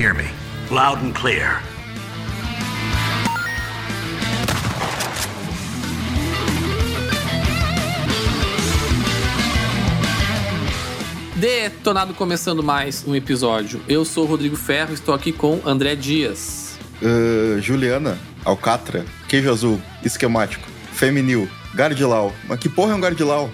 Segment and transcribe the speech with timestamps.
[0.00, 0.24] hear me?
[0.70, 1.62] Loud and clear.
[11.36, 13.82] Detonado começando mais um episódio.
[13.86, 16.78] Eu sou o Rodrigo Ferro, estou aqui com André Dias.
[17.02, 22.32] Uh, Juliana, Alcatra, Queijo Azul, Esquemático, Feminil, Gardilau.
[22.48, 23.50] Mas que porra é um Gardilau?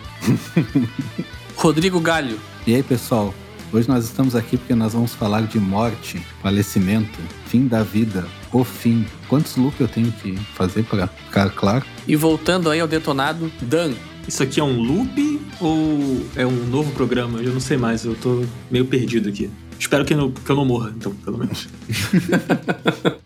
[1.56, 2.38] Rodrigo Galho.
[2.66, 3.34] E aí, pessoal?
[3.72, 8.62] Hoje nós estamos aqui porque nós vamos falar de morte, falecimento, fim da vida, o
[8.62, 9.04] fim.
[9.28, 11.84] Quantos loops eu tenho que fazer para ficar claro?
[12.06, 13.92] E voltando aí ao detonado, Dan.
[14.26, 17.40] Isso aqui é um loop ou é um novo programa?
[17.40, 19.50] Eu não sei mais, eu tô meio perdido aqui.
[19.78, 21.68] Espero que, eu, que eu não morra, então, pelo menos.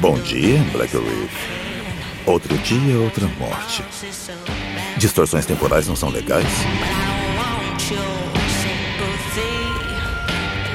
[0.00, 1.30] Bom dia, Black Reef.
[2.24, 3.84] Outro dia, outra morte.
[4.96, 6.46] Distorções temporais não são legais?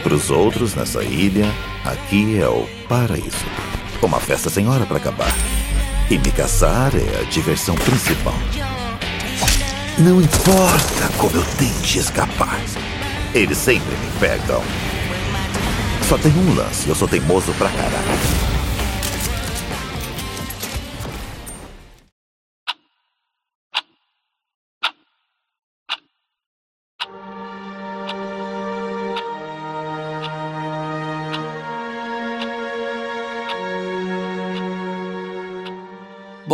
[0.04, 1.52] Para os outros nessa ilha,
[1.84, 3.46] aqui é o paraíso.
[4.00, 5.34] Uma festa sem hora para acabar.
[6.08, 8.36] E me caçar é a diversão principal.
[9.98, 12.62] Não importa como eu tente escapar,
[13.34, 14.62] eles sempre me pegam.
[16.08, 18.45] Só tem um lance, eu sou teimoso pra caralho.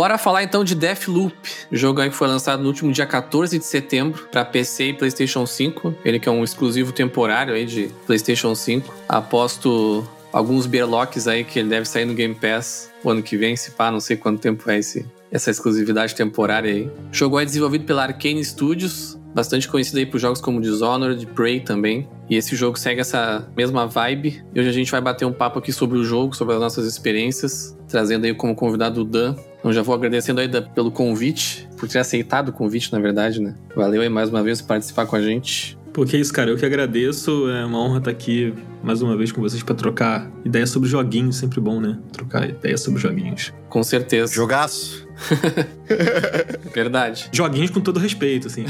[0.02, 1.32] Bora falar então de Deathloop,
[1.70, 5.46] jogo aí que foi lançado no último dia 14 de setembro para PC e PlayStation
[5.46, 5.94] 5.
[6.04, 8.92] Ele que é um exclusivo temporário aí de PlayStation 5.
[9.08, 13.56] Aposto alguns berlocks aí que ele deve sair no Game Pass o ano que vem,
[13.56, 16.84] se pá, não sei quanto tempo vai esse, essa exclusividade temporária aí.
[17.10, 21.60] O jogo é desenvolvido pela Arkane Studios, bastante conhecido aí por jogos como Dishonored, Prey
[21.60, 22.06] também.
[22.28, 24.42] E esse jogo segue essa mesma vibe.
[24.54, 26.86] E hoje a gente vai bater um papo aqui sobre o jogo, sobre as nossas
[26.86, 29.34] experiências, trazendo aí como convidado o Dan.
[29.58, 33.54] Então já vou agradecendo aí pelo convite, por ter aceitado o convite, na verdade, né?
[33.74, 35.78] Valeu aí mais uma vez por participar com a gente.
[35.92, 36.50] Pô, que isso, cara.
[36.50, 37.48] Eu que agradeço.
[37.48, 41.36] É uma honra estar aqui mais uma vez com vocês para trocar ideias sobre joguinhos.
[41.36, 41.98] Sempre bom, né?
[42.12, 43.52] Trocar ideias sobre joguinhos.
[43.68, 44.32] Com certeza.
[44.32, 45.06] Jogaço.
[46.74, 47.28] Verdade.
[47.32, 48.64] Joguinhos com todo respeito, assim.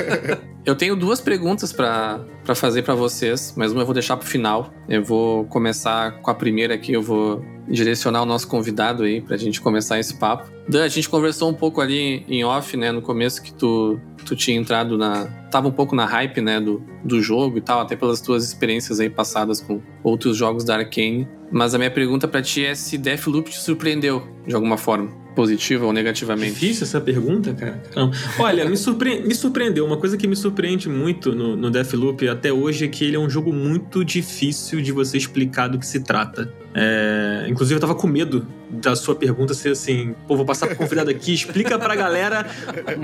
[0.64, 2.20] eu tenho duas perguntas para
[2.54, 4.72] fazer para vocês, mas uma eu vou deixar pro final.
[4.88, 9.36] Eu vou começar com a primeira aqui, eu vou direcionar o nosso convidado aí pra
[9.36, 10.48] gente começar esse papo.
[10.68, 14.36] Dan, a gente conversou um pouco ali em off, né, no começo que tu, tu
[14.36, 15.26] tinha entrado na...
[15.50, 19.00] Tava um pouco na hype, né, do, do jogo e tal, até pelas tuas experiências
[19.00, 21.26] aí passadas com outros jogos da Arkane.
[21.50, 25.84] Mas a minha pergunta para ti é se Deathloop te surpreendeu de alguma forma positiva
[25.84, 26.54] ou negativamente?
[26.54, 27.80] Difícil essa pergunta, cara.
[27.94, 28.10] Não.
[28.38, 29.20] Olha, me, surpre...
[29.20, 29.84] me surpreendeu.
[29.84, 33.18] Uma coisa que me surpreende muito no, no Deathloop até hoje é que ele é
[33.18, 36.52] um jogo muito difícil de você explicar do que se trata.
[36.78, 37.46] É...
[37.48, 41.10] Inclusive, eu tava com medo da sua pergunta ser assim: pô, vou passar pro convidado
[41.10, 42.46] aqui, explica pra galera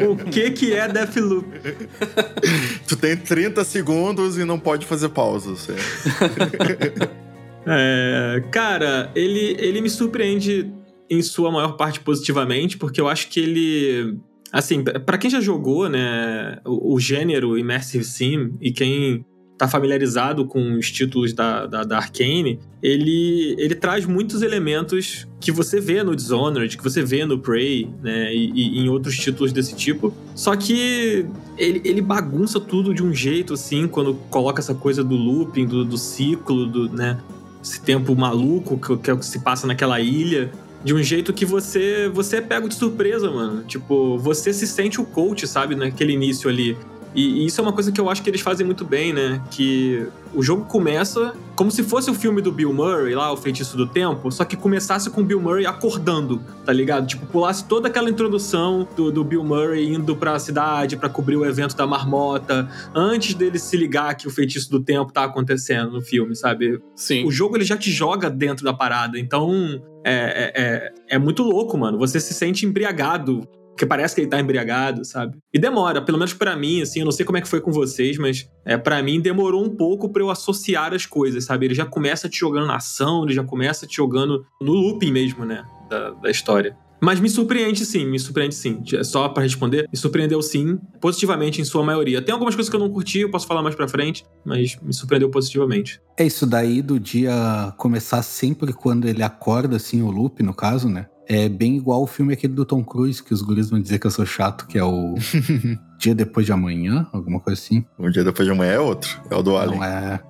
[0.08, 1.46] o que que é Deathloop.
[2.86, 5.68] tu tem 30 segundos e não pode fazer pausas.
[7.64, 10.68] É, cara, ele, ele me surpreende
[11.08, 14.18] em sua maior parte positivamente, porque eu acho que ele.
[14.50, 19.24] Assim, para quem já jogou, né, o, o, gênero Immersive Sim e quem
[19.62, 25.52] tá familiarizado com os títulos da, da, da Arkane, ele, ele traz muitos elementos que
[25.52, 29.52] você vê no Dishonored, que você vê no Prey, né, e, e, em outros títulos
[29.52, 30.12] desse tipo.
[30.34, 31.24] Só que
[31.56, 35.84] ele, ele bagunça tudo de um jeito, assim, quando coloca essa coisa do looping, do,
[35.84, 37.20] do ciclo, do, né,
[37.62, 40.50] esse tempo maluco que, que, é que se passa naquela ilha
[40.82, 43.62] de um jeito que você você é pego de surpresa, mano.
[43.62, 46.76] Tipo, você se sente o coach, sabe, naquele início ali.
[47.14, 49.42] E, e, isso é uma coisa que eu acho que eles fazem muito bem, né?
[49.50, 53.76] Que o jogo começa como se fosse o filme do Bill Murray, lá, O Feitiço
[53.76, 57.06] do Tempo, só que começasse com o Bill Murray acordando, tá ligado?
[57.06, 61.44] Tipo, pulasse toda aquela introdução do, do Bill Murray indo pra cidade para cobrir o
[61.44, 66.02] evento da marmota, antes dele se ligar que o Feitiço do Tempo tá acontecendo no
[66.02, 66.80] filme, sabe?
[66.96, 67.26] Sim.
[67.26, 71.42] O jogo ele já te joga dentro da parada, então é, é, é, é muito
[71.42, 71.98] louco, mano.
[71.98, 75.38] Você se sente embriagado porque parece que ele tá embriagado, sabe?
[75.52, 77.72] E demora, pelo menos para mim, assim, eu não sei como é que foi com
[77.72, 81.66] vocês, mas é para mim demorou um pouco para eu associar as coisas, sabe?
[81.66, 85.44] Ele já começa te jogando na ação, ele já começa te jogando no looping mesmo,
[85.44, 85.64] né?
[85.88, 86.76] Da, da história.
[87.04, 88.80] Mas me surpreende sim, me surpreende sim.
[89.02, 92.22] Só para responder, me surpreendeu sim, positivamente em sua maioria.
[92.22, 94.94] Tem algumas coisas que eu não curti, eu posso falar mais pra frente, mas me
[94.94, 96.00] surpreendeu positivamente.
[96.16, 100.88] É isso daí do dia começar sempre quando ele acorda, assim, o loop, no caso,
[100.88, 101.06] né?
[101.34, 104.06] É bem igual o filme aquele do Tom Cruise, que os guris vão dizer que
[104.06, 105.14] eu sou chato, que é o
[106.02, 107.84] Dia Depois de Amanhã, alguma coisa assim.
[107.96, 109.78] O Dia Depois de Amanhã é outro, é o do Alien.
[109.78, 110.20] Não é.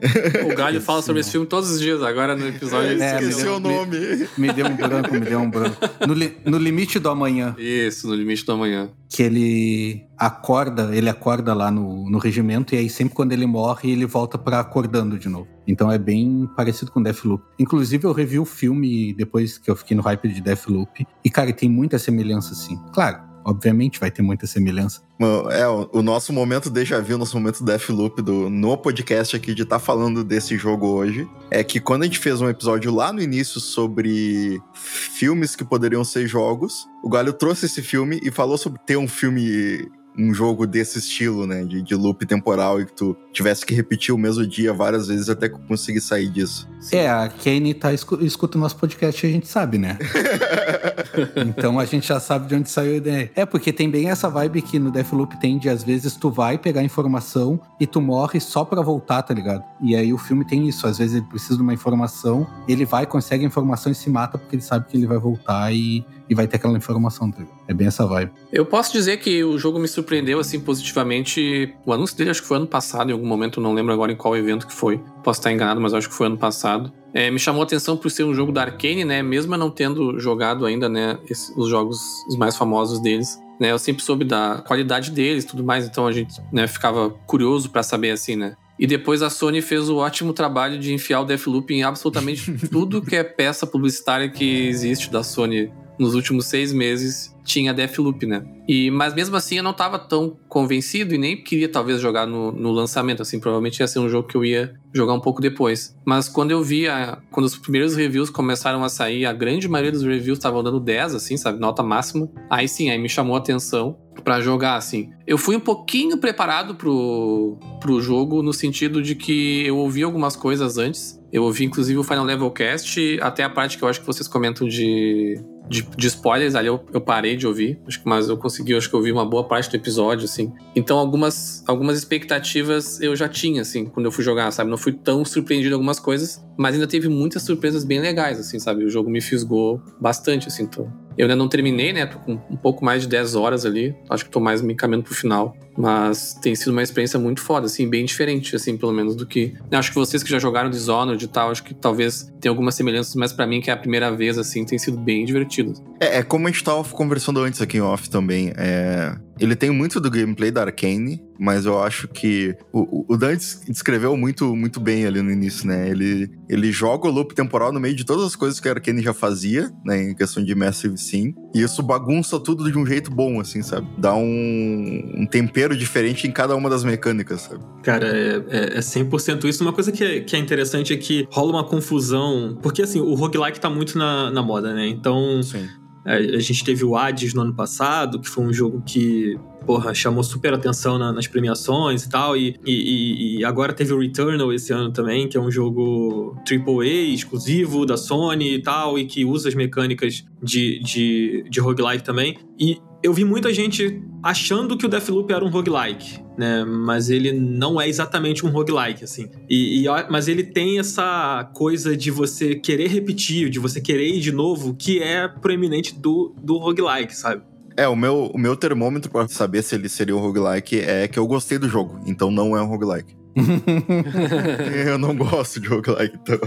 [0.52, 2.90] O Galho fala sobre esse filme todos os dias, agora no episódio.
[2.90, 4.28] ele É, Esqueci me- o nome.
[4.36, 5.76] Me deu um branco, me deu um branco.
[6.06, 8.90] No, li- no limite do amanhã, Isso, no limite do amanhã.
[9.08, 13.90] que ele acorda, ele acorda lá no, no regimento, e aí sempre quando ele morre,
[13.92, 15.48] ele volta pra acordando de novo.
[15.66, 17.42] Então é bem parecido com Deathloop.
[17.58, 21.50] Inclusive, eu revi o filme depois que eu fiquei no hype de Deathloop, e cara,
[21.52, 22.78] tem muita semelhança, assim.
[22.92, 25.02] Claro, obviamente vai ter muita semelhança.
[25.50, 29.62] É, o, nosso momento déjà vu, o nosso momento Deathloop do, no podcast aqui de
[29.62, 33.22] estar falando desse jogo hoje, é que quando a gente fez um episódio lá no
[33.22, 38.80] início sobre filmes que poderiam ser jogos, o Galho trouxe esse filme e falou sobre
[38.84, 43.16] ter um filme, um jogo desse estilo, né, de, de loop temporal e que tu
[43.32, 46.68] tivesse que repetir o mesmo dia várias vezes até conseguir sair disso.
[46.90, 49.98] É, a Kane tá, escu- escuta o nosso podcast e a gente sabe, né?
[51.36, 53.30] então a gente já sabe de onde saiu a ideia.
[53.34, 56.58] É, porque tem bem essa vibe que no Deathloop tem de às vezes tu vai
[56.58, 59.64] pegar informação e tu morre só pra voltar, tá ligado?
[59.82, 63.06] E aí o filme tem isso, às vezes ele precisa de uma informação, ele vai,
[63.06, 66.34] consegue a informação e se mata porque ele sabe que ele vai voltar e, e
[66.34, 67.30] vai ter aquela informação.
[67.30, 67.62] Tá ligado?
[67.72, 68.30] é bem essa vibe.
[68.52, 71.74] Eu posso dizer que o jogo me surpreendeu, assim, positivamente.
[71.84, 74.12] O anúncio dele acho que foi ano passado, em algum momento, eu não lembro agora
[74.12, 75.00] em qual evento que foi.
[75.22, 76.92] Posso estar enganado, mas acho que foi ano passado.
[77.14, 79.22] É, me chamou a atenção por ser um jogo da Arkane, né?
[79.22, 81.98] Mesmo eu não tendo jogado ainda, né, esse- os jogos
[82.28, 83.38] os mais famosos deles.
[83.60, 87.10] Né, eu sempre soube da qualidade deles e tudo mais, então a gente né, ficava
[87.26, 88.56] curioso pra saber assim, né?
[88.76, 93.00] E depois a Sony fez o ótimo trabalho de enfiar o Deathloop em absolutamente tudo
[93.00, 98.44] que é peça publicitária que existe da Sony nos últimos seis meses tinha Deathloop, né?
[98.68, 102.52] E, mas mesmo assim eu não tava tão convencido e nem queria talvez jogar no,
[102.52, 105.96] no lançamento, assim, provavelmente ia ser um jogo que eu ia jogar um pouco depois.
[106.04, 109.90] Mas quando eu vi, a- quando os primeiros reviews começaram a sair, a grande maioria
[109.90, 111.58] dos reviews estavam dando 10, assim, sabe?
[111.58, 112.30] Nota máxima.
[112.48, 115.10] Aí sim, aí me chamou a atenção pra jogar, assim.
[115.26, 120.36] Eu fui um pouquinho preparado pro, pro jogo, no sentido de que eu ouvi algumas
[120.36, 121.20] coisas antes.
[121.32, 124.28] Eu ouvi, inclusive, o Final Level Cast, até a parte que eu acho que vocês
[124.28, 127.78] comentam de, de, de spoilers, ali eu, eu parei de ouvir.
[128.04, 130.52] Mas eu consegui, acho que ouvir uma boa parte do episódio, assim.
[130.74, 134.70] Então, algumas, algumas expectativas eu já tinha, assim, quando eu fui jogar, sabe?
[134.70, 138.58] Não fui tão surpreendido em algumas coisas, mas ainda teve muitas surpresas bem legais, assim,
[138.58, 138.84] sabe?
[138.84, 140.66] O jogo me fisgou bastante, assim.
[140.66, 140.86] Tô...
[141.16, 142.06] Eu ainda não terminei, né?
[142.06, 143.94] Tô com um pouco mais de 10 horas ali.
[144.08, 145.56] Acho que tô mais me encaminhando pro final.
[145.76, 149.54] Mas tem sido uma experiência muito foda, assim, bem diferente, assim, pelo menos do que.
[149.70, 152.74] Eu acho que vocês que já jogaram Dishonored e tal, acho que talvez tenha algumas
[152.74, 155.51] semelhanças, mas pra mim, que é a primeira vez, assim, tem sido bem divertido.
[156.00, 158.52] É, é como a gente tava conversando antes aqui em off também.
[158.56, 163.34] É, ele tem muito do gameplay da Arkane, mas eu acho que o, o Dan
[163.34, 165.88] des- descreveu muito, muito bem ali no início, né?
[165.88, 169.02] Ele, ele joga o loop temporal no meio de todas as coisas que a Arkane
[169.02, 170.10] já fazia, né?
[170.10, 171.34] Em questão de Massive Sim.
[171.54, 173.88] E isso bagunça tudo de um jeito bom, assim, sabe?
[173.98, 177.64] Dá um, um tempero diferente em cada uma das mecânicas, sabe?
[177.82, 179.64] Cara, é, é, é 100% isso.
[179.64, 182.56] Uma coisa que é, que é interessante é que rola uma confusão.
[182.62, 184.86] Porque, assim, o roguelike tá muito na, na moda, né?
[184.86, 185.66] Então, Sim.
[186.04, 189.94] A, a gente teve o Hades no ano passado, que foi um jogo que, porra,
[189.94, 192.36] chamou super atenção na- nas premiações e tal.
[192.36, 196.36] E, e- e- e agora teve o Returnal esse ano também, que é um jogo
[196.44, 202.02] AAA, exclusivo da Sony e tal, e que usa as mecânicas de, de, de roguelike
[202.02, 202.36] também.
[202.58, 206.64] E eu vi muita gente achando que o Deathloop era um roguelike, né?
[206.64, 209.28] Mas ele não é exatamente um roguelike, assim.
[209.50, 214.20] E, e, mas ele tem essa coisa de você querer repetir, de você querer ir
[214.20, 217.42] de novo, que é proeminente do, do roguelike, sabe?
[217.76, 221.18] É, o meu, o meu termômetro para saber se ele seria um roguelike é que
[221.18, 223.16] eu gostei do jogo, então não é um roguelike.
[224.86, 226.38] eu não gosto de roguelike, então.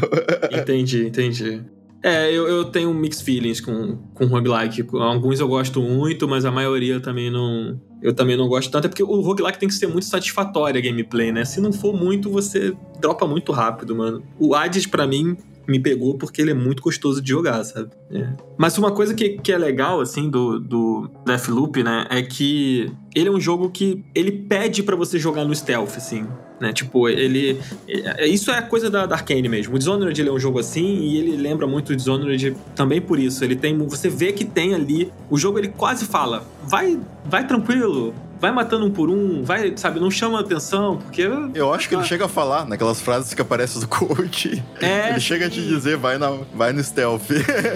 [0.52, 1.64] entendi, entendi.
[2.06, 4.86] É, eu, eu tenho mixed feelings com, com roguelike.
[4.94, 7.82] Alguns eu gosto muito, mas a maioria também não.
[8.00, 8.86] Eu também não gosto tanto.
[8.86, 11.44] É porque o roguelike tem que ser muito satisfatório a gameplay, né?
[11.44, 14.24] Se não for muito, você dropa muito rápido, mano.
[14.40, 15.36] O Hades, para mim,
[15.68, 17.90] me pegou porque ele é muito gostoso de jogar, sabe?
[18.12, 18.28] É.
[18.58, 23.30] Mas uma coisa que, que é legal, assim, do, do Deathloop, né, é que ele
[23.30, 26.26] é um jogo que ele pede para você jogar no stealth, assim,
[26.60, 26.72] né?
[26.72, 27.60] Tipo, ele...
[27.88, 29.76] É, isso é coisa da, da Arkane mesmo.
[29.76, 33.20] O Dishonored, ele é um jogo assim e ele lembra muito o Dishonored também por
[33.20, 33.44] isso.
[33.44, 33.78] Ele tem...
[33.78, 35.12] Você vê que tem ali...
[35.30, 40.00] O jogo, ele quase fala, vai, vai tranquilo, vai matando um por um, vai, sabe,
[40.00, 41.28] não chama atenção, porque.
[41.54, 44.64] Eu acho que ele chega a falar naquelas frases que aparecem do coach.
[44.82, 45.10] É.
[45.10, 47.30] Ele chega a te dizer, vai, na, vai no stealth.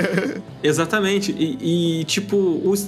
[0.61, 1.31] Exatamente.
[1.31, 2.35] E, e, tipo,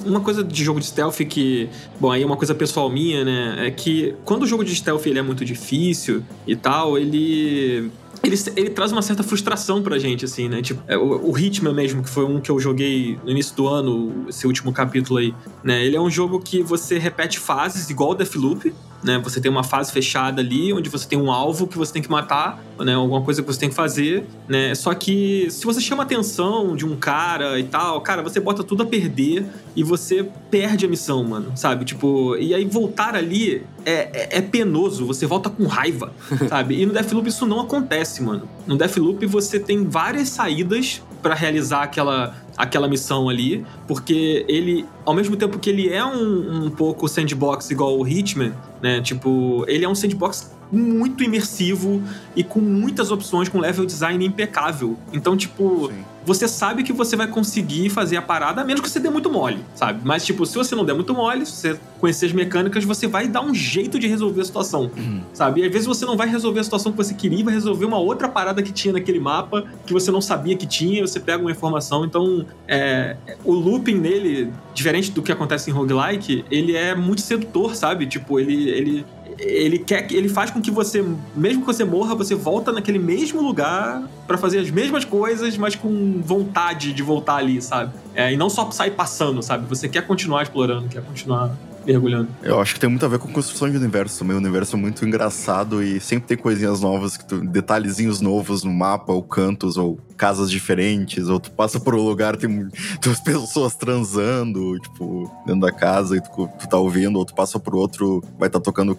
[0.05, 1.69] uma coisa de jogo de stealth que.
[1.99, 3.67] Bom, aí é uma coisa pessoal minha, né?
[3.67, 7.91] É que quando o jogo de stealth ele é muito difícil e tal, ele
[8.23, 10.61] ele, ele traz uma certa frustração pra gente, assim, né?
[10.61, 13.67] Tipo, é, o, o Hitman mesmo, que foi um que eu joguei no início do
[13.67, 15.83] ano, esse último capítulo aí, né?
[15.83, 18.73] Ele é um jogo que você repete fases igual o Deathloop,
[19.03, 19.19] né?
[19.23, 22.09] Você tem uma fase fechada ali, onde você tem um alvo que você tem que
[22.09, 22.93] matar, né?
[22.93, 24.75] Alguma coisa que você tem que fazer, né?
[24.75, 28.63] Só que se você chama a atenção de um cara e tal, cara, você bota
[28.63, 31.85] tudo a perder e você perde a missão, mano, sabe?
[31.85, 36.13] Tipo, e aí voltar ali é, é, é penoso, você volta com raiva,
[36.49, 36.81] sabe?
[36.81, 38.47] E no Deathloop isso não acontece, mano.
[38.65, 45.13] No Deathloop você tem várias saídas para realizar aquela, aquela missão ali, porque ele, ao
[45.13, 49.01] mesmo tempo que ele é um, um pouco sandbox igual o Hitman, né?
[49.01, 52.01] Tipo, ele é um sandbox muito imersivo
[52.35, 54.97] e com muitas opções, com level design impecável.
[55.11, 56.03] Então, tipo, Sim.
[56.25, 59.29] Você sabe que você vai conseguir fazer a parada, a menos que você dê muito
[59.29, 60.01] mole, sabe?
[60.03, 63.27] Mas, tipo, se você não der muito mole, se você conhecer as mecânicas, você vai
[63.27, 65.21] dar um jeito de resolver a situação, uhum.
[65.33, 65.61] sabe?
[65.61, 67.97] E às vezes você não vai resolver a situação que você queria, vai resolver uma
[67.97, 71.51] outra parada que tinha naquele mapa que você não sabia que tinha, você pega uma
[71.51, 72.05] informação.
[72.05, 77.75] Então, é, o looping nele, diferente do que acontece em roguelike, ele é muito sedutor,
[77.75, 78.05] sabe?
[78.05, 79.05] Tipo, ele, ele
[79.39, 81.03] ele quer ele faz com que você,
[81.35, 85.75] mesmo que você morra, você volta naquele mesmo lugar para fazer as mesmas coisas, mas
[85.75, 87.93] com vontade de voltar ali, sabe?
[88.13, 89.65] É, e não só sair passando, sabe?
[89.67, 92.29] Você quer continuar explorando, quer continuar mergulhando.
[92.43, 94.35] Eu acho que tem muito a ver com construção de universo também.
[94.35, 99.23] O universo é muito engraçado e sempre tem coisinhas novas, detalhezinhos novos no mapa, ou
[99.23, 102.69] cantos, ou casas diferentes, ou tu passa por um lugar, tem
[103.01, 107.59] duas pessoas transando, tipo, dentro da casa e tu, tu tá ouvindo, ou tu passa
[107.59, 108.95] por outro, vai estar tá tocando,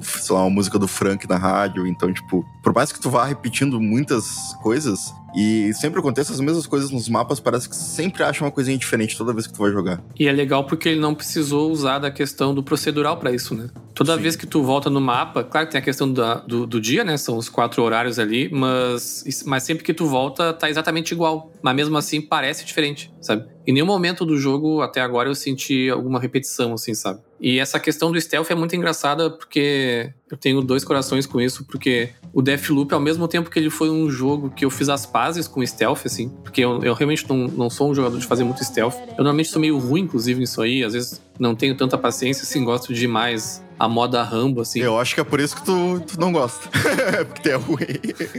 [0.00, 1.86] sei lá, uma música do Frank na rádio.
[1.86, 4.24] Então, tipo, por mais que tu vá repetindo muitas
[4.62, 8.76] coisas, e sempre acontece as mesmas coisas nos mapas, parece que sempre acha uma coisinha
[8.76, 10.02] diferente toda vez que tu vai jogar.
[10.18, 13.68] E é legal porque ele não precisou usar da questão do procedural para isso, né?
[13.94, 14.22] Toda Sim.
[14.22, 17.04] vez que tu volta no mapa, claro que tem a questão da, do, do, dia,
[17.04, 17.16] né?
[17.16, 21.50] São os quatro horários ali, mas, mas sempre que tu volta, tá exatamente igual.
[21.62, 23.46] Mas mesmo assim parece diferente, sabe?
[23.66, 27.20] Em nenhum momento do jogo, até agora, eu senti alguma repetição, assim, sabe?
[27.40, 31.64] E essa questão do stealth é muito engraçada porque eu tenho dois corações com isso,
[31.64, 35.06] porque o Deathloop, ao mesmo tempo que ele foi um jogo que eu fiz as
[35.06, 38.44] pazes com stealth, assim, porque eu, eu realmente não, não sou um jogador de fazer
[38.44, 38.96] muito stealth.
[39.10, 40.84] Eu normalmente sou meio ruim, inclusive, nisso aí.
[40.84, 44.78] Às vezes não tenho tanta paciência, assim, gosto de mais a moda Rambo, assim.
[44.78, 46.68] Eu acho que é por isso que tu, tu não gosta.
[47.24, 47.86] Porque é ruim.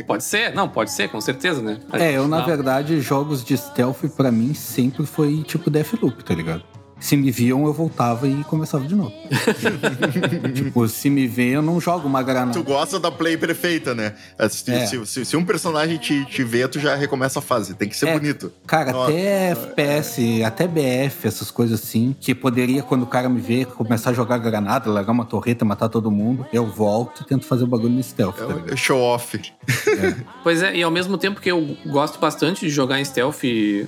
[0.05, 1.79] Pode ser, não, pode ser, com certeza, né?
[1.93, 6.63] É, eu, na verdade, jogos de stealth, para mim, sempre foi tipo Deathloop, tá ligado?
[7.01, 9.11] Se me viam, eu voltava e começava de novo.
[10.53, 12.53] tipo, se me vê, eu não jogo uma granada.
[12.53, 14.13] Tu gosta da play perfeita, né?
[14.37, 14.85] É, se, é.
[14.85, 17.73] se, se, se um personagem te, te vê, tu já recomeça a fase.
[17.73, 18.53] Tem que ser é, bonito.
[18.67, 19.11] Cara, Nossa.
[19.11, 24.11] até FPS, até BF, essas coisas assim, que poderia, quando o cara me vê, começar
[24.11, 27.67] a jogar granada, largar uma torreta, matar todo mundo, eu volto e tento fazer o
[27.67, 28.35] bagulho no stealth.
[28.39, 29.41] É tá show off.
[29.67, 30.15] É.
[30.43, 33.41] pois é, e ao mesmo tempo que eu gosto bastante de jogar em stealth,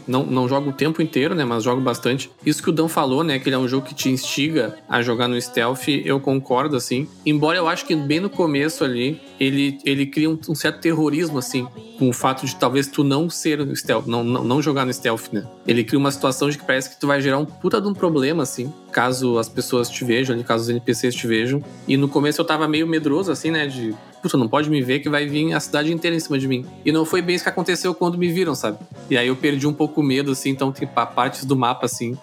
[0.07, 1.45] não, não jogo o tempo inteiro, né?
[1.45, 2.31] Mas jogo bastante.
[2.43, 4.77] Isso que o Dan falou falou, né, que ele é um jogo que te instiga
[4.87, 7.05] a jogar no stealth, eu concordo, assim.
[7.25, 11.37] Embora eu acho que bem no começo ali, ele, ele cria um, um certo terrorismo,
[11.37, 11.67] assim,
[11.99, 14.93] com o fato de talvez tu não ser no stealth, não, não, não jogar no
[14.93, 15.45] stealth, né?
[15.67, 17.93] Ele cria uma situação de que parece que tu vai gerar um puta de um
[17.93, 21.61] problema, assim, caso as pessoas te vejam, ali, caso os NPCs te vejam.
[21.85, 25.01] E no começo eu tava meio medroso, assim, né, de puta, não pode me ver
[25.01, 26.65] que vai vir a cidade inteira em cima de mim.
[26.85, 28.77] E não foi bem isso que aconteceu quando me viram, sabe?
[29.09, 32.17] E aí eu perdi um pouco o medo, assim, então tem partes do mapa, assim,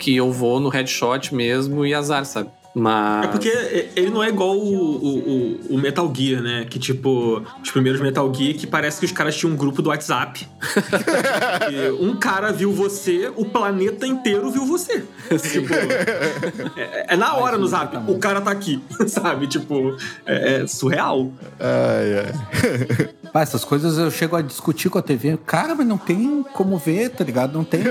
[0.00, 2.50] que eu vou no headshot mesmo e azar, sabe?
[2.74, 3.24] Mas.
[3.24, 6.66] É porque ele não é igual o, o, o, Metal Gear, né?
[6.68, 9.88] Que tipo, os primeiros Metal Gear que parece que os caras tinham um grupo do
[9.88, 10.46] WhatsApp.
[12.00, 15.04] um cara viu você, o planeta inteiro viu você.
[15.50, 15.74] tipo,
[16.76, 19.48] é, é, na hora no zap, o cara tá aqui, sabe?
[19.48, 21.32] Tipo, é, é surreal.
[21.58, 23.08] Ai, ai.
[23.32, 25.38] Pá, essas coisas eu chego a discutir com a TV.
[25.46, 27.52] Cara, mas não tem como ver, tá ligado?
[27.52, 27.82] Não tem.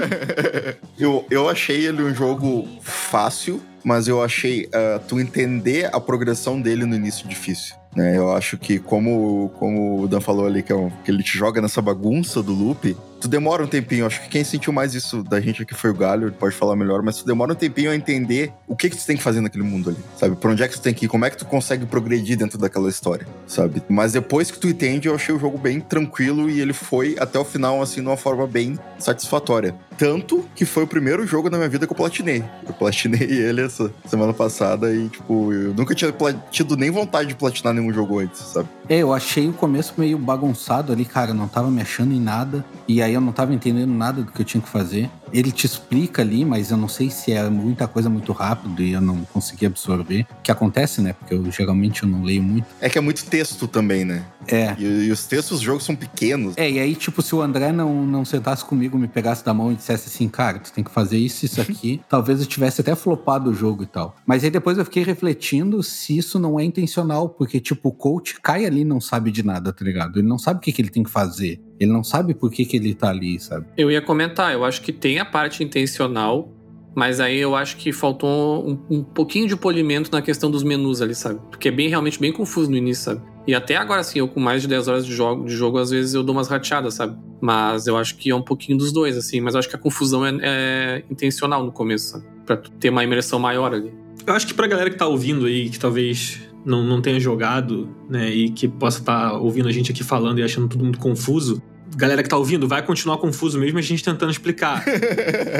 [0.97, 6.61] eu, eu achei ele um jogo fácil, mas eu achei uh, tu entender a progressão
[6.61, 7.75] dele no início difícil.
[7.95, 8.17] Né?
[8.17, 11.37] Eu acho que, como, como o Dan falou ali, que, é um, que ele te
[11.37, 14.05] joga nessa bagunça do loop, tu demora um tempinho.
[14.05, 17.01] Acho que quem sentiu mais isso da gente aqui foi o Galho, pode falar melhor,
[17.01, 19.63] mas tu demora um tempinho a entender o que que tu tem que fazer naquele
[19.63, 20.35] mundo ali, sabe?
[20.35, 22.57] Pra onde é que tu tem que ir, como é que tu consegue progredir dentro
[22.57, 23.81] daquela história, sabe?
[23.89, 27.37] Mas depois que tu entende, eu achei o jogo bem tranquilo e ele foi até
[27.37, 29.75] o final, assim, de uma forma bem satisfatória.
[29.97, 32.43] Tanto que foi o primeiro jogo da minha vida que eu platinei.
[32.65, 36.13] Eu platinei ele essa semana passada e, tipo, eu nunca tinha
[36.49, 38.69] tido nem vontade de platinar nenhum jogo antes, sabe?
[38.89, 41.29] É, eu achei o começo meio bagunçado ali, cara.
[41.29, 42.65] Eu não tava me achando em nada.
[42.87, 45.11] E aí eu não tava entendendo nada do que eu tinha que fazer.
[45.33, 48.93] Ele te explica ali, mas eu não sei se é muita coisa muito rápido e
[48.93, 50.25] eu não consegui absorver.
[50.43, 51.13] Que acontece, né?
[51.13, 52.67] Porque eu geralmente eu não leio muito.
[52.81, 54.25] É que é muito texto também, né?
[54.47, 54.75] É.
[54.77, 56.55] E, e os textos dos jogos são pequenos.
[56.57, 59.71] É, e aí, tipo, se o André não, não sentasse comigo, me pegasse da mão
[59.71, 62.95] e dissesse assim, cara, tu tem que fazer isso, isso aqui, talvez eu tivesse até
[62.95, 64.15] flopado o jogo e tal.
[64.25, 68.39] Mas aí depois eu fiquei refletindo se isso não é intencional, porque, tipo, o coach
[68.41, 70.19] cai ali e não sabe de nada, tá ligado?
[70.19, 71.61] Ele não sabe o que, que ele tem que fazer.
[71.79, 73.65] Ele não sabe por que, que ele tá ali, sabe?
[73.77, 76.51] Eu ia comentar, eu acho que tem a parte intencional,
[76.95, 81.01] mas aí eu acho que faltou um, um, pouquinho de polimento na questão dos menus
[81.01, 81.39] ali, sabe?
[81.49, 83.21] Porque é bem realmente bem confuso no início, sabe?
[83.47, 85.89] E até agora, assim, eu com mais de 10 horas de jogo, de jogo às
[85.89, 87.17] vezes eu dou umas rateadas, sabe?
[87.41, 89.39] Mas eu acho que é um pouquinho dos dois, assim.
[89.39, 92.25] Mas eu acho que a confusão é, é intencional no começo, sabe?
[92.45, 93.91] Pra ter uma imersão maior ali.
[94.27, 97.89] Eu acho que pra galera que tá ouvindo aí, que talvez não, não tenha jogado,
[98.09, 100.99] né, e que possa estar tá ouvindo a gente aqui falando e achando tudo muito
[100.99, 101.61] confuso,
[101.99, 104.85] galera que tá ouvindo, vai continuar confuso mesmo a gente tentando explicar.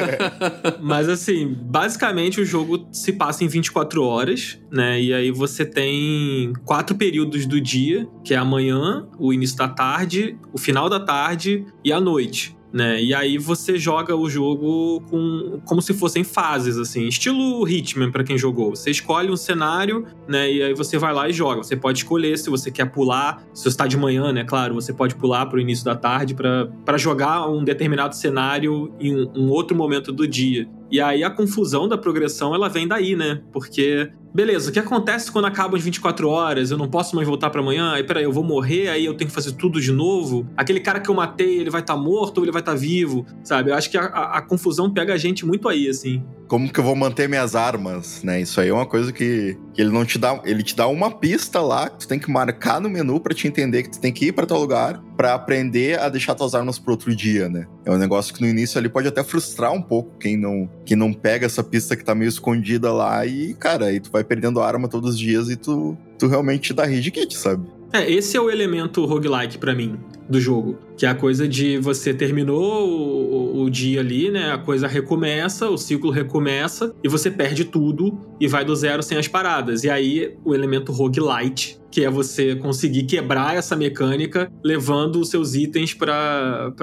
[0.82, 5.02] Mas assim, basicamente o jogo se passa em 24 horas, né?
[5.02, 9.67] E aí você tem quatro períodos do dia, que é a manhã, o início da
[9.67, 13.01] tarde, o final da tarde e a noite né?
[13.01, 18.23] E aí você joga o jogo com, como se fossem fases, assim, estilo Hitman para
[18.23, 18.75] quem jogou.
[18.75, 20.51] Você escolhe um cenário, né?
[20.51, 21.63] E aí você vai lá e joga.
[21.63, 24.43] Você pode escolher se você quer pular, se você está de manhã, né?
[24.43, 29.15] Claro, você pode pular para o início da tarde para jogar um determinado cenário em
[29.15, 30.67] um, um outro momento do dia.
[30.91, 33.41] E aí a confusão da progressão ela vem daí, né?
[33.51, 36.70] Porque Beleza, o que acontece quando acabam as 24 horas?
[36.70, 37.94] Eu não posso mais voltar para amanhã?
[37.94, 40.48] Aí, peraí, eu vou morrer, aí eu tenho que fazer tudo de novo?
[40.56, 42.78] Aquele cara que eu matei, ele vai estar tá morto ou ele vai estar tá
[42.78, 43.26] vivo?
[43.44, 43.72] Sabe?
[43.72, 46.24] Eu acho que a, a, a, confusão pega a gente muito aí, assim.
[46.48, 48.42] Como que eu vou manter minhas armas, né?
[48.42, 50.42] Isso aí é uma coisa que, que ele não te dá.
[50.44, 53.48] Ele te dá uma pista lá que tu tem que marcar no menu para te
[53.48, 56.80] entender que tu tem que ir para tal lugar para aprender a deixar tuas armas
[56.80, 57.68] pro outro dia, né?
[57.86, 60.96] É um negócio que no início ali pode até frustrar um pouco quem não, quem
[60.96, 64.62] não pega essa pista que tá meio escondida lá e, cara, aí tu vai perdendo
[64.62, 67.68] arma todos os dias e tu, tu realmente dá rage kit, sabe?
[67.92, 69.98] É, esse é o elemento roguelike para mim
[70.30, 70.78] do jogo.
[70.96, 74.52] Que é a coisa de você terminou o, o, dia ali, né?
[74.52, 79.18] A coisa recomeça, o ciclo recomeça e você perde tudo e vai do zero sem
[79.18, 79.84] as paradas.
[79.84, 85.56] E aí o elemento roguelite, que é você conseguir quebrar essa mecânica levando os seus
[85.56, 86.74] itens para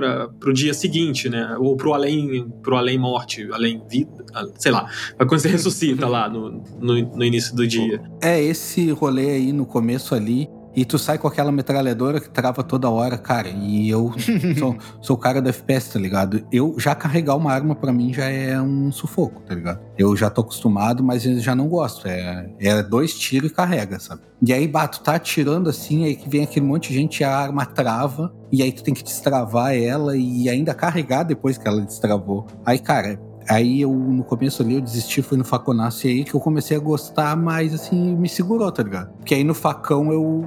[0.44, 1.56] o dia seguinte, né?
[1.58, 4.24] Ou pro além, pro além morte, além vida,
[4.58, 4.90] sei lá.
[5.18, 8.02] Mas quando você ressuscita lá no, no, no início do dia.
[8.22, 12.62] É, esse rolê aí no começo ali e tu sai com aquela metralhadora que trava
[12.62, 13.48] toda hora, cara.
[13.48, 14.12] E eu
[14.58, 16.46] sou, sou o cara do FPS, tá ligado?
[16.52, 19.80] Eu já carregar uma arma para mim já é um sufoco, tá ligado?
[19.96, 22.06] Eu já tô acostumado, mas eu já não gosto.
[22.06, 24.20] É, é dois tiros e carrega, sabe?
[24.42, 27.64] E aí, bato, tá atirando assim, aí que vem aquele monte de gente, a arma
[27.64, 32.46] trava, e aí tu tem que destravar ela e ainda carregar depois que ela destravou.
[32.64, 36.34] Aí, cara, Aí eu, no começo ali, eu desisti, fui no faconaço e aí que
[36.34, 39.12] eu comecei a gostar, mas assim, me segurou, tá ligado?
[39.16, 40.44] Porque aí no facão eu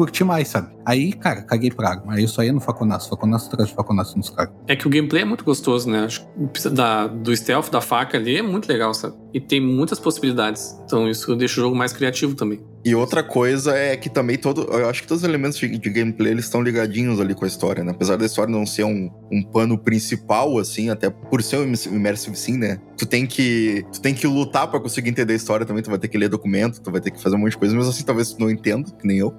[0.00, 0.74] curti mais, sabe?
[0.86, 2.14] Aí, cara, caguei pra arma.
[2.14, 4.50] Aí eu só ia no faconaço, faconaço atrás de faconaço nos caras.
[4.66, 6.04] É que o gameplay é muito gostoso, né?
[6.04, 6.26] Acho
[6.72, 9.14] da, do stealth, da faca ali, é muito legal, sabe?
[9.32, 10.76] E tem muitas possibilidades.
[10.84, 12.60] Então isso deixa o jogo mais criativo também.
[12.84, 14.62] E outra coisa é que também todo.
[14.62, 17.48] Eu acho que todos os elementos de, de gameplay eles estão ligadinhos ali com a
[17.48, 17.92] história, né?
[17.92, 22.36] Apesar da história não ser um, um pano principal, assim, até por ser um immersive
[22.36, 22.80] sim, né?
[22.96, 23.84] Tu tem que.
[23.92, 25.82] Tu tem que lutar para conseguir entender a história também.
[25.82, 27.74] Tu vai ter que ler documento, tu vai ter que fazer um monte de coisa,
[27.74, 29.34] mesmo assim, talvez tu não entenda, que nem eu.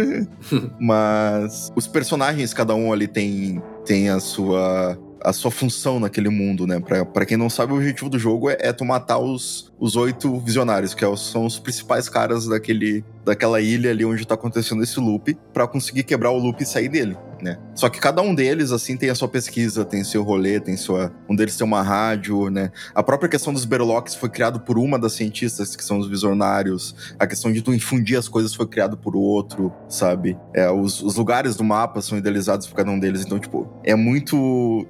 [0.80, 6.68] Mas os personagens, cada um ali tem tem a sua a sua função naquele mundo,
[6.68, 6.78] né?
[7.12, 10.38] Pra quem não sabe, o objetivo do jogo é, é tu matar os, os oito
[10.38, 15.00] visionários, que é são os principais caras daquele, daquela ilha ali onde tá acontecendo esse
[15.00, 17.58] loop, pra conseguir quebrar o loop e sair dele, né?
[17.74, 21.12] Só que cada um deles, assim, tem a sua pesquisa, tem seu rolê, tem sua...
[21.28, 22.70] Um deles tem uma rádio, né?
[22.94, 26.94] A própria questão dos Berlocks foi criado por uma das cientistas, que são os visionários.
[27.18, 30.36] A questão de tu infundir as coisas foi criado por outro, sabe?
[30.54, 33.22] É, os, os lugares do mapa são idealizados por cada um deles.
[33.24, 34.86] Então, tipo, é muito...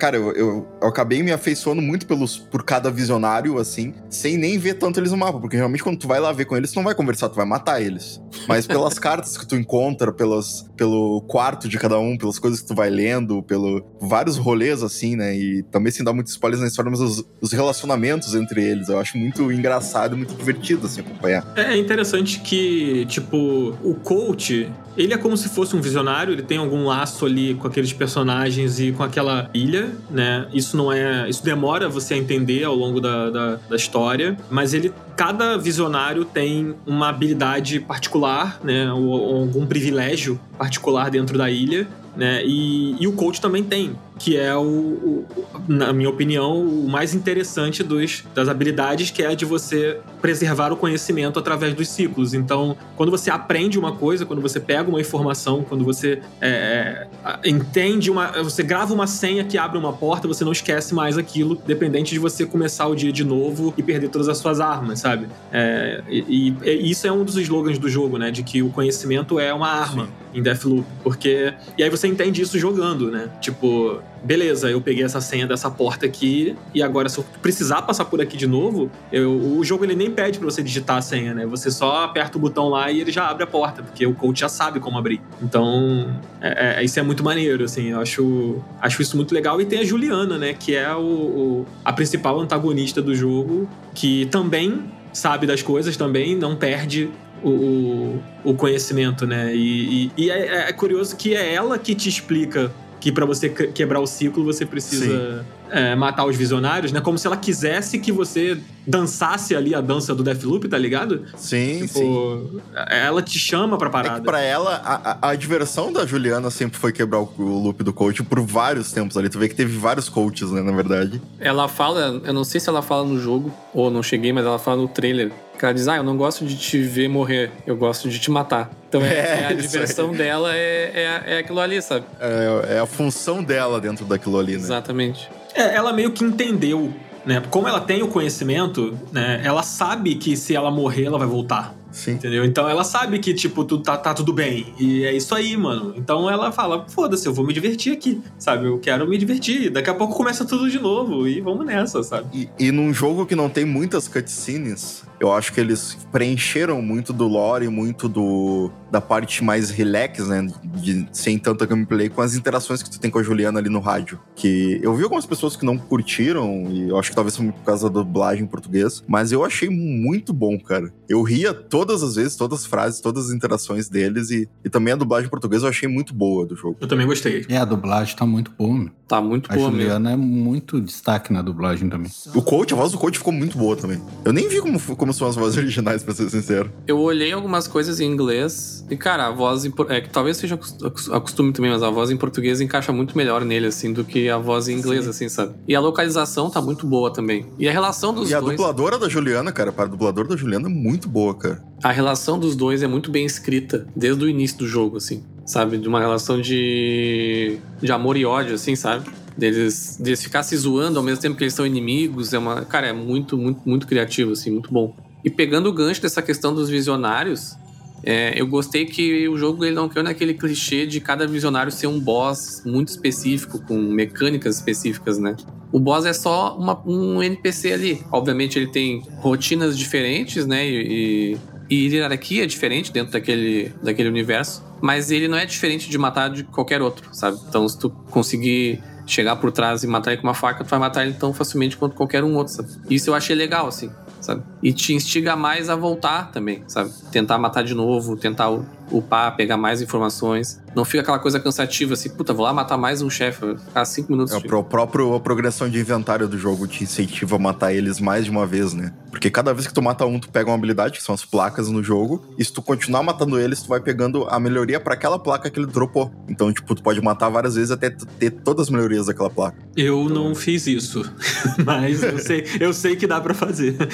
[0.00, 4.58] Cara, eu, eu, eu acabei me afeiçoando muito pelos, por cada visionário, assim, sem nem
[4.58, 5.38] ver tanto eles no mapa.
[5.38, 7.46] Porque realmente quando tu vai lá ver com eles, tu não vai conversar, tu vai
[7.46, 8.20] matar eles.
[8.48, 12.68] Mas pelas cartas que tu encontra, pelas, pelo quarto de cada um, pelas coisas que
[12.68, 15.36] tu vai lendo, pelo vários rolês, assim, né?
[15.36, 18.88] E também sem dar muitos spoilers na história, mas os, os relacionamentos entre eles.
[18.88, 21.44] Eu acho muito engraçado muito divertido, assim, acompanhar.
[21.56, 26.58] É interessante que, tipo, o coach, ele é como se fosse um visionário, ele tem
[26.58, 30.46] algum laço ali com aqueles personagens e com aquela ilha, né?
[30.52, 31.28] Isso não é.
[31.28, 34.92] Isso demora você a entender ao longo da, da, da história, mas ele.
[35.14, 38.90] Cada visionário tem uma habilidade particular, né?
[38.90, 41.71] Ou, ou algum privilégio particular dentro da ilha.
[41.72, 42.42] le Né?
[42.44, 45.26] E, e o coach também tem, que é o, o-
[45.66, 50.72] na minha opinião, o mais interessante dos, das habilidades, que é a de você preservar
[50.72, 52.34] o conhecimento através dos ciclos.
[52.34, 57.48] Então, quando você aprende uma coisa, quando você pega uma informação, quando você é, é,
[57.48, 58.26] entende uma.
[58.42, 62.18] Você grava uma senha que abre uma porta, você não esquece mais aquilo, dependente de
[62.18, 65.28] você começar o dia de novo e perder todas as suas armas, sabe?
[65.50, 68.30] É, e, e- isso é um dos slogans do jogo, né?
[68.30, 70.84] De que o conhecimento é uma arma em Deathloop.
[71.02, 71.54] Porque.
[71.78, 73.28] E aí você entende isso jogando, né?
[73.40, 78.04] Tipo, beleza, eu peguei essa senha dessa porta aqui, e agora se eu precisar passar
[78.04, 81.34] por aqui de novo, eu- o jogo ele nem pede pra você digitar a senha,
[81.34, 81.44] né?
[81.46, 84.40] Você só aperta o botão lá e ele já abre a porta, porque o coach
[84.40, 85.20] já sabe como abrir.
[85.42, 89.60] Então, é- é- isso é muito maneiro, assim, eu acho, acho isso muito legal.
[89.60, 90.52] E tem a Juliana, né?
[90.54, 96.34] Que é o, o- a principal antagonista do jogo, que também sabe das coisas, também
[96.34, 97.10] não perde
[97.48, 99.54] o, o, conhecimento, né?
[99.54, 103.48] E, e- e é, é curioso que é ela que te explica que pra você
[103.48, 107.00] que- quebrar o ciclo você precisa é, matar os visionários, né?
[107.00, 111.24] Como se ela quisesse que você dançasse ali a dança do Deathloop, tá ligado?
[111.36, 112.00] Sim, sim.
[112.00, 114.20] Tipo, ela te chama pra É parada.
[114.20, 117.82] que pra ela, a, a- a diversão da Juliana sempre foi quebrar o, o loop
[117.82, 119.28] do coach por vários tempos ali.
[119.28, 121.20] Tu vê que teve vários coaches, né, na verdade.
[121.40, 124.58] Ela fala, eu não sei se ela fala no jogo, ou não cheguei, mas ela
[124.58, 125.30] fala no trailer.
[125.58, 128.30] Que ela diz, ah, eu não gosto de te ver morrer, eu gosto de te
[128.30, 128.70] matar.
[128.88, 132.04] Então é, É, é a diversão dela, é, é, é aquilo ali, sabe?
[132.20, 134.58] É, é a função dela dentro daquilo ali, né?
[134.58, 135.30] Exatamente.
[135.54, 136.92] É, ela meio que entendeu,
[137.24, 137.42] né?
[137.50, 139.40] Como ela tem o conhecimento, né?
[139.44, 141.74] Ela sabe que se ela morrer, ela vai voltar.
[141.92, 142.12] Sim.
[142.12, 142.44] Entendeu?
[142.44, 144.74] Então ela sabe que, tipo, tu, tá, tá tudo bem.
[144.78, 145.94] E é isso aí, mano.
[145.96, 148.66] Então ela fala, foda-se, eu vou me divertir aqui, sabe?
[148.66, 149.70] Eu quero me divertir.
[149.70, 152.26] Daqui a pouco começa tudo de novo e vamos nessa, sabe?
[152.58, 157.12] E, e num jogo que não tem muitas cutscenes, eu acho que eles preencheram muito
[157.12, 160.46] do lore, muito do da parte mais relax, né?
[160.64, 163.80] De, sem tanta gameplay, com as interações que tu tem com a Juliana ali no
[163.80, 164.20] rádio.
[164.34, 167.64] Que eu vi algumas pessoas que não curtiram, e eu acho que talvez foi por
[167.64, 170.92] causa da dublagem em português, mas eu achei muito bom, cara.
[171.08, 174.92] Eu ria todas as vezes, todas as frases, todas as interações deles, e, e também
[174.92, 176.76] a dublagem em português eu achei muito boa do jogo.
[176.80, 177.44] Eu também gostei.
[177.48, 178.90] É, a dublagem tá muito boa, meu.
[179.08, 179.82] Tá muito A boa mesmo.
[179.82, 182.10] Juliana é muito destaque na dublagem também.
[182.34, 184.00] O coach, a voz do coach ficou muito boa também.
[184.24, 186.72] Eu nem vi como, como são as vozes originais, pra ser sincero.
[186.86, 190.36] Eu olhei algumas coisas em inglês e, cara, a voz em, por- é que talvez
[190.38, 193.92] seja acos- acos- acostume também, mas a voz em português encaixa muito melhor nele, assim,
[193.92, 195.54] do que a voz em inglês, assim, sabe?
[195.68, 197.44] E a localização tá muito boa também.
[197.58, 198.56] E a relação dos E a dois.
[198.56, 201.62] dubladora da Juliana, cara, para a dubladora da Juliana é muito boa, cara.
[201.82, 205.78] A relação dos dois é muito bem escrita desde o início do jogo, assim, sabe?
[205.78, 209.04] De uma relação de, de amor e ódio, assim, sabe?
[209.36, 212.32] Deles, deles ficar se zoando ao mesmo tempo que eles são inimigos.
[212.32, 212.64] É uma.
[212.64, 214.94] Cara, é muito, muito, muito criativo, assim, muito bom.
[215.24, 217.56] E pegando o gancho dessa questão dos visionários,
[218.04, 221.86] é, eu gostei que o jogo ele não caiu naquele clichê de cada visionário ser
[221.86, 225.34] um boss muito específico, com mecânicas específicas, né?
[225.72, 228.02] O boss é só uma- um NPC ali.
[228.12, 230.68] Obviamente ele tem rotinas diferentes, né?
[230.68, 231.38] E, e
[231.74, 234.64] hierarquia diferente dentro daquele, daquele universo.
[234.80, 237.38] Mas ele não é diferente de matar de qualquer outro, sabe?
[237.48, 240.78] Então se tu conseguir chegar por trás e matar ele com uma faca, tu vai
[240.78, 242.68] matar ele tão facilmente quanto qualquer um outro, sabe?
[242.88, 244.42] Isso eu achei legal, assim, sabe?
[244.62, 246.90] E te instiga mais a voltar também, sabe?
[247.10, 248.50] Tentar matar de novo, tentar
[248.90, 250.61] upar, pegar mais informações.
[250.74, 254.12] Não fica aquela coisa cansativa assim, puta, vou lá matar mais um chefe, ficar cinco
[254.12, 254.34] minutos.
[254.34, 258.00] É, de- o próprio a progressão de inventário do jogo te incentiva a matar eles
[258.00, 258.92] mais de uma vez, né?
[259.10, 261.68] Porque cada vez que tu mata um, tu pega uma habilidade, que são as placas
[261.68, 265.18] no jogo, e se tu continuar matando eles, tu vai pegando a melhoria pra aquela
[265.18, 266.10] placa que ele dropou.
[266.28, 269.58] Então, tipo, tu pode matar várias vezes até ter todas as melhorias daquela placa.
[269.76, 271.02] Eu não fiz isso,
[271.64, 273.76] mas eu sei, eu sei que dá pra fazer.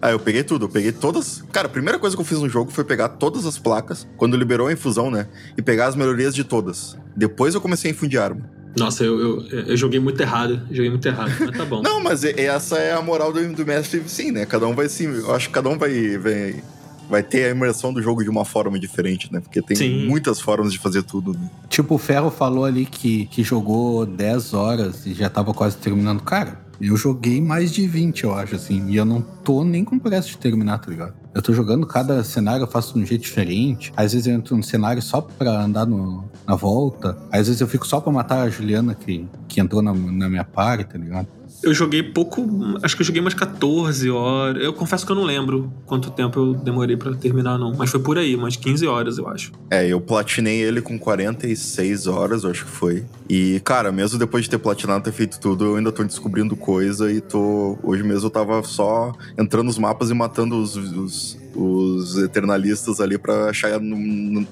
[0.00, 1.42] Ah, eu peguei tudo, eu peguei todas.
[1.50, 4.36] Cara, a primeira coisa que eu fiz no jogo foi pegar todas as placas, quando
[4.36, 5.26] liberou a infusão, né?
[5.56, 6.96] E pegar as melhorias de todas.
[7.14, 8.40] Depois eu comecei a infundir arma.
[8.78, 11.82] Nossa, eu, eu, eu joguei muito errado, joguei muito errado, mas tá bom.
[11.84, 14.46] Não, mas essa é a moral do, do mestre, sim, né?
[14.46, 15.04] Cada um vai sim.
[15.04, 16.62] Eu acho que cada um vai, vai,
[17.10, 19.40] vai ter a imersão do jogo de uma forma diferente, né?
[19.40, 20.06] Porque tem Sim.
[20.06, 21.50] muitas formas de fazer tudo, né?
[21.68, 26.22] Tipo, o Ferro falou ali que, que jogou 10 horas e já tava quase terminando.
[26.22, 28.88] Cara, eu joguei mais de 20, eu acho, assim.
[28.88, 31.14] E eu não tô nem com pressa de terminar, tá ligado?
[31.38, 33.92] Eu tô jogando cada cenário, eu faço de um jeito diferente.
[33.96, 37.16] Às vezes eu entro num cenário só pra andar no, na volta.
[37.30, 40.42] Às vezes eu fico só pra matar a Juliana que, que entrou na, na minha
[40.42, 41.28] party, tá ligado?
[41.62, 42.46] Eu joguei pouco,
[42.82, 44.62] acho que eu joguei umas 14 horas.
[44.62, 47.74] Eu confesso que eu não lembro quanto tempo eu demorei pra terminar, não.
[47.74, 49.52] Mas foi por aí, umas 15 horas, eu acho.
[49.70, 53.04] É, eu platinei ele com 46 horas, eu acho que foi.
[53.28, 57.10] E, cara, mesmo depois de ter platinado, ter feito tudo, eu ainda tô descobrindo coisa
[57.10, 57.78] e tô.
[57.82, 63.18] Hoje mesmo eu tava só entrando nos mapas e matando os, os, os eternalistas ali
[63.18, 63.80] pra achar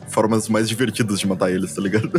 [0.08, 2.10] formas mais divertidas de matar eles, tá ligado?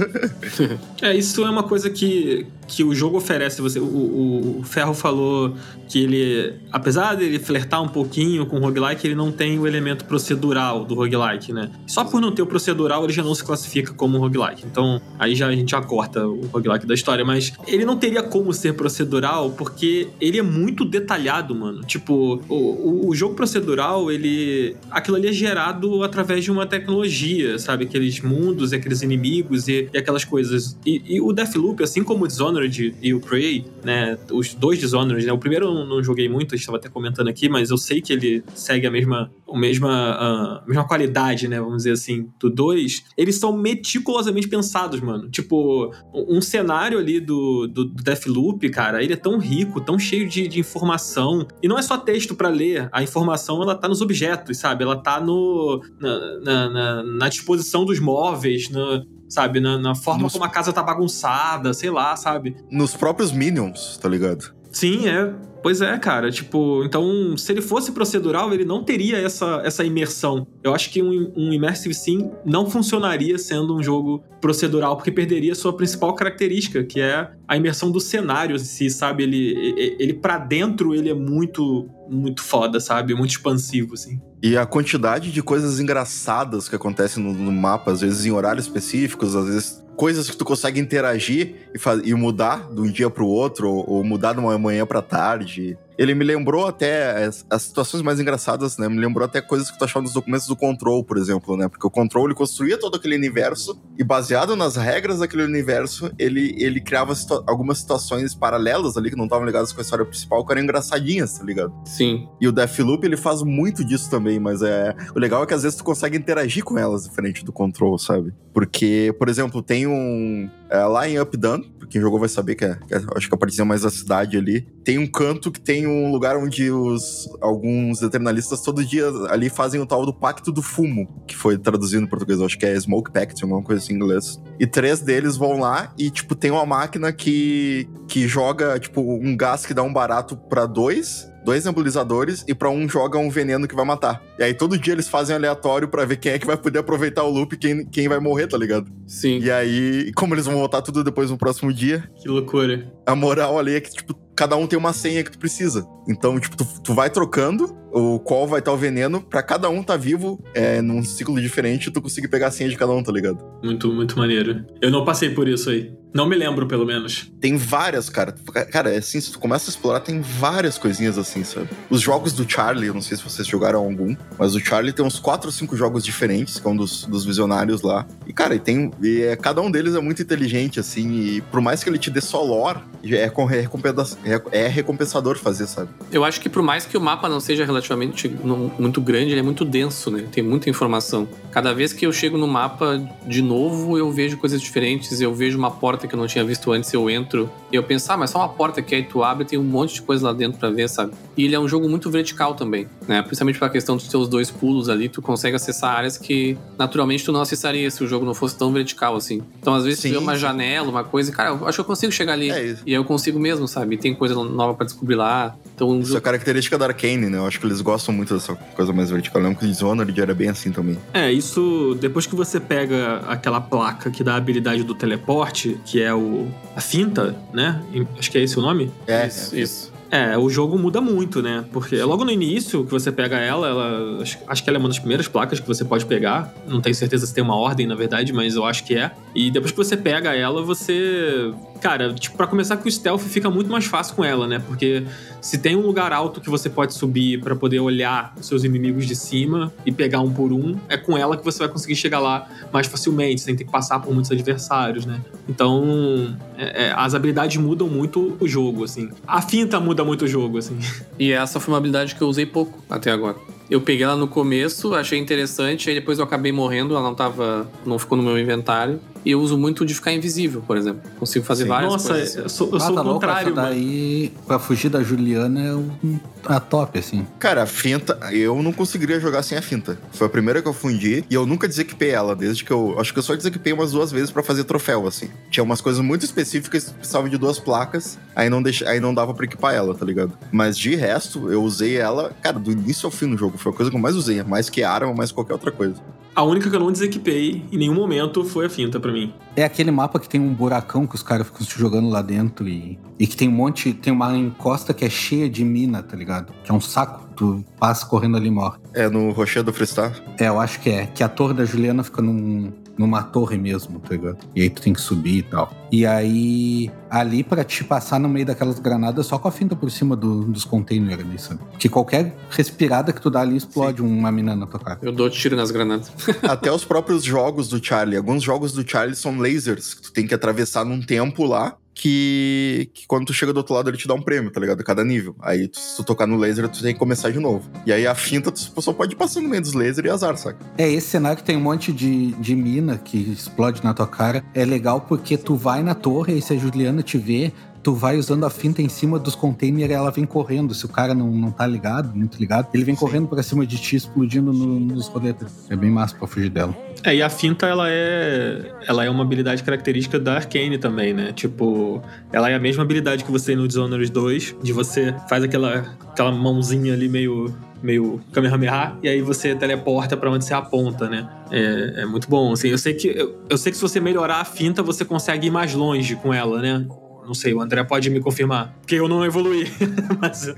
[1.01, 3.61] É, isso é uma coisa que, que o jogo oferece.
[3.61, 5.53] Você, o, o- o Ferro falou
[5.87, 10.05] que ele, apesar dele flertar um pouquinho com o roguelike, ele não tem o elemento
[10.05, 11.69] procedural do roguelike, né?
[11.85, 14.65] Só por não ter o procedural, ele já não se classifica como roguelike.
[14.65, 17.23] Então, aí já a gente já corta o roguelike da história.
[17.25, 21.81] Mas ele não teria como ser procedural porque ele é muito detalhado, mano.
[21.81, 24.75] Tipo, o, o, o jogo procedural, ele.
[24.89, 27.85] Aquilo ali é gerado através de uma tecnologia, sabe?
[27.85, 30.77] Aqueles mundos, e aqueles inimigos e, e aquelas coisas.
[30.85, 34.17] E, e o Deathloop, assim como o Dishonored e o Prey, né?
[34.31, 35.33] Os dois Dishonored, né?
[35.33, 38.43] O primeiro eu não, joguei muito, estava até comentando aqui, mas eu sei que ele
[38.55, 41.59] segue a mesma, a mesma, a mesma qualidade, né?
[41.59, 43.03] Vamos dizer assim, do 2.
[43.17, 45.29] Eles são meticulosamente pensados, mano.
[45.29, 50.27] Tipo, um cenário ali do, do, do Deathloop, cara, ele é tão rico, tão cheio
[50.27, 51.47] de, de informação.
[51.61, 54.66] E não é só texto pra ler, a informação ela tá nos objetos, sabe?
[54.83, 59.59] Ela tá no, na, na, na- na disposição dos móveis, na, sabe?
[59.59, 62.55] Na, na forma Nos- como a casa tá bagunçada, sei lá, sabe?
[62.71, 64.53] Nos próprios Minions, tá ligado?
[64.71, 65.33] Sim, é.
[65.67, 66.31] Pois é, cara.
[66.31, 70.47] Tipo, então, se ele fosse procedural, ele não teria essa, essa imersão.
[70.63, 75.53] Eu acho que um, um Immersive Sim não funcionaria sendo um jogo procedural, porque perderia
[75.53, 79.23] sua principal característica, que é a imersão do cenário si, sabe?
[79.23, 83.13] Ele, ele, ele para dentro, ele é muito, muito foda, sabe?
[83.13, 84.21] Muito expansivo, assim.
[84.41, 88.67] E a quantidade de coisas engraçadas que acontecem no, no mapa, às vezes em horários
[88.67, 93.25] específicos, às vezes coisas que tu consegue interagir e, e mudar de um dia pro
[93.25, 95.77] outro, ou, ou mudar de uma manhã pra tarde.
[95.97, 98.87] Ele me lembrou até as, as situações mais engraçadas, né?
[98.87, 101.67] Me lembrou até coisas que tu achava nos documentos do Control, por exemplo, né?
[101.67, 106.55] Porque o Control ele construía todo aquele universo e baseado nas regras daquele universo, ele,
[106.59, 110.45] ele criava situa- algumas situações paralelas ali que não estavam ligadas com a história principal,
[110.45, 111.73] que eram engraçadinhas, tá ligado?
[111.85, 112.27] Sim.
[112.39, 114.95] E o Deathloop, ele faz muito disso também, mas é...
[115.15, 118.33] O legal é que às vezes tu consegue interagir com elas diferente do Control, sabe?
[118.53, 120.49] Porque, por exemplo, tem um...
[120.69, 123.33] é, lá em Up Down, quem jogou vai saber que é, que é- acho que
[123.35, 124.61] aparecia mais a cidade ali.
[124.83, 129.79] Tem um canto que tem um lugar onde os alguns eternalistas todo dia ali fazem
[129.79, 133.11] o tal do Pacto do Fumo, que foi traduzido em português, acho que é Smoke
[133.11, 134.39] Pact, alguma coisa assim em inglês.
[134.59, 139.35] E três deles vão lá e, tipo, tem uma máquina que, que joga, tipo, um
[139.35, 143.69] gás que dá um barato pra dois, dois nebulizadores, e pra um joga um veneno
[143.69, 144.21] que vai matar.
[144.37, 147.23] E aí todo dia eles fazem aleatório pra ver quem é que vai poder aproveitar
[147.23, 148.91] o loop e quem, quem vai morrer, tá ligado?
[149.07, 149.39] Sim.
[149.39, 152.91] E aí, como eles vão voltar tudo depois no próximo dia, Que loucura.
[153.05, 155.85] a moral ali é que, tipo, cada um tem uma senha que tu precisa.
[156.07, 159.81] Então, tipo, tu, tu vai trocando o qual vai estar o veneno pra cada um
[159.81, 163.11] tá vivo é, num ciclo diferente tu conseguir pegar a senha de cada um, tá
[163.11, 163.43] ligado?
[163.63, 164.65] Muito, muito maneiro.
[164.81, 165.91] Eu não passei por isso aí.
[166.13, 167.31] Não me lembro, pelo menos.
[167.39, 168.33] Tem várias, cara.
[168.71, 171.67] Cara, é assim, se tu começa a explorar, tem várias coisinhas assim, sabe?
[171.89, 175.05] Os jogos do Charlie, eu não sei se vocês jogaram algum, mas o Charlie tem
[175.05, 178.07] uns 4 ou 5 jogos diferentes, que é um dos, dos visionários lá.
[178.25, 178.89] E, cara, e tem.
[179.01, 182.09] E é, cada um deles é muito inteligente, assim, e por mais que ele te
[182.09, 185.89] dê só lore, é, com- é, recompensa- é- é recompensador fazer, sabe?
[186.11, 189.39] Eu acho que por mais que o mapa não seja relativamente não- muito grande, ele
[189.39, 190.25] é muito denso, né?
[190.31, 191.27] Tem muita informação.
[191.51, 195.57] Cada vez que eu chego no mapa de novo, eu vejo coisas diferentes, eu vejo
[195.57, 198.29] uma porta que eu não tinha visto antes, eu entro e eu penso, ah, mas
[198.29, 200.69] só uma porta que aí tu abre, tem um monte de coisa lá dentro pra
[200.69, 201.13] ver, sabe?
[201.35, 202.87] E ele é um jogo muito vertical também.
[203.07, 203.21] né?
[203.21, 207.31] Principalmente pra questão dos teus dois pulos ali, tu consegue acessar áreas que naturalmente tu
[207.31, 209.41] não acessaria se o jogo não fosse tão vertical assim.
[209.61, 211.81] Então, às vezes, Sim, tu vê uma janela, uma coisa, e, cara, eu acho que
[211.81, 212.49] eu consigo chegar ali.
[212.51, 212.75] É.
[212.85, 213.95] E eu consigo mesmo, sabe?
[213.95, 215.55] E tem coisa nova pra descobrir lá.
[215.75, 216.21] Então, Isso é jogo...
[216.21, 217.37] característica da Arcane, né?
[217.37, 219.41] Eu acho que eles gostam muito dessa coisa mais vertical.
[219.41, 220.97] Eu lembro que Dishonored era bem assim também.
[221.13, 226.01] É, isso depois que você pega aquela placa que dá a habilidade do teleporte, que
[226.01, 227.81] é o a finta, né?
[228.17, 228.91] Acho que é esse o nome.
[229.05, 229.59] É, isso, é.
[229.59, 229.96] isso.
[230.09, 231.65] É, o jogo muda muito, né?
[231.71, 234.87] Porque logo no início que você pega ela, ela acho, acho que ela é uma
[234.87, 236.53] das primeiras placas que você pode pegar.
[236.67, 239.11] Não tenho certeza se tem uma ordem, na verdade, mas eu acho que é.
[239.35, 241.53] E depois que você pega ela, você.
[241.81, 244.59] Cara, tipo, pra começar que o stealth fica muito mais fácil com ela, né?
[244.65, 245.03] Porque
[245.41, 249.05] se tem um lugar alto que você pode subir pra poder olhar os seus inimigos
[249.05, 252.19] de cima e pegar um por um, é com ela que você vai conseguir chegar
[252.19, 255.21] lá mais facilmente, sem ter que passar por muitos adversários, né?
[255.47, 259.09] Então, é- é, as habilidades mudam muito o jogo, assim.
[259.27, 260.77] A finta muda muito o jogo, assim.
[261.19, 263.37] E essa foi uma habilidade que eu usei pouco até agora.
[263.69, 267.69] Eu peguei ela no começo, achei interessante, aí depois eu acabei morrendo, ela não tava.
[267.85, 268.99] não ficou no meu inventário.
[269.25, 271.01] E eu uso muito de ficar invisível, por exemplo.
[271.19, 271.69] Consigo fazer Sim.
[271.69, 272.29] várias Nossa, coisas.
[272.29, 272.39] assim.
[272.43, 273.67] eu sou, eu Ah, sou tá o louco, contrário, mano.
[273.67, 277.27] daí, pra fugir da Juliana, é um, a top, assim.
[277.37, 279.99] Cara, a finta, eu não conseguiria jogar sem a finta.
[280.13, 282.95] Foi a primeira que eu fundi e eu nunca desequipei ela, desde que eu.
[282.97, 285.29] Acho que eu só desequipei umas duas vezes pra fazer troféu, assim.
[285.51, 289.13] Tinha umas coisas muito específicas que precisavam de duas placas, aí não, deixa, aí não
[289.13, 290.31] dava pra equipar ela, tá ligado?
[290.53, 293.56] Mas de resto, eu usei ela, cara, do início ao fim no jogo.
[293.57, 295.95] Foi a coisa que eu mais usei, mais que arma, mais qualquer outra coisa.
[296.37, 299.33] A única que eu não desequipei em nenhum momento foi a finta pra mim.
[299.55, 302.67] É aquele mapa que tem um buracão que os caras ficam se jogando lá dentro
[302.67, 303.91] e, e que tem um monte.
[303.91, 306.53] Tem uma encosta que é cheia de mina, tá ligado?
[306.63, 308.77] Que é um saco, tu passa correndo ali e morre.
[308.93, 310.13] É no Rocher do Freestar.
[310.39, 311.07] É, eu acho que é.
[311.07, 314.37] Que a torre da Juliana fica num, numa torre mesmo, tá ligado?
[314.55, 315.71] E aí tu tem que subir e tal.
[315.91, 319.89] E aí, ali pra te passar no meio daquelas granadas, só com a finta por
[319.91, 321.59] cima do- dos containers ali, sabe?
[321.79, 324.99] Que qualquer respirada que tu dá ali explode uma mina na tua cara.
[325.01, 326.11] Eu dou tiro nas granadas.
[326.43, 328.17] Até os próprios jogos do Charlie.
[328.17, 331.75] Alguns jogos do Charlie são lasers, que tu tem que atravessar num tempo lá.
[331.99, 334.83] Que, que quando tu chega do outro lado ele te dá um prêmio, tá ligado?
[334.83, 335.35] Cada nível.
[335.41, 337.69] Aí tu- se tu tocar no laser, tu tem que começar de novo.
[337.85, 340.37] E aí a finta tu só pode ir passando no meio dos lasers e azar,
[340.37, 340.57] saca?
[340.77, 344.43] É, esse cenário que tem um monte de, de mina que explode na tua cara.
[344.53, 347.51] É legal porque tu vai na torre e se a Juliana te vê,
[347.87, 350.73] tu vai usando a finta em cima dos containers e ela vem correndo.
[350.73, 353.77] Se o cara não, não tá ligado, muito ligado, ele vem correndo pra cima de
[353.77, 355.67] ti, explodindo no- nos roletas.
[355.69, 356.75] É bem massa pra fugir dela.
[357.01, 358.73] É, e a finta, ela é.
[358.85, 361.31] Ela é uma habilidade característica da Arcane também, né?
[361.31, 362.01] Tipo,
[362.33, 365.95] ela é a mesma habilidade que você tem no Dishonored 2, de você faz aquela,
[366.11, 367.55] aquela mãozinha ali meio.
[367.81, 371.29] Meio Kamehameha, e aí você teleporta pra onde você aponta, né?
[371.51, 372.51] É, é muito bom.
[372.51, 375.45] Assim, eu sei que eu, eu sei que se você melhorar a finta, você consegue
[375.45, 376.83] ir mais longe com ela, né?
[377.27, 378.73] Não sei, o André pode me confirmar.
[378.79, 379.69] Porque eu não evoluí.
[380.19, 380.49] Mas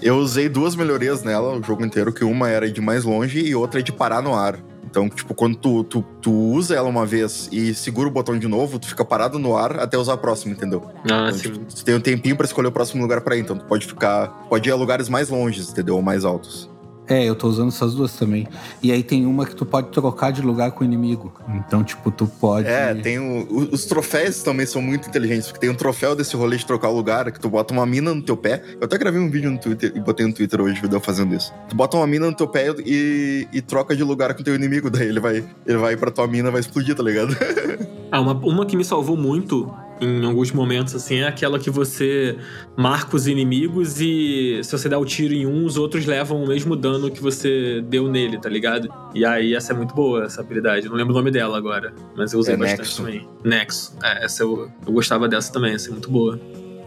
[0.00, 3.54] Eu usei duas melhorias nela o jogo inteiro, que uma era de mais longe e
[3.56, 4.56] outra é de parar no ar.
[4.88, 8.46] Então, tipo, quando tu, tu, tu usa ela uma vez e segura o botão de
[8.48, 10.82] novo, tu fica parado no ar até usar a próxima, entendeu?
[11.10, 11.38] Ah, Então, sim.
[11.40, 13.84] tipo, tu tem um tempinho pra escolher o próximo lugar pra ir, então tu pode
[13.84, 14.28] ficar.
[14.48, 15.96] Pode ir a lugares mais longes, entendeu?
[15.96, 16.70] Ou mais altos.
[17.08, 18.48] É, eu tô usando essas duas também.
[18.82, 21.32] E aí tem uma que tu pode trocar de lugar com o inimigo.
[21.54, 22.66] Então, tipo, tu pode.
[22.68, 26.56] É, tem o- os troféus também são muito inteligentes, porque tem um troféu desse rolê
[26.56, 28.62] de trocar o lugar, que tu bota uma mina no teu pé.
[28.80, 31.52] Eu até gravei um vídeo no Twitter e botei no Twitter hoje, eu fazendo isso.
[31.68, 34.54] Tu bota uma mina no teu pé e, e troca de lugar com o teu
[34.54, 37.36] inimigo, daí ele vai, ele vai pra tua mina vai explodir, tá ligado?
[38.08, 39.68] Ah, uma, uma que me salvou muito
[40.00, 42.36] em alguns momentos, assim, é aquela que você
[42.76, 46.46] marca os inimigos e se você der o tiro em um, os outros levam o
[46.46, 48.92] mesmo dano que você deu nele, tá ligado?
[49.14, 50.86] E aí essa é muito boa, essa habilidade.
[50.86, 52.96] Eu não lembro o nome dela agora, mas eu usei É bastante Nexo.
[53.02, 53.28] também.
[53.44, 53.96] Nexo.
[54.02, 56.38] É, essa eu, eu gostava dessa também, essa é muito boa.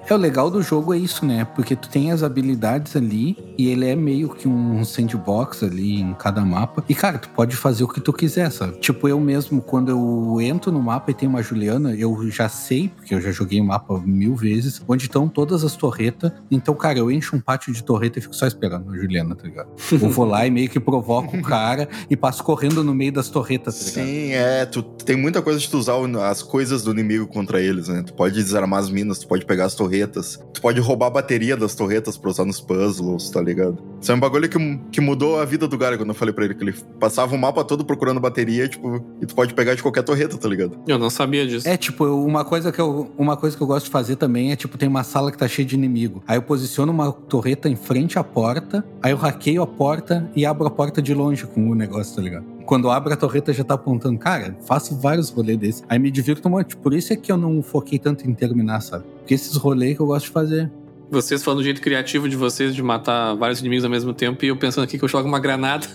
[0.09, 1.45] É o legal do jogo é isso, né?
[1.45, 6.15] Porque tu tem as habilidades ali e ele é meio que um sandbox ali em
[6.15, 6.83] cada mapa.
[6.89, 8.79] E, cara, tu pode fazer o que tu quiser, sabe?
[8.79, 12.91] Tipo, eu mesmo, quando eu entro no mapa e tem uma Juliana, eu já sei,
[13.09, 16.31] porque eu já joguei o mapa mil vezes, onde estão todas as torretas.
[16.51, 19.47] Então, cara, eu encho um pátio de torreta e fico só esperando a Juliana, tá
[19.47, 19.69] ligado?
[19.91, 23.27] Eu vou lá e meio que provoco o cara e passo correndo no meio das
[23.27, 24.05] torretas, tá ligado?
[24.05, 24.65] Sim, é.
[24.65, 25.95] Tu tem muita coisa de tu usar
[26.29, 28.03] as coisas do inimigo contra eles, né?
[28.05, 31.57] Tu pode desarmar as minas, tu pode pegar as torretas, tu pode roubar a bateria
[31.57, 33.79] das torretas pra usar nos puzzles, tá ligado?
[33.99, 36.45] Isso é um bagulho que, que mudou a vida do cara quando eu falei pra
[36.45, 39.81] ele que ele passava o mapa todo procurando bateria, tipo, e tu pode pegar de
[39.81, 40.77] qualquer torreta, tá ligado?
[40.87, 41.67] Eu não sabia disso.
[41.67, 44.55] É, tipo, uma coisa, que eu, uma coisa que eu gosto de fazer também é,
[44.55, 46.23] tipo, tem uma sala que tá cheia de inimigo.
[46.27, 50.45] Aí eu posiciono uma torreta em frente à porta, aí eu hackeio a porta e
[50.45, 52.45] abro a porta de longe com o negócio, tá ligado?
[52.65, 54.19] Quando eu abro a torreta já tá apontando.
[54.19, 55.83] Cara, faço vários rolês desses.
[55.89, 56.77] Aí me divirto um monte.
[56.77, 59.05] Por isso é que eu não foquei tanto em terminar, sabe?
[59.17, 60.71] Porque esses rolês que eu gosto de fazer.
[61.09, 64.49] vocês falando do jeito criativo de vocês de matar vários inimigos ao mesmo tempo e
[64.49, 65.87] eu pensando aqui que eu jogo uma granada,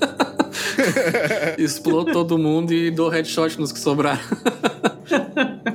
[1.58, 4.20] explodo todo mundo e dou headshot nos que sobraram.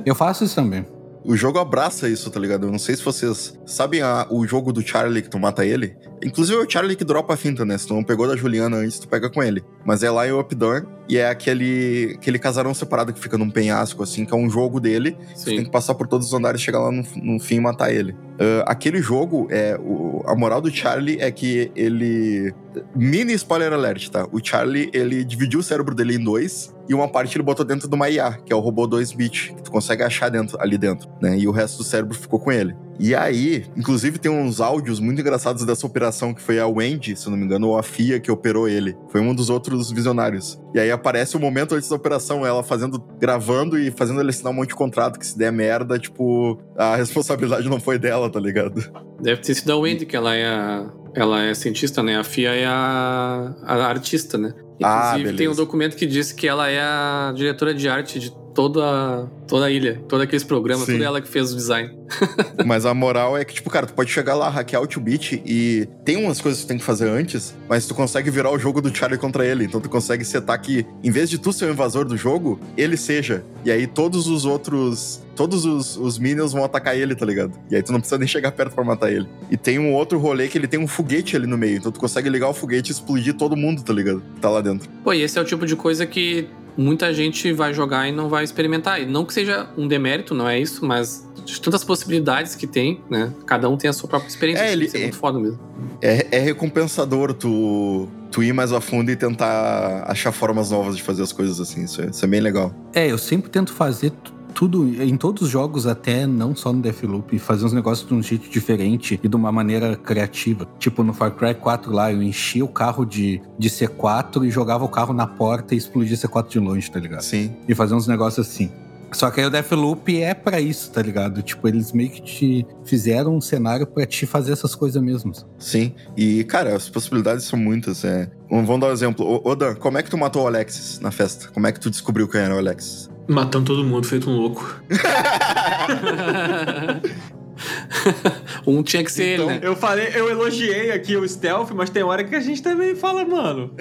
[0.04, 0.84] Eu faço isso também.
[1.22, 2.66] O jogo abraça isso, tá ligado?
[2.66, 5.94] Eu não sei se vocês sabem a- o jogo do Charlie que tu mata ele.
[6.24, 7.76] Inclusive é o Charlie que dropa a finta, né?
[7.76, 9.62] Se tu não pegou da Juliana antes, tu pega com ele.
[9.84, 14.02] Mas é lá em Updown e é aquele, aquele casarão separado que fica num penhasco,
[14.02, 15.12] assim, que é um jogo dele.
[15.36, 15.64] Tu tem Sim.
[15.64, 18.16] que passar por todos os andares, chegar lá no, no fim e matar ele.
[18.40, 22.54] Ah, aquele jogo, é o- a moral do Charlie é que ele...
[22.96, 24.26] Mini spoiler alert, tá?
[24.32, 27.86] O Charlie, ele dividiu o cérebro dele em dois e uma parte ele botou dentro
[27.86, 31.06] de uma IA, que é o robô 2-bit, que tu consegue achar dentro, ali dentro,
[31.20, 31.36] né?
[31.38, 32.74] E o resto do cérebro ficou com ele.
[33.02, 37.30] E aí, inclusive tem uns áudios muito engraçados dessa operação que foi a Wendy, se
[37.30, 38.94] não me engano, ou a FIA que operou ele.
[39.08, 40.60] Foi um dos outros visionários.
[40.74, 44.52] E aí aparece o momento antes da operação, ela fazendo, gravando e fazendo ele assinar
[44.52, 48.38] um monte de contrato que se der merda, tipo, a responsabilidade não foi dela, tá
[48.38, 48.84] ligado?
[49.20, 52.18] Deve ter sido a Wendy, que ela é a, ela é cientista, né?
[52.18, 54.54] A Fia é a, a artista, né?
[54.82, 55.62] Ah, Inclusive, tem um beleza.
[55.62, 60.02] documento que diz que ela é a diretora de arte de toda, toda a ilha,
[60.08, 60.92] todos aqueles programas, Sim.
[60.92, 61.96] tudo ela que fez o design.
[62.66, 65.88] Mas a moral é que, tipo, cara, tu pode chegar lá, hackear o 2-bit e
[66.04, 68.80] tem umas coisas que tu tem que fazer antes, mas tu consegue virar o jogo
[68.80, 69.64] do Charlie contra ele.
[69.64, 72.96] Então tu consegue setar que, em vez de tu ser o invasor do jogo, ele
[72.96, 73.44] seja.
[73.64, 75.22] E aí todos os outros.
[75.36, 77.52] Todos os, os minions vão atacar ele, tá ligado?
[77.70, 79.26] E aí tu não precisa nem chegar perto pra matar ele.
[79.50, 81.78] E tem um outro rolê que ele tem um foguete ali no meio.
[81.78, 84.22] Então tu consegue ligar o foguete e explodir todo mundo, tá ligado?
[84.34, 84.88] Que tá lá dentro.
[85.02, 88.28] Pô, e esse é o tipo de coisa que muita gente vai jogar e não
[88.28, 89.00] vai experimentar.
[89.00, 93.00] E não que seja um demérito, não é isso, mas de tantas possibilidades que tem,
[93.10, 93.32] né?
[93.46, 94.62] Cada um tem a sua própria experiência.
[94.62, 95.58] É, ele- Isso é muito foda mesmo.
[96.02, 101.02] É, é recompensador tu, tu ir mais a fundo e tentar achar formas novas de
[101.02, 101.84] fazer as coisas assim.
[101.84, 102.72] Isso é, isso é bem legal.
[102.92, 104.12] É, eu sempre tento fazer
[104.50, 108.22] tudo, em todos os jogos, até não só no Deathloop, fazer uns negócios de um
[108.22, 110.68] jeito diferente e de uma maneira criativa.
[110.78, 114.84] Tipo, no Far Cry 4 lá, eu enchia o carro de, de C4 e jogava
[114.84, 117.22] o carro na porta e explodia C4 de longe, tá ligado?
[117.22, 117.54] Sim.
[117.68, 118.70] E fazer uns negócios assim.
[119.12, 121.42] Só que aí o Deathloop é pra isso, tá ligado?
[121.42, 125.32] Tipo, eles meio que te fizeram um cenário pra te fazer essas coisas mesmo.
[125.58, 125.92] Sim.
[126.16, 128.04] E, cara, as possibilidades são muitas.
[128.04, 128.30] É.
[128.48, 129.40] Vamos dar um exemplo.
[129.44, 131.48] Ô, Dan, como é que tu matou o Alexis na festa?
[131.48, 133.10] Como é que tu descobriu quem era o Alexis?
[133.30, 134.82] Matando todo mundo, feito um louco.
[138.66, 139.66] um tinha que ser Então, ele, né?
[139.66, 143.24] Eu falei, eu elogiei aqui o stealth, mas tem hora que a gente também fala,
[143.24, 143.72] mano.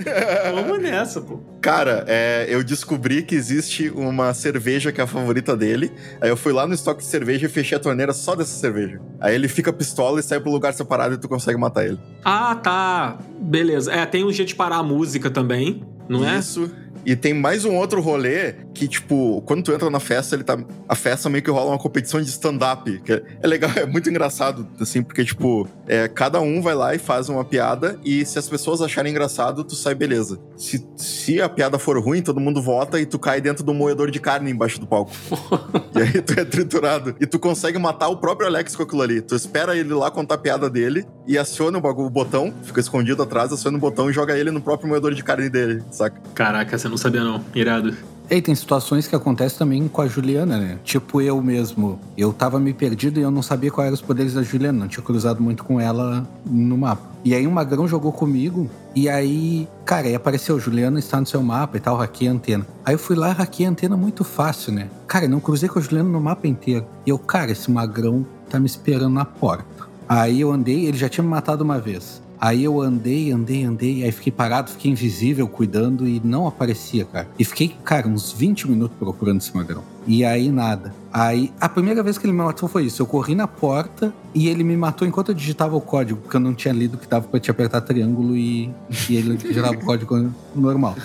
[0.54, 1.40] Vamos nessa, pô.
[1.60, 5.92] Cara, é, eu descobri que existe uma cerveja que é a favorita dele.
[6.22, 9.02] Aí eu fui lá no estoque de cerveja e fechei a torneira só dessa cerveja.
[9.20, 11.98] Aí ele fica pistola e sai pro lugar separado e tu consegue matar ele.
[12.24, 13.18] Ah, tá.
[13.42, 13.92] Beleza.
[13.92, 16.38] É, tem um jeito de parar a música também, não é?
[16.38, 16.70] Isso.
[17.06, 20.58] E tem mais um outro rolê que, tipo, quando tu entra na festa, ele tá.
[20.88, 23.00] A festa meio que rola uma competição de stand-up.
[23.04, 26.96] Que é, é legal, é muito engraçado, assim, porque, tipo, é, cada um vai lá
[26.96, 30.40] e faz uma piada, e se as pessoas acharem engraçado, tu sai beleza.
[30.56, 34.12] Se, se a piada for ruim, todo mundo vota e tu cai dentro do moedor
[34.12, 35.12] de carne embaixo do palco.
[35.96, 37.16] e aí tu é triturado.
[37.20, 39.22] E tu consegue matar o próprio Alex com aquilo ali.
[39.22, 42.80] Tu espera ele lá contar a piada dele e aciona o, bagulho, o botão, fica
[42.80, 46.20] escondido atrás, aciona o botão e joga ele no próprio moedor de carne dele, saca?
[46.34, 47.44] Caraca, você não sabia não.
[47.54, 47.96] Irado.
[48.30, 50.78] E tem situações que acontecem também com a Juliana, né?
[50.84, 52.00] Tipo eu mesmo.
[52.16, 54.78] Eu tava meio perdido e eu não sabia quais eram os poderes da Juliana.
[54.78, 57.10] Não tinha cruzado muito com ela no mapa.
[57.26, 58.70] E aí um magrão jogou comigo.
[58.96, 62.68] E aí, cara, aí apareceu, Juliana está no seu mapa e tal, hackei a antena.
[62.86, 64.90] Aí eu fui lá, hackei a antena muito fácil, né?
[65.08, 66.86] Cara, eu não cruzei com a Juliana no mapa inteiro.
[67.08, 69.88] E eu, cara, esse magrão tá me esperando na porta.
[70.08, 72.22] Aí eu andei, ele já tinha me matado uma vez.
[72.40, 77.28] Aí eu andei, andei, andei, aí fiquei parado, fiquei invisível cuidando e não aparecia, cara.
[77.38, 79.84] E fiquei, cara, uns 20 minutos procurando esse magrão.
[80.08, 80.94] E aí nada.
[81.12, 83.02] Aí a primeira vez que ele me matou foi isso.
[83.02, 86.40] Eu corri na porta e ele me matou enquanto eu digitava o código, porque eu
[86.40, 88.74] não tinha lido que dava pra te apertar triângulo e,
[89.10, 90.96] e ele digitava o código normal.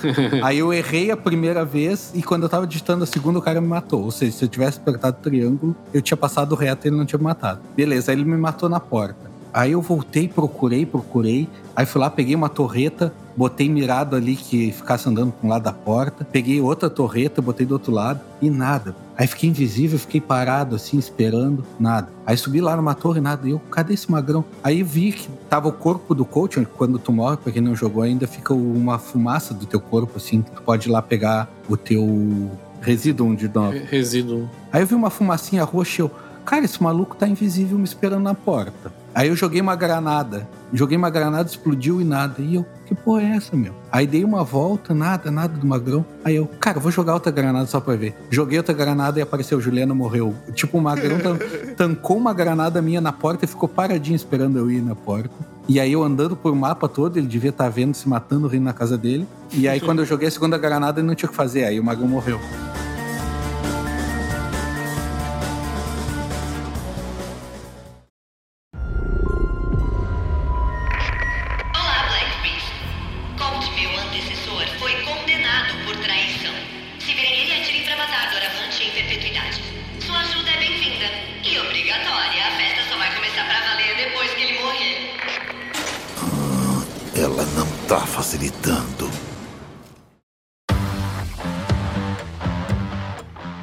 [0.42, 3.60] Aí eu errei a primeira vez e quando eu tava digitando a segunda, o cara
[3.60, 4.04] me matou.
[4.04, 7.18] Ou seja, se eu tivesse apertado triângulo, eu tinha passado reto e ele não tinha
[7.18, 7.60] me matado.
[7.76, 9.33] Beleza, aí ele me matou na porta.
[9.54, 11.48] Aí eu voltei, procurei, procurei.
[11.76, 15.62] Aí fui lá, peguei uma torreta, botei mirado ali que ficasse andando para um lado
[15.62, 16.24] da porta.
[16.24, 18.96] Peguei outra torreta, botei do outro lado e nada.
[19.16, 22.08] Aí fiquei invisível, fiquei parado assim, esperando, nada.
[22.26, 23.46] Aí subi lá numa torre, nada.
[23.46, 24.44] E eu, cadê esse magrão?
[24.60, 28.02] Aí vi que tava o corpo do coach, quando tu morre, pra quem não jogou
[28.02, 30.42] ainda, fica uma fumaça do teu corpo, assim.
[30.42, 32.50] Tu pode ir lá pegar o teu
[32.80, 33.72] resíduo de nova.
[33.88, 34.50] Resíduo.
[34.72, 36.10] Aí eu vi uma fumacinha roxa e eu,
[36.44, 39.03] cara, esse maluco tá invisível me esperando na porta.
[39.14, 42.42] Aí eu joguei uma granada Joguei uma granada, explodiu e nada.
[42.42, 43.72] E eu, que porra é essa, meu?
[43.92, 46.04] Aí dei uma volta, nada, nada do magrão.
[46.24, 48.12] Aí eu, cara, vou jogar outra granada só pra ver.
[48.28, 50.34] Joguei outra granada e apareceu, Juliano morreu.
[50.52, 51.38] Tipo, o magrão tan
[51.78, 55.30] tancou uma granada minha na porta e ficou paradinho esperando eu ir na porta.
[55.68, 58.64] E aí eu andando por mapa todo, ele devia estar tá vendo, se matando, rindo
[58.64, 59.28] na casa dele.
[59.52, 61.64] E aí quando eu joguei a segunda granada, ele não tinha o que fazer.
[61.64, 62.40] Aí o magrão morreu.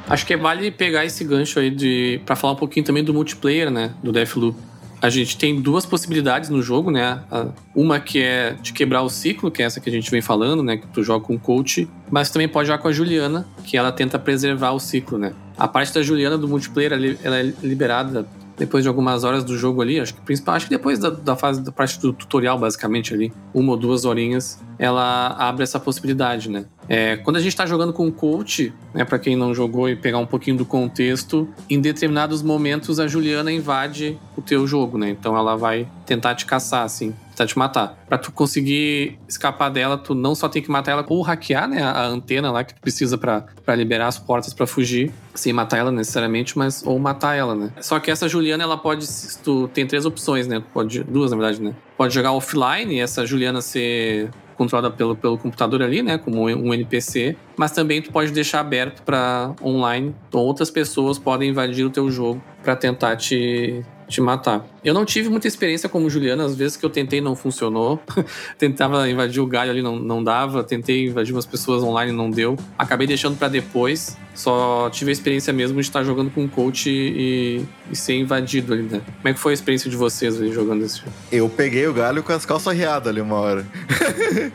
[0.08, 3.70] Acho que vale pegar esse gancho aí de para falar um pouquinho também do multiplayer,
[3.70, 4.58] né, do Deathloop.
[5.00, 7.20] A gente tem duas possibilidades no jogo, né?
[7.74, 10.62] Uma que é de quebrar o ciclo, que é essa que a gente vem falando,
[10.62, 10.76] né?
[10.76, 13.90] Que tu joga com o coach, mas também pode jogar com a Juliana, que ela
[13.90, 15.32] tenta preservar o ciclo, né?
[15.58, 16.92] A parte da Juliana do multiplayer,
[17.24, 18.28] ela é liberada
[18.62, 21.34] depois de algumas horas do jogo ali, acho que principal, acho que depois da, da,
[21.34, 26.50] fase da parte do tutorial, basicamente ali, uma ou duas horinhas, ela abre essa possibilidade,
[26.50, 26.64] né?
[26.88, 29.94] É, quando a gente está jogando com o coach, né, para quem não jogou e
[29.94, 35.08] pegar um pouquinho do contexto, em determinados momentos a Juliana invade o teu jogo, né?
[35.08, 37.96] Então ela vai tentar te caçar, assim, tentar te matar.
[38.08, 41.80] Para tu conseguir escapar dela, tu não só tem que matar ela ou hackear, né,
[41.80, 45.92] a antena lá que tu precisa para liberar as portas para fugir, sem matar ela
[45.92, 47.70] necessariamente, mas ou matar ela, né?
[47.80, 49.06] Só que essa Juliana, ela pode,
[49.44, 50.60] tu tem três opções, né?
[50.74, 51.72] Pode duas na verdade, né?
[51.96, 54.28] Pode jogar offline, essa Juliana ser
[54.62, 59.02] controlada pelo, pelo computador ali, né, como um NPC, mas também tu pode deixar aberto
[59.02, 63.82] para online, então outras pessoas podem invadir o teu jogo para tentar te
[64.12, 64.64] te matar.
[64.84, 68.00] Eu não tive muita experiência como Juliana, às vezes que eu tentei não funcionou.
[68.58, 70.62] Tentava invadir o galho ali, não, não dava.
[70.62, 72.56] Tentei invadir umas pessoas online, não deu.
[72.78, 74.16] Acabei deixando para depois.
[74.34, 78.72] Só tive a experiência mesmo de estar jogando com um coach e, e, ser invadido
[78.72, 79.00] ali, né?
[79.04, 81.12] Como é que foi a experiência de vocês ali jogando esse jogo?
[81.30, 83.66] Eu peguei o galho com as calças riadas ali uma hora.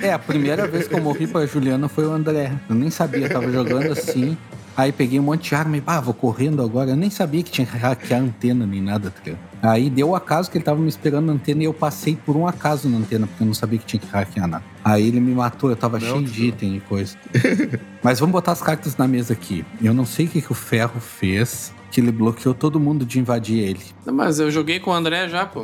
[0.02, 2.52] é, a primeira vez que eu morri pra Juliana foi o André.
[2.68, 4.38] Eu nem sabia, tava jogando assim.
[4.78, 6.92] Aí peguei um monte de arma e, ah, vou correndo agora.
[6.92, 9.32] Eu nem sabia que tinha que hackear a antena nem nada, tá
[9.64, 12.38] Aí deu o acaso que ele tava me esperando na antena e eu passei por
[12.38, 14.64] um acaso na antena, porque eu não sabia que tinha que hackear nada.
[14.86, 17.18] Aí ele me matou, eu tava não, cheio de item e coisa.
[18.04, 19.66] Mas vamos botar as cartas na mesa aqui.
[19.82, 23.20] Eu não sei o que, que o Ferro fez que ele bloqueou todo mundo de
[23.20, 23.82] invadir ele.
[24.06, 25.64] Mas eu joguei com o André já, pô.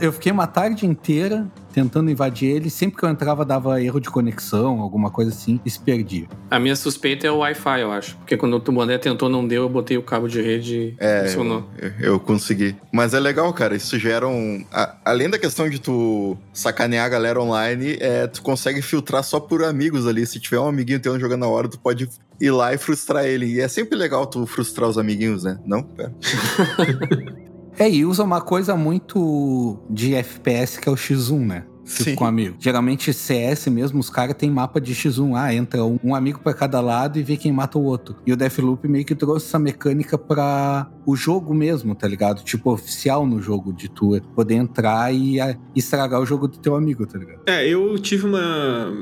[0.00, 1.46] eu fiquei uma tarde inteira
[1.76, 2.70] tentando invadir ele.
[2.70, 6.26] Sempre que eu entrava, dava erro de conexão, alguma coisa assim, e se perdia.
[6.50, 8.16] A minha suspeita é o Wi-Fi, eu acho.
[8.16, 11.24] Porque quando o André tentou, não deu, eu botei o cabo de rede e é,
[11.24, 11.68] funcionou.
[11.78, 12.74] Eu, eu, consegui.
[12.90, 13.76] Mas é legal, cara.
[13.76, 14.64] Isso gera um.
[14.72, 19.38] A, além da questão de tu sacanear a galera online, é, tu consegue filtrar só
[19.38, 20.26] por amigos ali.
[20.26, 22.08] Se tiver um amiguinho teu jogando na hora, tu pode
[22.40, 23.44] ir lá e frustrar ele.
[23.44, 25.58] E é sempre legal tu frustrar os amiguinhos, né?
[25.66, 25.82] Não?
[25.82, 26.14] Pera.
[27.78, 31.64] é, e usa uma coisa muito de FPS que é o X1, né?
[31.86, 32.14] Tipo, Sim.
[32.16, 32.56] com amigo.
[32.58, 35.36] Geralmente CS mesmo, os caras têm mapa de X1.
[35.36, 38.16] Ah, entra um, um amigo para cada lado e vê quem mata o outro.
[38.26, 42.42] E o Deathloop meio que trouxe essa mecânica para o jogo mesmo, tá ligado?
[42.42, 46.74] Tipo, oficial no jogo de tu poder entrar e a, estragar o jogo do teu
[46.74, 47.40] amigo, tá ligado?
[47.46, 48.92] É, eu tive uma,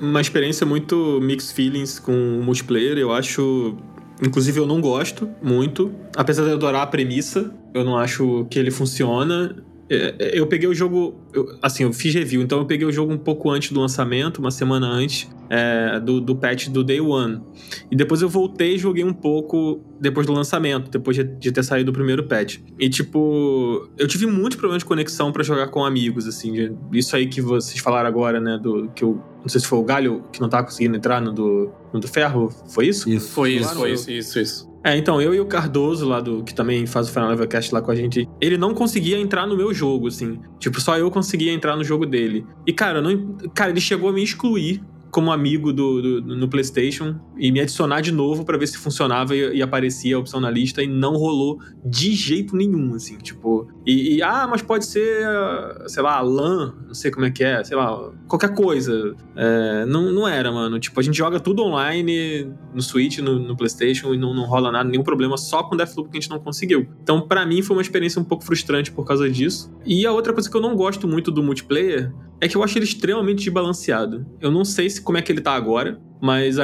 [0.00, 2.98] uma experiência muito mixed feelings com o multiplayer.
[2.98, 3.74] Eu acho
[4.22, 5.92] Inclusive, eu não gosto muito.
[6.16, 9.56] Apesar de eu adorar a premissa, eu não acho que ele funciona.
[9.88, 12.92] É, é, eu peguei o jogo, eu, assim, eu fiz review, então eu peguei o
[12.92, 17.00] jogo um pouco antes do lançamento, uma semana antes é, do, do patch do Day
[17.00, 17.40] One.
[17.90, 21.62] E depois eu voltei e joguei um pouco depois do lançamento, depois de, de ter
[21.62, 22.58] saído o primeiro patch.
[22.78, 26.52] E, tipo, eu tive muitos problemas de conexão para jogar com amigos, assim.
[26.52, 29.78] De, isso aí que vocês falaram agora, né, do que eu não sei se foi
[29.78, 33.08] o Galho que não tava conseguindo entrar no do, no do Ferro, foi isso?
[33.10, 34.73] Isso, foi isso, foi isso, isso, isso.
[34.84, 36.44] É, então, eu e o Cardoso lá do.
[36.44, 38.28] que também faz o Final Level Cast lá com a gente.
[38.38, 40.38] Ele não conseguia entrar no meu jogo, assim.
[40.58, 42.46] Tipo, só eu conseguia entrar no jogo dele.
[42.66, 44.82] E, cara, não, cara, ele chegou a me excluir
[45.14, 49.36] como amigo do, do, no PlayStation e me adicionar de novo para ver se funcionava
[49.36, 53.68] e, e, aparecia a opção na lista e não rolou de jeito nenhum, assim, tipo.
[53.86, 55.24] E, e, ah, mas pode ser,
[55.86, 59.14] sei lá, LAN, não sei como é que é, sei lá, qualquer coisa.
[59.36, 60.80] É, não, não era, mano.
[60.80, 64.72] Tipo, a gente joga tudo online no Switch, no, no PlayStation e não, não rola
[64.72, 66.88] nada, nenhum problema, só com Deathloop que a gente não conseguiu.
[67.00, 69.72] Então, para mim, foi uma experiência um pouco frustrante por causa disso.
[69.86, 72.76] E a outra coisa que eu não gosto muito do multiplayer é que eu acho
[72.76, 74.26] ele extremamente desbalanceado.
[74.40, 76.56] Eu não sei se como é que ele tá agora, mas,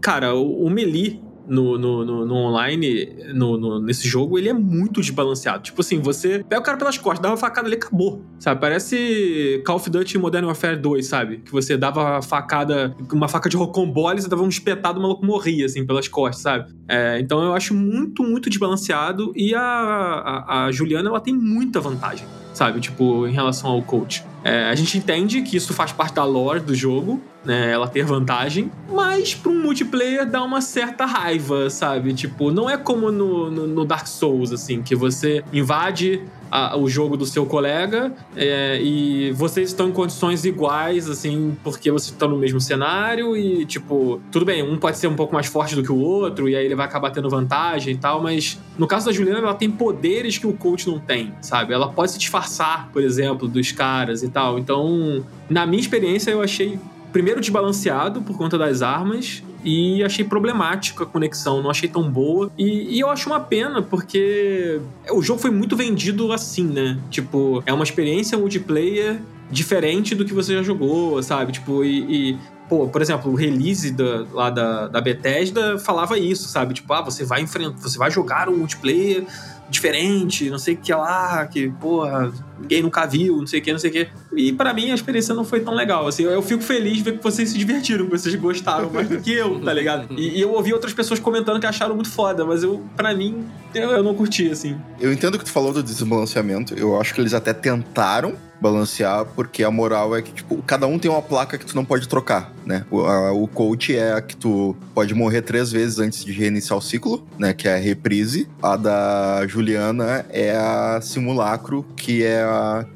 [0.00, 5.00] cara, o, o Melee no, no, no, no online, no, nesse jogo, ele é muito
[5.00, 5.62] desbalanceado.
[5.62, 8.22] Tipo assim, você pega o cara pelas costas, dá uma facada ali, acabou.
[8.38, 8.60] Sabe?
[8.60, 11.38] Parece Call of Duty Modern Warfare 2, sabe?
[11.38, 15.64] Que você dava facada, uma faca de rocambole, você dava um espetado, o maluco morria,
[15.64, 16.72] assim, pelas costas, sabe?
[16.86, 19.32] É, então eu acho muito, muito desbalanceado.
[19.34, 22.26] E a, a, a Juliana, ela tem muita vantagem,
[22.58, 22.80] sabe?
[22.80, 24.24] Tipo, em relação ao coach.
[24.42, 27.70] É, a gente entende que isso faz parte da lore do jogo, né?
[27.70, 32.12] Ela ter vantagem, mas pra um multiplayer dá uma certa raiva, sabe?
[32.12, 36.88] Tipo, não é como no, no, no Dark Souls, assim, que você invade a- o
[36.88, 42.28] jogo do seu colega é, e vocês estão em condições iguais, assim, porque vocês estão
[42.28, 45.82] no mesmo cenário e, tipo, tudo bem, um pode ser um pouco mais forte do
[45.82, 49.06] que o outro e aí ele vai acabar tendo vantagem e tal, mas no caso
[49.06, 51.72] da Juliana, ela tem poderes que o coach não tem, sabe?
[51.74, 54.58] Ela pode se disfarçar, por exemplo, dos caras e tal.
[54.58, 56.78] Então, na minha experiência, eu achei
[57.12, 62.50] primeiro desbalanceado por conta das armas e achei problemática a conexão, não achei tão boa.
[62.56, 64.80] E, e eu acho uma pena, porque
[65.10, 66.98] o jogo foi muito vendido assim, né?
[67.10, 71.52] Tipo, é uma experiência multiplayer diferente do que você já jogou, sabe?
[71.52, 72.32] Tipo, e.
[72.32, 72.38] e,
[72.68, 76.74] Pô, por exemplo, o release da, lá da, da Bethesda falava isso, sabe?
[76.74, 79.24] Tipo, ah, você vai enfrentar, você vai jogar um multiplayer
[79.70, 82.30] diferente, não sei o que lá, que, porra,
[82.60, 84.08] ninguém nunca viu, não sei o que, não sei o que.
[84.36, 86.06] E pra mim a experiência não foi tão legal.
[86.06, 89.18] Assim, eu, fico feliz de ver que vocês se divertiram, que vocês gostaram mais do
[89.20, 90.08] que eu, tá ligado?
[90.18, 93.44] E, e eu ouvi outras pessoas comentando que acharam muito foda, mas eu, pra mim,
[93.74, 94.76] eu, eu não curti, assim.
[95.00, 96.74] Eu entendo o que tu falou do desbalanceamento.
[96.74, 100.98] Eu acho que eles até tentaram balancear, porque a moral é que, tipo, cada um
[100.98, 102.84] tem uma placa que tu não pode trocar, né?
[102.90, 106.76] O, a- o coach é a que tu pode morrer três vezes antes de reiniciar
[106.76, 107.52] o ciclo, né?
[107.54, 108.48] Que é a reprise.
[108.60, 112.42] A da Juliana é a simulacro, que é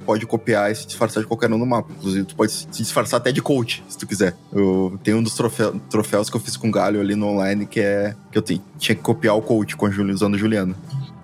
[0.07, 1.90] pode copiar e se disfarçar de qualquer um no mapa.
[1.98, 4.34] Inclusive, tu pode se disfarçar até de coach, se tu quiser.
[4.53, 7.66] Eu tenho um dos troféu- troféus que eu fiz com o Galho ali no online,
[7.66, 10.38] que é que eu te- tinha que copiar o coach com a Juli- usando a
[10.38, 10.74] Juliana.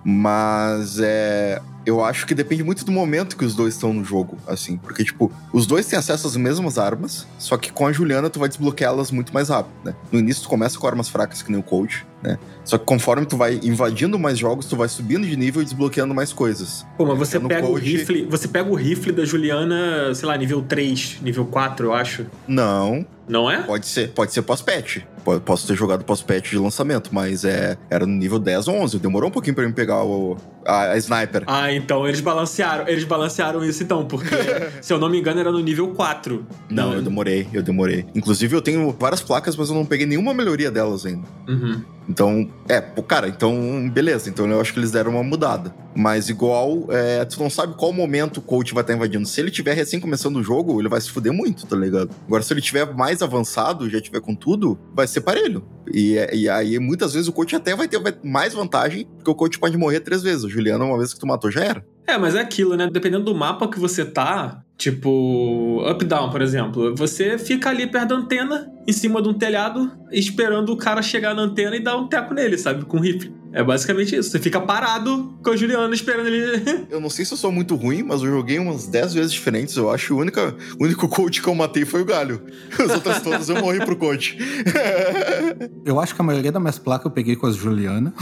[0.03, 1.61] Mas é.
[1.85, 4.77] Eu acho que depende muito do momento que os dois estão no jogo, assim.
[4.77, 8.37] Porque, tipo, os dois têm acesso às mesmas armas, só que com a Juliana tu
[8.37, 9.95] vai desbloqueá-las muito mais rápido, né?
[10.11, 12.37] No início tu começa com armas fracas, que nem o coach, né?
[12.69, 16.13] Só que conforme tu vai invadindo mais jogos, tu vai subindo de nível e desbloqueando
[16.13, 16.85] mais coisas.
[16.95, 18.27] Pô, mas você pega o coach- rifle.
[18.29, 22.27] Você pega o rifle da Juliana, sei lá, nível 3, nível 4, eu acho.
[22.47, 23.63] Não, Não é?
[23.63, 24.99] pode ser, pode ser pós-patch.
[25.23, 28.99] Po- Posso ter jogado pós-patch de lançamento, mas é, era no nível 10 ou 11.
[28.99, 31.43] Demorou um pouquinho pra mim pegar o, a, a sniper.
[31.47, 32.87] Ah, então eles balancearam.
[32.87, 34.29] Eles balancearam isso então, porque,
[34.81, 36.45] se eu não me engano, era no nível 4.
[36.69, 36.93] Não, Não.
[36.97, 38.05] eu demorei, eu demorei.
[38.13, 41.27] Inclusive, eu tenho várias placas, mas eu não peguei nenhuma melhoria delas ainda.
[41.47, 41.81] Uhum.
[42.07, 44.29] Então, é, pô, cara, então, beleza.
[44.29, 45.73] Então eu acho que eles deram uma mudada.
[45.99, 49.27] Mas igual, é, tu não sabe qual momento o coach vai estar invadindo.
[49.27, 52.15] Se ele tiver recém começando o jogo, ele vai se fuder muito, tá ligado?
[52.25, 55.61] Agora, se ele tiver mais avançado, já tiver com tudo, vai ser parelho.
[55.93, 59.59] E, e aí, muitas vezes, o coach até vai ter mais vantagem, porque o coach
[59.59, 60.45] pode morrer três vezes.
[60.45, 61.85] O Juliano, uma vez que tu matou, já era.
[62.07, 62.89] É, mas é aquilo, né?
[62.89, 68.15] Dependendo do mapa que você tá, tipo, up-down, por exemplo, você fica ali perto da
[68.15, 72.07] antena, em cima de um telhado, esperando o cara chegar na antena e dar um
[72.07, 72.85] teco nele, sabe?
[72.85, 73.38] Com rifle.
[73.51, 74.29] É basicamente isso.
[74.31, 76.85] Você fica parado com a Juliana esperando ele.
[76.89, 79.75] Eu não sei se eu sou muito ruim, mas eu joguei umas 10 vezes diferentes.
[79.75, 80.39] Eu acho que o único,
[80.79, 82.41] o único coach que eu matei foi o Galho.
[82.77, 84.37] As outras todas eu morri pro coach.
[85.85, 88.13] Eu acho que a maioria das minhas placas eu peguei com as Juliana.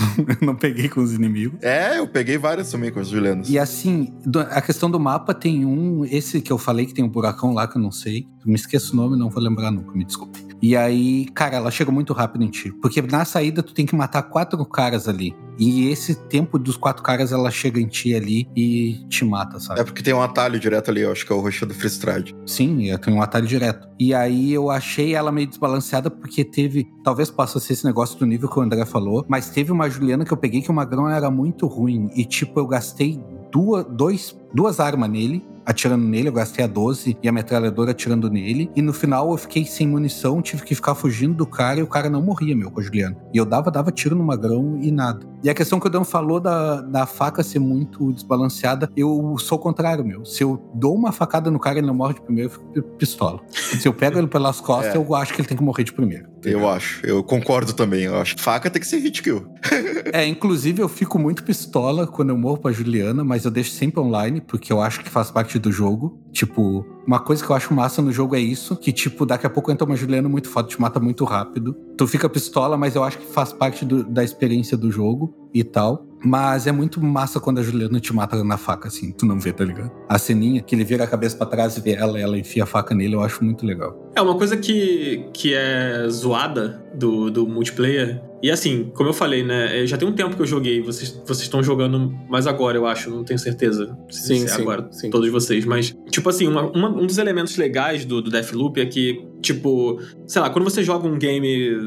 [0.41, 1.61] não peguei com os inimigos.
[1.61, 3.49] é, eu peguei várias também com as Julianas.
[3.49, 4.13] E assim,
[4.51, 7.67] a questão do mapa tem um, esse que eu falei que tem um buracão lá
[7.67, 8.27] que eu não sei.
[8.47, 10.47] Me esqueço o nome, não vou lembrar nunca, me desculpe.
[10.61, 12.71] E aí, cara, ela chega muito rápido em ti.
[12.81, 15.35] Porque na saída tu tem que matar quatro caras ali.
[15.59, 19.81] E esse tempo dos quatro caras, ela chega em ti ali e te mata, sabe?
[19.81, 22.35] É porque tem um atalho direto ali, eu acho que é o roxo do Freestrade.
[22.45, 23.87] Sim, eu tenho um atalho direto.
[23.99, 26.87] E aí eu achei ela meio desbalanceada porque teve.
[27.03, 30.23] Talvez possa ser esse negócio do nível que o André falou, mas teve uma Juliana
[30.23, 32.09] que eu peguei que o magrão era muito ruim.
[32.15, 33.19] E tipo, eu gastei
[33.51, 35.43] duas, dois, duas armas nele.
[35.67, 38.71] Atirando nele, eu gastei a 12 e a metralhadora atirando nele.
[38.73, 41.87] E no final eu fiquei sem munição, tive que ficar fugindo do cara e o
[41.87, 43.17] cara não morria, meu, com a Juliana.
[43.33, 45.27] E eu dava, dava tiro no magrão e nada.
[45.43, 49.57] E a questão que o Dan falou da, da faca ser muito desbalanceada, eu sou
[49.57, 50.23] o contrário, meu.
[50.25, 52.95] Se eu dou uma facada no cara e ele não morre de primeiro, eu fico
[52.95, 53.41] pistola.
[53.51, 54.97] Se eu pego ele pelas costas, É.
[54.97, 56.27] eu acho que ele tem que morrer de primeiro.
[56.45, 58.03] Eu acho, eu concordo também.
[58.03, 59.45] Eu acho que faca tem que ser hit kill.
[60.13, 63.99] É, inclusive eu fico muito pistola quando eu morro pra Juliana, mas eu deixo sempre
[63.99, 66.17] online, porque eu acho que faz parte do jogo.
[66.31, 69.49] Tipo, uma coisa que eu acho massa no jogo é isso, que tipo, daqui a
[69.49, 71.75] pouco entra uma Juliana muito foda, te mata muito rápido.
[71.97, 75.63] Tu fica pistola, mas eu acho que faz parte do- da experiência do jogo e
[75.63, 76.05] tal.
[76.23, 79.53] Mas é muito massa quando a Juliana te mata na faca, assim, tu não vê,
[79.53, 79.91] tá ligado?
[80.09, 82.65] A ceninha, que ele vira a cabeça pra trás e vê ela, ela enfia a
[82.65, 84.11] faca nele, eu acho muito legal.
[84.15, 89.43] É uma coisa que, que é zoada do, do multiplayer E assim, como eu falei,
[89.43, 89.85] né?
[89.85, 90.81] Já tem um tempo que eu joguei.
[90.81, 93.09] Vocês vocês estão jogando mais agora, eu acho.
[93.11, 93.95] Não tenho certeza.
[94.09, 94.87] Sim, se é sim, agora.
[94.91, 95.09] sim.
[95.11, 95.65] Todos vocês.
[95.65, 99.99] Mas, tipo assim, uma- uma- um dos elementos legais do, do Deathloop é que, tipo,
[100.25, 101.77] sei lá, quando você joga um game,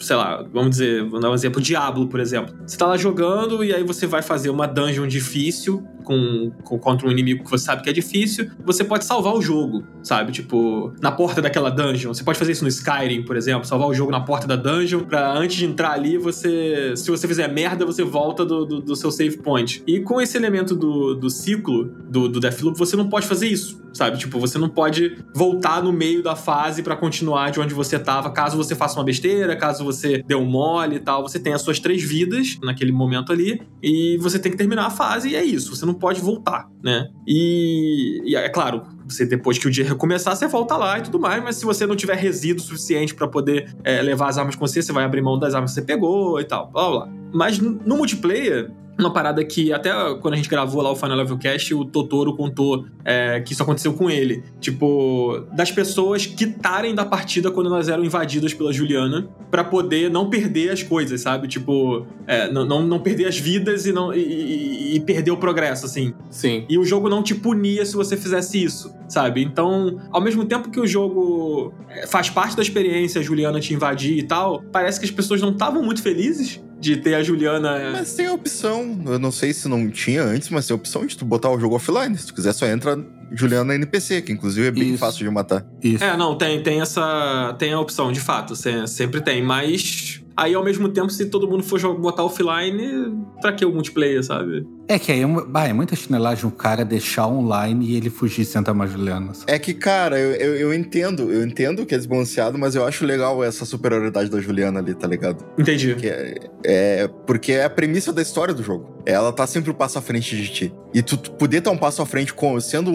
[0.00, 2.54] sei lá, vamos dizer, vou dar um exemplo, Diablo, por exemplo.
[2.66, 7.06] Você tá lá jogando e aí você vai fazer uma dungeon difícil com, com- contra
[7.06, 10.32] um inimigo que você sabe que é difícil, você pode salvar o jogo, sabe?
[10.32, 12.14] Tipo, na porta daquela dungeon.
[12.14, 15.00] Você pode fazer isso no Skyrim, por exemplo, salvar o jogo na porta da dungeon
[15.00, 16.94] pra antes de entrar ali, você.
[16.96, 19.82] Se você fizer merda, você volta do, do, do seu save point.
[19.86, 23.78] E com esse elemento do, do ciclo do, do Deathloop, você não pode fazer isso,
[23.92, 24.16] sabe?
[24.16, 28.30] Tipo, você não pode voltar no meio da fase pra continuar de onde você tava,
[28.30, 31.20] caso você faça uma besteira, caso você dê um mole e tal.
[31.20, 34.90] Você tem as suas três vidas naquele momento ali, e você tem que terminar a
[34.90, 35.76] fase, e é isso.
[35.76, 37.08] Você não pode voltar, né?
[37.26, 41.20] E, e é claro, você depois que o dia recomeçar, você volta lá e tudo
[41.20, 44.66] mais, mas se você não tiver resíduo suficiente pra poder é, levar as armas com
[44.66, 47.08] você, você vai abrir mão das armas que você pegou e tal, blá blá.
[47.34, 49.90] Mas no multiplayer, uma parada que até
[50.20, 53.62] quando a gente gravou lá o Final Level Cast, o Totoro contou é, que isso
[53.62, 54.42] aconteceu com ele.
[54.60, 60.28] Tipo, das pessoas quitarem da partida quando elas eram invadidas pela Juliana pra poder não
[60.28, 61.46] perder as coisas, sabe?
[61.48, 65.36] Tipo, é, não, não, não perder as vidas e, não, e, e- e perder o
[65.36, 66.12] progresso, assim.
[66.30, 66.64] Sim.
[66.68, 69.42] E o jogo não te punia se você fizesse isso, sabe?
[69.42, 73.72] Então, ao mesmo tempo que o jogo é, faz parte da experiência, a Juliana te
[73.74, 77.90] invadir e tal, parece que as pessoas não estavam muito felizes de ter a Juliana.
[77.92, 81.04] Mas tem a opção, eu não sei se não tinha antes, mas tem a opção
[81.04, 82.16] de tu botar o jogo offline.
[82.16, 82.96] Se tu quiser, só entra
[83.32, 84.98] Juliana NPC, que inclusive é bem Isso.
[84.98, 85.66] fácil de matar.
[85.82, 86.02] Isso.
[86.04, 87.54] É, não, tem, tem essa.
[87.58, 90.20] Tem a opção, de fato, se- sempre tem, mas.
[90.36, 94.64] Aí, ao mesmo tempo, se todo mundo for botar offline, pra que o multiplayer, sabe?
[94.86, 98.44] É que aí é, bah, é muita chinelagem o cara deixar online e ele fugir
[98.44, 99.34] sem uma Juliana.
[99.34, 99.50] sabe?
[99.50, 103.04] É que, cara, eu, eu, eu entendo, eu entendo que é desbalanceado, mas eu acho
[103.04, 105.44] legal essa superioridade da Juliana ali, tá ligado?
[105.58, 105.96] Entendi.
[105.96, 108.96] Que é, é- porque é a premissa da história do jogo.
[109.04, 110.72] Ela tá sempre um passo à frente de ti.
[110.94, 112.94] E tu, tu poder estar um passo à frente com, sendo um,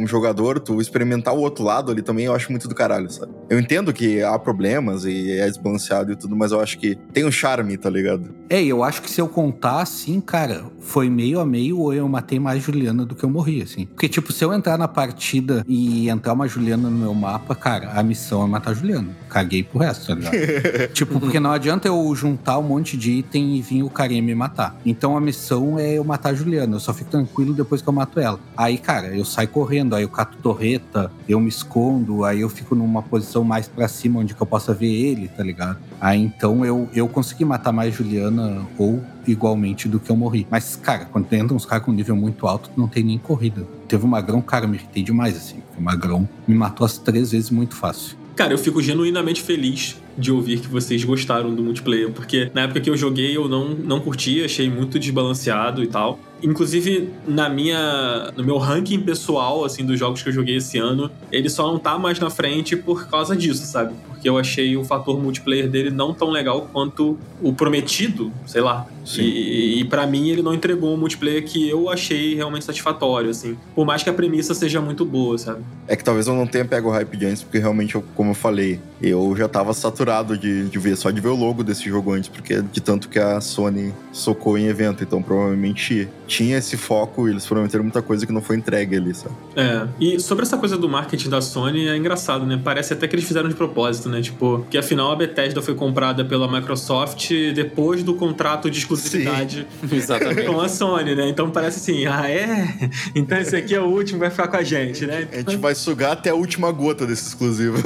[0.00, 3.32] um jogador, tu experimentar o outro lado ali também, eu acho muito do caralho, sabe?
[3.48, 7.24] Eu entendo que há problemas e é desbalanceado e tudo, mas eu acho que tem
[7.24, 8.34] um charme, tá ligado?
[8.50, 11.92] É, e eu acho que se eu contar assim, cara, foi meio a meio ou
[11.92, 13.86] eu matei mais Juliana do que eu morri, assim.
[13.86, 17.92] Porque, tipo, se eu entrar na partida e entrar uma Juliana no meu mapa, cara,
[17.92, 19.08] a missão é matar a Juliana.
[19.28, 20.92] Caguei pro resto, tá ligado?
[20.92, 24.34] tipo, porque não adianta eu juntar um monte de item e vir o carinha me
[24.34, 24.76] matar.
[24.84, 26.76] Então a missão é eu matar a Juliana.
[26.76, 28.40] Eu só fico tranquilo depois que eu mato ela.
[28.56, 32.76] Aí, cara, eu saio correndo, aí eu cato torreta, eu me escondo, aí eu fico
[32.76, 35.78] numa posição mais pra cima onde eu possa ver ele, tá ligado?
[36.00, 40.46] Aí então eu, eu consegui matar mais Juliana ou igualmente do que eu morri.
[40.48, 43.66] Mas, cara, quando entram uns caras com nível muito alto, não tem nem corrida.
[43.88, 45.60] Teve um magrão, cara, eu me irritei demais, assim.
[45.76, 48.16] O magrão me matou as três vezes muito fácil.
[48.36, 52.80] Cara, eu fico genuinamente feliz de ouvir que vocês gostaram do multiplayer, porque na época
[52.80, 56.18] que eu joguei eu não, não curti, achei muito desbalanceado e tal.
[56.40, 61.10] Inclusive, na minha, no meu ranking pessoal, assim, dos jogos que eu joguei esse ano,
[61.32, 63.92] ele só não tá mais na frente por causa disso, sabe?
[64.06, 68.86] Porque eu achei o fator multiplayer dele não tão legal quanto o prometido, sei lá.
[69.04, 69.22] Sim.
[69.22, 73.56] E, e para mim ele não entregou um multiplayer que eu achei realmente satisfatório, assim.
[73.74, 75.62] Por mais que a premissa seja muito boa, sabe?
[75.88, 78.30] É que talvez eu não tenha pego o hype de antes, porque realmente, eu- como
[78.30, 80.07] eu falei, eu já tava saturado
[80.38, 83.18] de, de ver, só de ver o logo desse jogo antes, porque de tanto que
[83.18, 88.26] a Sony socou em evento, então provavelmente tinha esse foco e eles prometeram muita coisa
[88.26, 89.34] que não foi entregue ali, sabe?
[89.56, 92.60] É, e sobre essa coisa do marketing da Sony é engraçado, né?
[92.62, 94.20] Parece até que eles fizeram de propósito, né?
[94.20, 100.46] Tipo, que afinal a Bethesda foi comprada pela Microsoft depois do contrato de exclusividade Exatamente.
[100.46, 101.28] com a Sony, né?
[101.28, 102.90] Então parece assim, ah, é?
[103.14, 105.28] Então esse aqui é o último, vai ficar com a gente, né?
[105.32, 107.78] A gente vai sugar até a última gota desse exclusivo.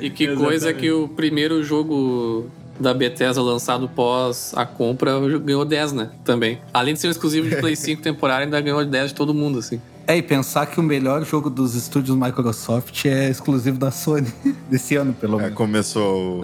[0.00, 0.46] E que Exatamente.
[0.46, 2.46] coisa que o primeiro jogo
[2.78, 6.10] da Bethesda lançado pós a compra ganhou 10, né?
[6.24, 6.58] Também.
[6.72, 9.58] Além de ser um exclusivo de Play 5 temporário, ainda ganhou 10 de todo mundo,
[9.58, 9.80] assim.
[10.08, 14.26] É, e pensar que o melhor jogo dos estúdios Microsoft é exclusivo da Sony,
[14.70, 15.54] desse ano, pelo É, menos.
[15.54, 16.40] começou.
[16.40, 16.42] o-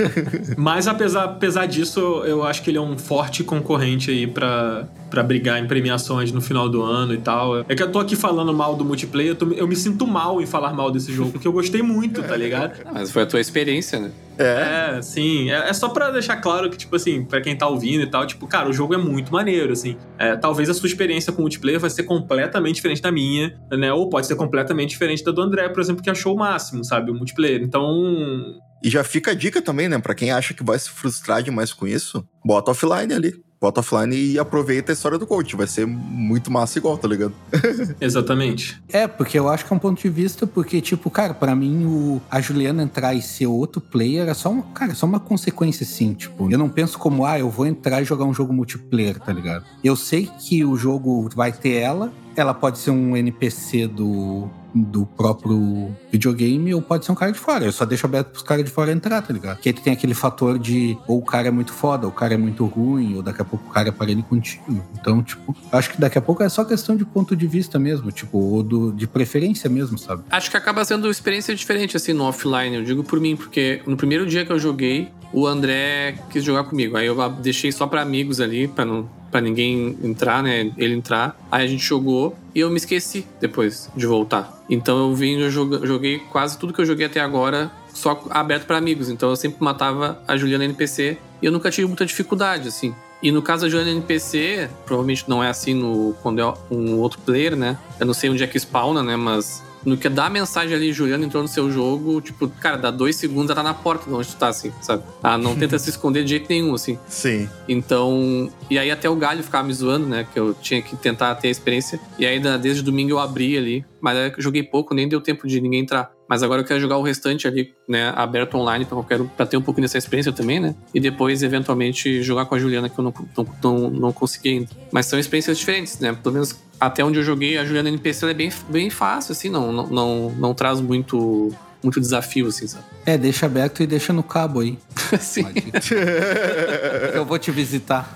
[0.56, 5.22] Mas apesar, apesar disso, eu acho que ele é um forte concorrente aí pra, pra
[5.22, 7.58] brigar em premiações no final do ano e tal.
[7.68, 10.40] É que eu tô aqui falando mal do multiplayer, eu, tô- eu me sinto mal
[10.40, 12.80] em falar mal desse jogo, porque eu gostei muito, tá ligado?
[12.86, 14.10] Ah, Mas foi a tua experiência, né?
[14.38, 15.50] É, É, sim.
[15.50, 18.26] É, é só pra deixar claro que, tipo assim, pra quem tá ouvindo e tal,
[18.26, 19.96] tipo, cara, o jogo é muito maneiro, assim.
[20.18, 23.92] É, talvez a sua experiência com o multiplayer vai ser completamente diferente da minha, né?
[23.92, 27.10] Ou pode ser completamente diferente da do André, por exemplo, que achou o máximo, sabe?
[27.10, 27.62] O multiplayer.
[27.62, 28.60] Então.
[28.82, 29.98] E já fica a dica também, né?
[29.98, 33.42] Pra quem acha que vai se frustrar demais com isso, bota offline ali.
[33.62, 35.54] Bota offline e aproveita a história do coach.
[35.54, 37.32] Vai ser muito massa igual, tá ligado?
[38.00, 38.82] Exatamente.
[38.88, 41.84] É, porque eu acho que é um ponto de vista, porque, tipo, cara, pra mim,
[41.84, 45.20] o, a Juliana entrar e ser outro player é só, um, cara, é só uma
[45.20, 46.50] consequência, assim, tipo.
[46.50, 49.64] Eu não penso como, ah, eu vou entrar e jogar um jogo multiplayer, tá ligado?
[49.84, 55.04] Eu sei que o jogo vai ter ela, ela pode ser um NPC do, do
[55.04, 57.64] próprio videogame ou pode ser um cara de fora.
[57.64, 59.58] Eu só deixo aberto pros caras de fora entrar, tá ligado?
[59.58, 62.14] Que aí tu tem aquele fator de ou o cara é muito foda, ou o
[62.14, 64.82] cara é muito ruim, ou daqui a pouco o cara é parelho contigo.
[64.98, 68.10] Então, tipo, acho que daqui a pouco é só questão de ponto de vista mesmo,
[68.10, 70.22] tipo, ou do, de preferência mesmo, sabe?
[70.30, 72.76] Acho que acaba sendo experiência diferente, assim, no offline.
[72.76, 76.64] Eu digo por mim, porque no primeiro dia que eu joguei, o André quis jogar
[76.64, 76.96] comigo.
[76.96, 80.70] Aí eu deixei só para amigos ali, para não para ninguém entrar, né?
[80.76, 81.36] Ele entrar.
[81.50, 84.62] Aí a gente jogou e eu me esqueci depois de voltar.
[84.68, 88.76] Então eu vim, eu joguei quase tudo que eu joguei até agora só aberto para
[88.76, 89.08] amigos.
[89.08, 92.94] Então eu sempre matava a Juliana NPC e eu nunca tive muita dificuldade, assim.
[93.22, 97.18] E no caso da Juliana NPC, provavelmente não é assim no, quando é um outro
[97.20, 97.78] player, né?
[97.98, 99.16] Eu não sei onde é que spawna, né?
[99.16, 102.90] Mas no que dá a mensagem ali, Juliano entrou no seu jogo, tipo, cara, dá
[102.90, 105.02] dois segundos, ela tá na porta de onde tu tá, assim, sabe?
[105.22, 106.98] Ah, não tenta se esconder de jeito nenhum, assim.
[107.06, 107.48] Sim.
[107.68, 108.50] Então.
[108.70, 110.26] E aí até o galho ficava me zoando, né?
[110.32, 112.00] Que eu tinha que tentar ter a experiência.
[112.18, 113.84] E aí desde domingo eu abri ali.
[114.00, 116.10] Mas eu joguei pouco, nem deu tempo de ninguém entrar.
[116.32, 119.58] Mas agora eu quero jogar o restante ali, né, aberto online, eu quero pra ter
[119.58, 120.74] um pouquinho dessa experiência também, né?
[120.94, 124.70] E depois, eventualmente, jogar com a Juliana, que eu não, não, não, não consegui ainda.
[124.90, 126.14] Mas são experiências diferentes, né?
[126.14, 129.70] Pelo menos até onde eu joguei, a Juliana NPC é bem, bem fácil, assim, não,
[129.70, 131.52] não, não, não traz muito
[131.82, 132.84] muito desafio, assim, sabe?
[133.04, 134.78] É, deixa aberto e deixa no cabo aí.
[135.20, 135.46] Sim.
[137.14, 138.12] Eu vou te visitar.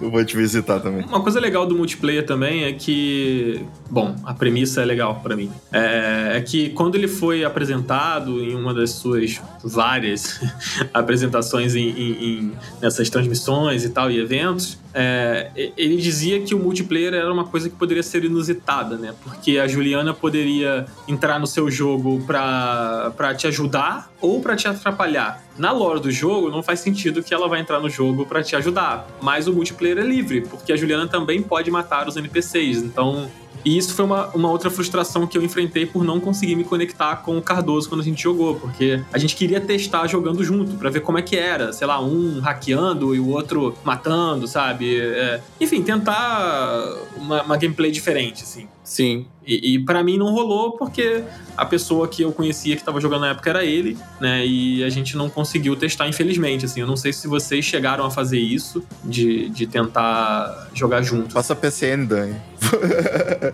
[0.00, 1.04] Eu vou te visitar também.
[1.04, 5.50] Uma coisa legal do multiplayer também é que, bom, a premissa é legal para mim.
[5.72, 10.40] É, é, que quando ele foi apresentado em uma das suas várias
[10.92, 16.58] apresentações em, em, em, nessas transmissões e tal e eventos, é, ele dizia que o
[16.58, 19.14] multiplayer era uma coisa que poderia ser inusitada, né?
[19.22, 25.42] Porque a Juliana poderia entrar no seu jogo pra, te ajudar ou para te atrapalhar.
[25.56, 28.54] Na lore do jogo, não faz sentido que ela vai entrar no jogo para te
[28.56, 29.06] ajudar.
[29.20, 32.78] Mas o multiplayer é livre, porque a Juliana também pode matar os NPCs.
[32.78, 33.30] Então,
[33.64, 37.16] e isso foi uma, uma outra frustração que eu enfrentei por não conseguir me conectar
[37.16, 40.90] com o Cardoso quando a gente jogou, porque a gente queria testar jogando junto, para
[40.90, 41.72] ver como é que era.
[41.72, 45.00] Sei lá, um hackeando e o outro matando, sabe?
[45.00, 48.68] É, enfim, tentar uma, uma gameplay diferente, assim.
[48.84, 49.26] Sim.
[49.46, 51.22] E, e para mim não rolou porque
[51.56, 54.46] a pessoa que eu conhecia que tava jogando na época era ele, né?
[54.46, 56.64] E a gente não conseguiu testar, infelizmente.
[56.64, 61.34] Assim, eu não sei se vocês chegaram a fazer isso, de, de tentar jogar junto.
[61.34, 62.36] Passa PCN, Dani.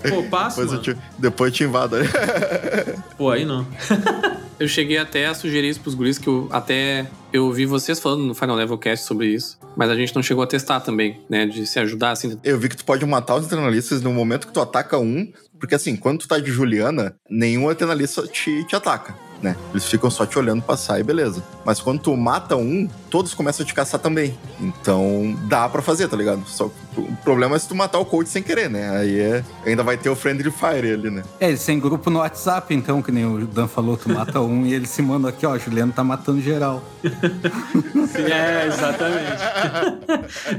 [0.08, 0.62] Pô, passa.
[0.62, 1.96] Depois, eu te, depois eu te invado.
[3.16, 3.66] Pô, aí não.
[4.58, 8.24] eu cheguei até a sugerir isso pros guris, que eu até eu ouvi vocês falando
[8.24, 11.46] no Final Level Cast sobre isso, mas a gente não chegou a testar também, né?
[11.46, 12.38] De se ajudar assim.
[12.42, 15.74] Eu vi que tu pode matar os internalistas no momento que tu ataca um, porque
[15.74, 19.56] assim, quando tu tá de Juliana, nenhum internalista te, te ataca né?
[19.70, 21.42] Eles ficam só te olhando passar e beleza.
[21.64, 24.36] Mas quando tu mata um, todos começam a te caçar também.
[24.60, 26.42] Então dá para fazer, tá ligado?
[26.46, 28.90] Só o problema é se tu matar o coach sem querer, né?
[28.90, 31.22] Aí é, ainda vai ter o Friendly Fire ali, né?
[31.38, 34.66] É, eles têm grupo no WhatsApp, então, que nem o Dan falou, tu mata um
[34.66, 36.82] e eles se mandam aqui, ó, Juliano tá matando geral.
[37.04, 39.42] é, exatamente.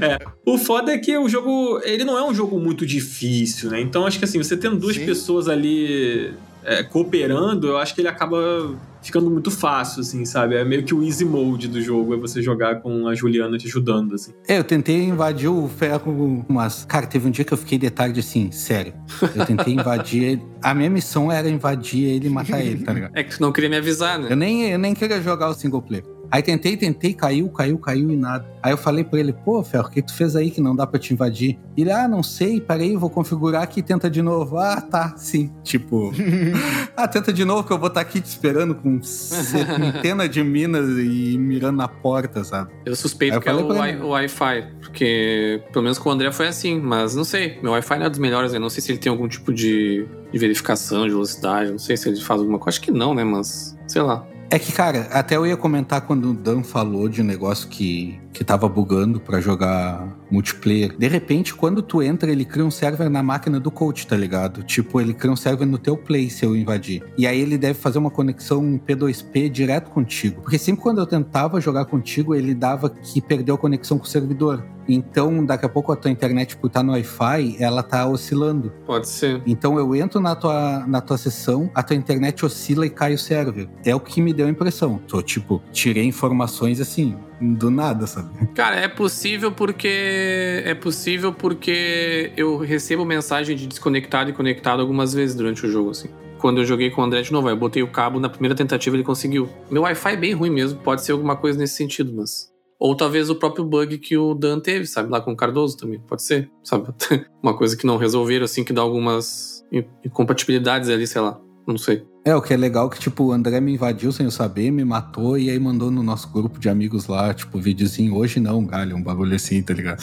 [0.00, 0.18] é.
[0.46, 3.80] O foda é que o jogo, ele não é um jogo muito difícil, né?
[3.80, 5.04] Então acho que assim, você tendo duas Sim.
[5.06, 6.32] pessoas ali
[6.64, 10.56] é, cooperando, eu acho que ele acaba ficando muito fácil, assim, sabe?
[10.56, 13.66] É meio que o easy mode do jogo, é você jogar com a Juliana te
[13.66, 14.32] ajudando, assim.
[14.46, 17.88] É, eu tentei invadir o ferro, mas, cara, teve um dia que eu fiquei de
[17.90, 18.92] tarde assim, sério.
[19.34, 20.40] Eu tentei invadir.
[20.62, 23.12] A minha missão era invadir ele e matar ele, tá ligado?
[23.16, 24.28] É que tu não queria me avisar, né?
[24.30, 26.04] Eu nem, eu nem queria jogar o single player.
[26.30, 28.46] Aí tentei, tentei, caiu, caiu, caiu e nada.
[28.62, 30.86] Aí eu falei pra ele, pô, Ferro, o que tu fez aí que não dá
[30.86, 31.58] pra te invadir?
[31.76, 34.58] Ele, ah, não sei, peraí, vou configurar aqui e tenta de novo.
[34.58, 35.50] Ah, tá, sim.
[35.64, 36.12] Tipo,
[36.96, 40.44] ah, tenta de novo que eu vou estar tá aqui te esperando com centena de
[40.44, 42.70] minas e mirando na porta, sabe?
[42.84, 46.78] Eu suspeito eu que é o Wi-Fi, porque pelo menos com o André foi assim,
[46.78, 47.58] mas não sei.
[47.62, 48.58] Meu Wi-Fi não é dos melhores, né?
[48.58, 52.08] Não sei se ele tem algum tipo de, de verificação de velocidade, não sei se
[52.08, 52.76] ele faz alguma coisa.
[52.76, 53.24] Acho que não, né?
[53.24, 54.24] Mas sei lá.
[54.52, 58.18] É que, cara, até eu ia comentar quando o Dan falou de um negócio que,
[58.32, 60.96] que tava bugando para jogar multiplayer.
[60.96, 64.62] De repente, quando tu entra, ele cria um server na máquina do coach, tá ligado?
[64.62, 67.02] Tipo, ele cria um server no teu play se eu invadir.
[67.18, 70.42] E aí ele deve fazer uma conexão P2P direto contigo.
[70.42, 74.08] Porque sempre quando eu tentava jogar contigo, ele dava que perdeu a conexão com o
[74.08, 74.64] servidor.
[74.88, 78.72] Então, daqui a pouco a tua internet, por estar no Wi-Fi, ela tá oscilando.
[78.86, 79.40] Pode ser.
[79.46, 83.18] Então eu entro na tua, na tua sessão, a tua internet oscila e cai o
[83.18, 83.68] server.
[83.84, 85.00] É o que me deu a impressão.
[85.06, 88.46] Tô, tipo, tirei informações assim, do nada, sabe?
[88.54, 90.62] Cara, é possível porque.
[90.64, 95.90] É possível porque eu recebo mensagem de desconectado e conectado algumas vezes durante o jogo,
[95.90, 96.10] assim.
[96.38, 98.96] Quando eu joguei com o André de novo, eu botei o cabo, na primeira tentativa
[98.96, 99.48] ele conseguiu.
[99.70, 102.50] Meu Wi-Fi é bem ruim mesmo, pode ser alguma coisa nesse sentido, mas.
[102.78, 105.10] Ou talvez o próprio bug que o Dan teve, sabe?
[105.10, 106.00] Lá com o Cardoso também.
[106.00, 106.88] Pode ser, sabe?
[107.42, 109.62] Uma coisa que não resolveram, assim, que dá algumas
[110.02, 111.38] incompatibilidades ali, sei lá.
[111.66, 112.02] Não sei.
[112.22, 114.70] É, o que é legal é que, tipo, o André me invadiu sem eu saber,
[114.70, 118.62] me matou e aí mandou no nosso grupo de amigos lá, tipo, videozinho, hoje não,
[118.62, 120.02] galho, um bagulho assim, tá ligado?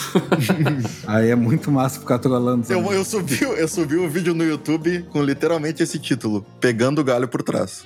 [1.06, 2.66] aí é muito massa ficar trolando.
[2.74, 7.04] Eu, eu, subi, eu subi um vídeo no YouTube com literalmente esse título, Pegando o
[7.04, 7.86] Galho por Trás.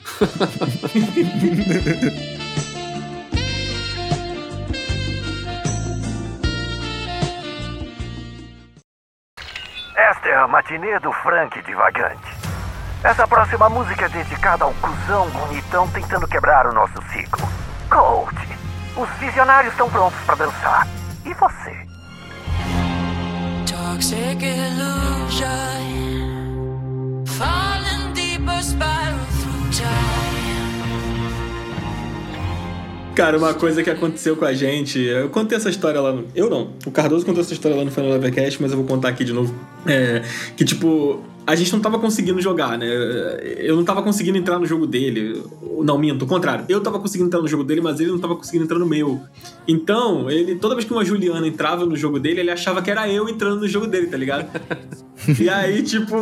[9.94, 12.51] Esta é a matinê do Frank Divagante.
[13.04, 17.50] Essa próxima música é dedicada ao cuzão bonitão tentando quebrar o nosso ciclo.
[17.90, 18.38] Colt,
[18.96, 20.88] os visionários estão prontos para dançar.
[21.26, 21.88] E você?
[23.66, 25.46] Toxic illusion,
[27.26, 27.71] falling
[33.22, 36.26] Cara, uma coisa que aconteceu com a gente, eu contei essa história lá no.
[36.34, 36.72] Eu não.
[36.84, 39.32] O Cardoso contou essa história lá no Final Levercast, mas eu vou contar aqui de
[39.32, 39.54] novo.
[39.86, 40.24] É,
[40.58, 42.88] que, tipo, a gente não tava conseguindo jogar, né?
[43.58, 45.40] Eu não tava conseguindo entrar no jogo dele.
[45.84, 46.66] Não, minto, o contrário.
[46.68, 49.22] Eu tava conseguindo entrar no jogo dele, mas ele não tava conseguindo entrar no meu.
[49.68, 53.08] Então, ele, toda vez que uma Juliana entrava no jogo dele, ele achava que era
[53.08, 54.50] eu entrando no jogo dele, tá ligado?
[55.40, 56.16] E aí, tipo,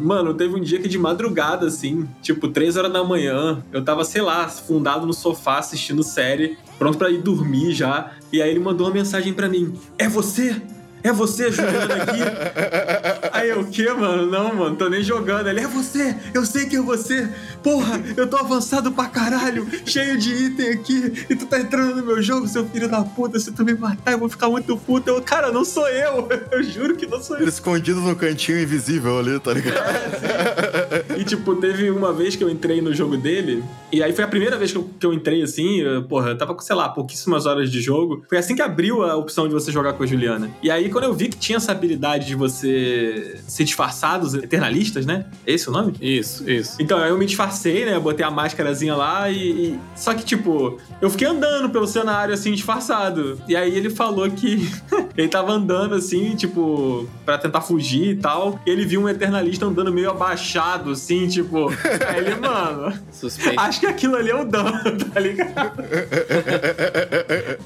[0.00, 4.04] mano, teve um dia que de madrugada, assim, tipo, três horas da manhã, eu tava,
[4.04, 8.12] sei lá, fundado no sofá assistindo série, pronto para ir dormir já.
[8.32, 10.60] E aí ele mandou uma mensagem para mim: É você?
[11.02, 12.18] É você, Juliana, aqui?
[13.32, 14.30] Aí eu, o quê, mano?
[14.30, 15.48] Não, mano, tô nem jogando.
[15.48, 17.28] Ele, é você, eu sei que é você.
[17.62, 22.06] Porra, eu tô avançado pra caralho, cheio de item aqui, e tu tá entrando no
[22.06, 23.38] meu jogo, seu filho da puta.
[23.38, 25.10] Se tu me matar, eu vou ficar muito puto.
[25.10, 26.28] Eu, cara, não sou eu.
[26.50, 27.46] Eu juro que não sou eu.
[27.46, 29.76] Escondido no cantinho invisível ali, tá ligado?
[29.76, 33.62] É, e tipo, teve uma vez que eu entrei no jogo dele,
[33.92, 36.38] e aí foi a primeira vez que eu, que eu entrei assim, eu, porra, eu
[36.38, 38.24] tava com, sei lá, pouquíssimas horas de jogo.
[38.28, 40.50] Foi assim que abriu a opção de você jogar com a Juliana.
[40.62, 45.06] E aí, quando eu vi que tinha essa habilidade de você se disfarçar dos eternalistas,
[45.06, 45.26] né?
[45.46, 45.94] É esse o nome?
[46.00, 46.76] Isso, isso.
[46.80, 47.98] Então, eu me disfarcei, né?
[47.98, 49.80] Botei a máscarazinha lá e, e.
[49.96, 53.40] Só que, tipo, eu fiquei andando pelo cenário, assim, disfarçado.
[53.48, 54.70] E aí ele falou que
[55.16, 58.60] ele tava andando, assim, tipo, pra tentar fugir e tal.
[58.66, 61.68] E ele viu um eternalista andando meio abaixado, assim, tipo.
[62.06, 62.92] aí ele, mano.
[63.12, 63.60] Suspeito.
[63.60, 65.82] Acho que aquilo ali é o dano, tá ligado?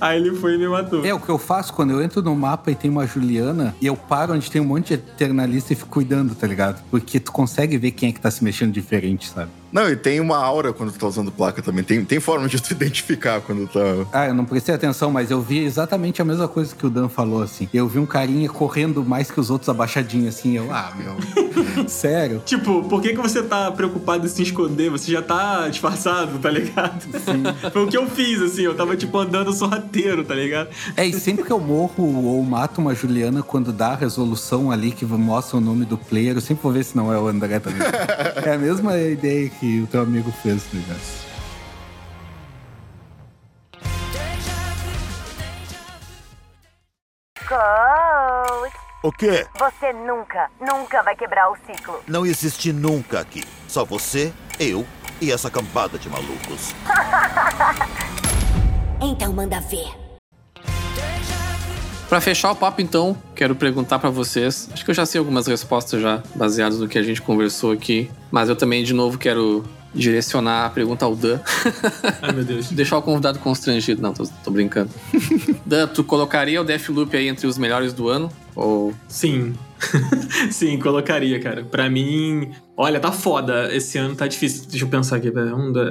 [0.01, 1.05] aí ele foi e me matou.
[1.05, 3.87] É, o que eu faço quando eu entro no mapa e tem uma Juliana, e
[3.87, 5.42] eu paro onde tem um monte de eternalista
[5.73, 6.83] e fico cuidando, tá ligado?
[6.91, 9.51] Porque tu consegue ver quem é que tá se mexendo diferente, sabe?
[9.73, 11.83] Não, e tem uma aura quando tu tá usando placa também.
[11.83, 13.81] Tem, tem forma de tu identificar quando tá.
[14.13, 17.09] Ah, eu não prestei atenção, mas eu vi exatamente a mesma coisa que o Dan
[17.09, 17.69] falou, assim.
[17.73, 20.57] Eu vi um carinha correndo mais que os outtos abaixadinho, assim.
[20.57, 21.17] Eu, ah, meu.
[21.89, 22.43] Sério?
[22.45, 24.91] Tipo, por que, que você tá preocupado em se esconder?
[24.91, 27.03] Você já tá disfarçado, tá ligado?
[27.03, 27.43] Sim.
[27.73, 28.63] Foi o que eu fiz, assim.
[28.63, 30.69] Eu tava, tipo, andando sorrateiro, tá ligado?
[30.97, 34.93] É, e sempre que eu morro ou mato uma Juliana, quando dá a resolução ali
[34.93, 37.59] que mostra o nome do player, eu sempre vou ver se não é o André
[37.59, 37.81] também.
[38.45, 41.33] é a mesma ideia que o teu amigo fez, tá ligado?
[49.05, 49.47] O quê?
[49.59, 52.01] você nunca, nunca vai quebrar o ciclo.
[52.07, 53.43] Não existe nunca aqui.
[53.67, 54.87] Só você, eu
[55.21, 56.75] e essa cambada de malucos.
[59.05, 60.02] Então manda ver.
[62.13, 64.69] Pra fechar o papo, então, quero perguntar pra vocês.
[64.71, 68.11] Acho que eu já sei algumas respostas já, baseadas no que a gente conversou aqui.
[68.31, 71.41] Mas eu também, de novo, quero direcionar a pergunta ao Dan.
[72.21, 72.69] Ai, meu Deus.
[72.71, 74.03] Deixar o convidado constrangido.
[74.03, 74.91] Não, tô, tô brincando.
[75.65, 78.31] Dan, tu colocaria o Deathloop aí entre os melhores do ano?
[78.55, 79.55] Ou Sim.
[80.53, 81.65] Sim, colocaria, cara.
[81.65, 83.75] Pra mim, olha, tá foda.
[83.75, 84.69] Esse ano tá difícil.
[84.69, 85.33] Deixa eu pensar aqui.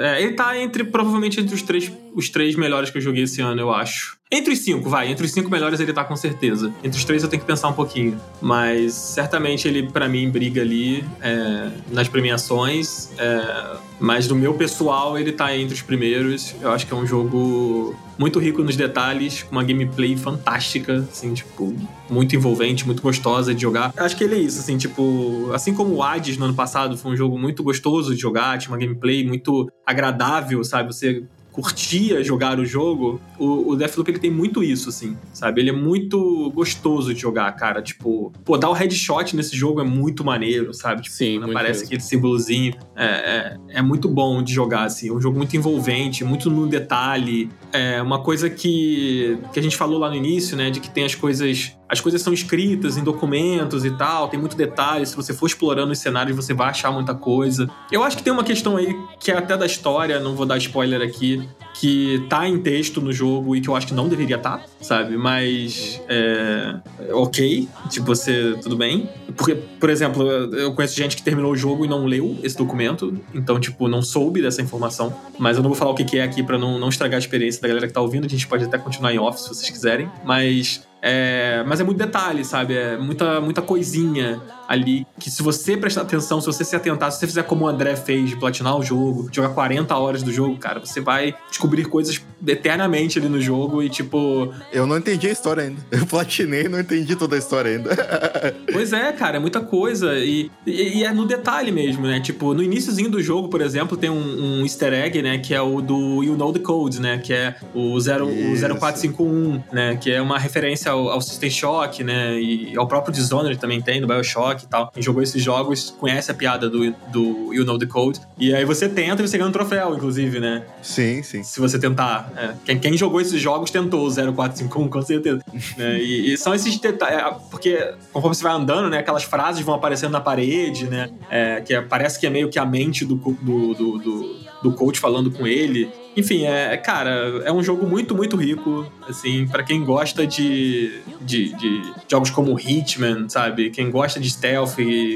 [0.04, 3.42] é, ele tá entre, provavelmente, entre os três os três melhores que eu joguei esse
[3.42, 4.21] ano, eu acho.
[4.34, 5.12] Entre os cinco, vai.
[5.12, 6.74] Entre os cinco melhores ele tá com certeza.
[6.82, 8.18] Entre os três eu tenho que pensar um pouquinho.
[8.42, 13.12] Mas certamente ele, para mim, briga ali é, nas premiações.
[13.18, 16.56] É, mas no meu pessoal ele tá entre os primeiros.
[16.62, 21.34] Eu acho que é um jogo muito rico nos detalhes, com uma gameplay fantástica, assim,
[21.34, 21.76] tipo,
[22.10, 23.92] muito envolvente, muito gostosa de jogar.
[23.98, 27.12] Acho que ele é isso, assim, tipo, assim como o Hades no ano passado foi
[27.12, 30.94] um jogo muito gostoso de jogar, tinha uma gameplay muito agradável, sabe?
[30.94, 35.62] Você curtia jogar o jogo, o, o Deathloop ele tem muito isso, assim, sabe?
[35.62, 37.82] Ele é muito gostoso de jogar, cara.
[37.82, 41.02] Tipo, pô, dar o headshot nesse jogo é muito maneiro, sabe?
[41.02, 41.86] Tipo, Sim, aparece mesmo.
[41.86, 42.74] aquele símbolozinho.
[42.96, 45.10] É, é, é muito bom de jogar, assim.
[45.10, 47.50] É um jogo muito envolvente, muito no detalhe.
[47.74, 50.70] É uma coisa que, que a gente falou lá no início, né?
[50.70, 51.76] De que tem as coisas.
[51.90, 55.06] As coisas são escritas em documentos e tal, tem muito detalhe.
[55.06, 57.70] Se você for explorando os cenários, você vai achar muita coisa.
[57.92, 60.58] Eu acho que tem uma questão aí que é até da história, não vou dar
[60.58, 61.41] spoiler aqui,
[61.74, 65.18] que tá em texto no jogo e que eu acho que não deveria estar, sabe?
[65.18, 66.76] Mas é,
[67.12, 69.10] ok, tipo, você tudo bem.
[69.36, 73.18] Porque, por exemplo, eu conheço gente que terminou o jogo e não leu esse documento,
[73.34, 75.14] então, tipo, não soube dessa informação.
[75.40, 77.20] Mas eu não vou falar o que que é aqui pra não, não estragar a
[77.20, 78.26] experiência da galera que tá ouvindo.
[78.26, 81.98] A gente pode até continuar em off se vocês quiserem, mas é, mas é muito
[81.98, 82.76] detalhe, sabe?
[82.76, 84.40] É muita, muita coisinha
[84.72, 87.68] ali que se você prestar atenção, se você se atentar, se você fizer como o
[87.68, 91.86] André fez, de platinar o jogo, jogar 40 horas do jogo, cara, você vai descobrir
[91.86, 94.54] coisas eternamente ali no jogo e tipo...
[94.72, 95.82] Eu não entendi a história ainda.
[95.92, 97.92] Eu platinei e não entendi toda a história ainda.
[98.72, 102.20] Pois é, cara, é muita coisa e, e, e é no detalhe mesmo, né?
[102.20, 105.38] Tipo, no iníciozinho do jogo, por exemplo, tem um, um easter egg, né?
[105.40, 107.18] Que é o do You Know The Code, né?
[107.18, 108.66] Que é o, zero, o Isso.
[108.80, 109.98] 0451, né?
[109.98, 112.40] Que é uma referência ao, ao System Shock, né?
[112.40, 114.90] E ao próprio Dishonored também tem, do Bioshock e tal.
[114.92, 118.20] Quem jogou esses jogos conhece a piada do, do You Know The Code.
[118.38, 120.64] E aí você tenta e você ganha um troféu, inclusive, né?
[120.82, 121.44] sim, sim.
[121.44, 122.32] Se você tentar.
[122.36, 122.54] é.
[122.66, 125.42] Quem, quem jogou esses jogos tentou o 0451, com certeza.
[125.78, 126.00] né?
[126.00, 127.18] e, e são esses detalhes.
[127.18, 129.00] é, Porque conforme você vai andando, né?
[129.00, 131.10] Aquelas frases vão aparecendo na parede, né?
[131.30, 134.72] é, que é- parece que é meio que a mente do, do, do, do, do
[134.74, 135.90] coach falando com ele.
[136.16, 141.56] Enfim, é, cara, é um jogo muito, muito rico, assim, pra quem gosta de, de,
[141.56, 143.70] de jogos como Hitman, sabe?
[143.70, 144.76] Quem gosta de stealth,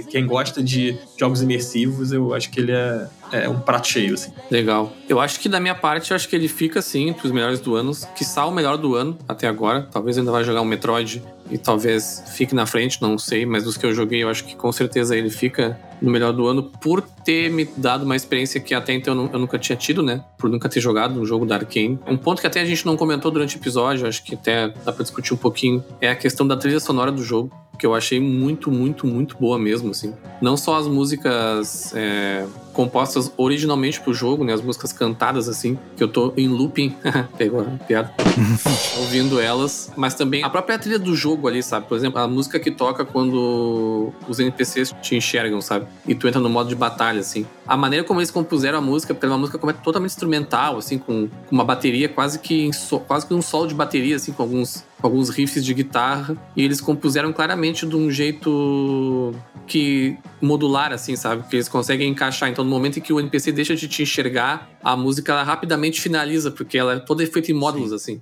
[0.10, 4.32] quem gosta de jogos imersivos, eu acho que ele é, é um prato cheio, assim.
[4.50, 4.94] Legal.
[5.10, 7.60] Eu acho que da minha parte, eu acho que ele fica assim entre os melhores
[7.60, 7.92] do ano.
[8.16, 9.88] Quiçá o melhor do ano até agora.
[9.92, 13.46] Talvez ainda vai jogar um Metroid e talvez fique na frente, não sei.
[13.46, 16.48] Mas dos que eu joguei, eu acho que com certeza ele fica no melhor do
[16.48, 20.24] ano por ter me dado uma experiência que até então eu nunca tinha tido, né?
[20.38, 22.00] Por nunca ter jogado um jogo da Arkane.
[22.08, 24.94] Um ponto que até a gente não comentou durante o episódio, acho que até dá
[24.94, 27.52] pra discutir um pouquinho, é a questão da trilha sonora do jogo.
[27.78, 30.14] Que eu achei muito, muito, muito boa mesmo, assim.
[30.42, 32.46] Não só as músicas é,
[32.76, 34.54] compostas originalmente pro jogo, né?
[34.54, 36.96] As músicas cantadas, assim, que eu tô em looping.
[37.38, 38.14] Pegou a piada.
[39.00, 41.88] ouvindo elas, mas também a própria trilha do jogo ali, sabe?
[41.88, 45.88] Por exemplo, a música que toca quando os NPCs te enxergam, sabe?
[46.06, 47.46] E tu entra no modo de batalha, assim.
[47.66, 50.78] A maneira como eles compuseram a música, porque é uma música como é totalmente instrumental,
[50.78, 52.70] assim, com, uma bateria quase que
[53.08, 56.36] quase que um solo de bateria, assim, com alguns, com alguns riffs de guitarra.
[56.56, 59.34] E eles compuseram claramente de um jeito
[59.66, 61.48] que modular, assim, sabe?
[61.48, 62.50] Que eles conseguem encaixar.
[62.50, 66.02] Então, no momento em que o NPC deixa de te enxergar, a música ela rapidamente
[66.02, 68.20] finaliza, porque ela é toda feita em módulos, assim.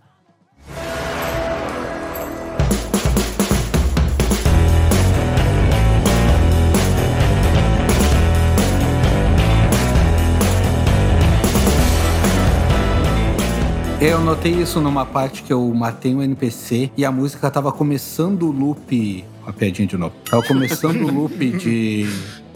[14.01, 18.43] Eu notei isso numa parte que eu matei um NPC e a música tava começando
[18.43, 19.23] o loop.
[19.41, 20.13] Uma piadinha de novo.
[20.29, 22.05] Tava começando o loop de.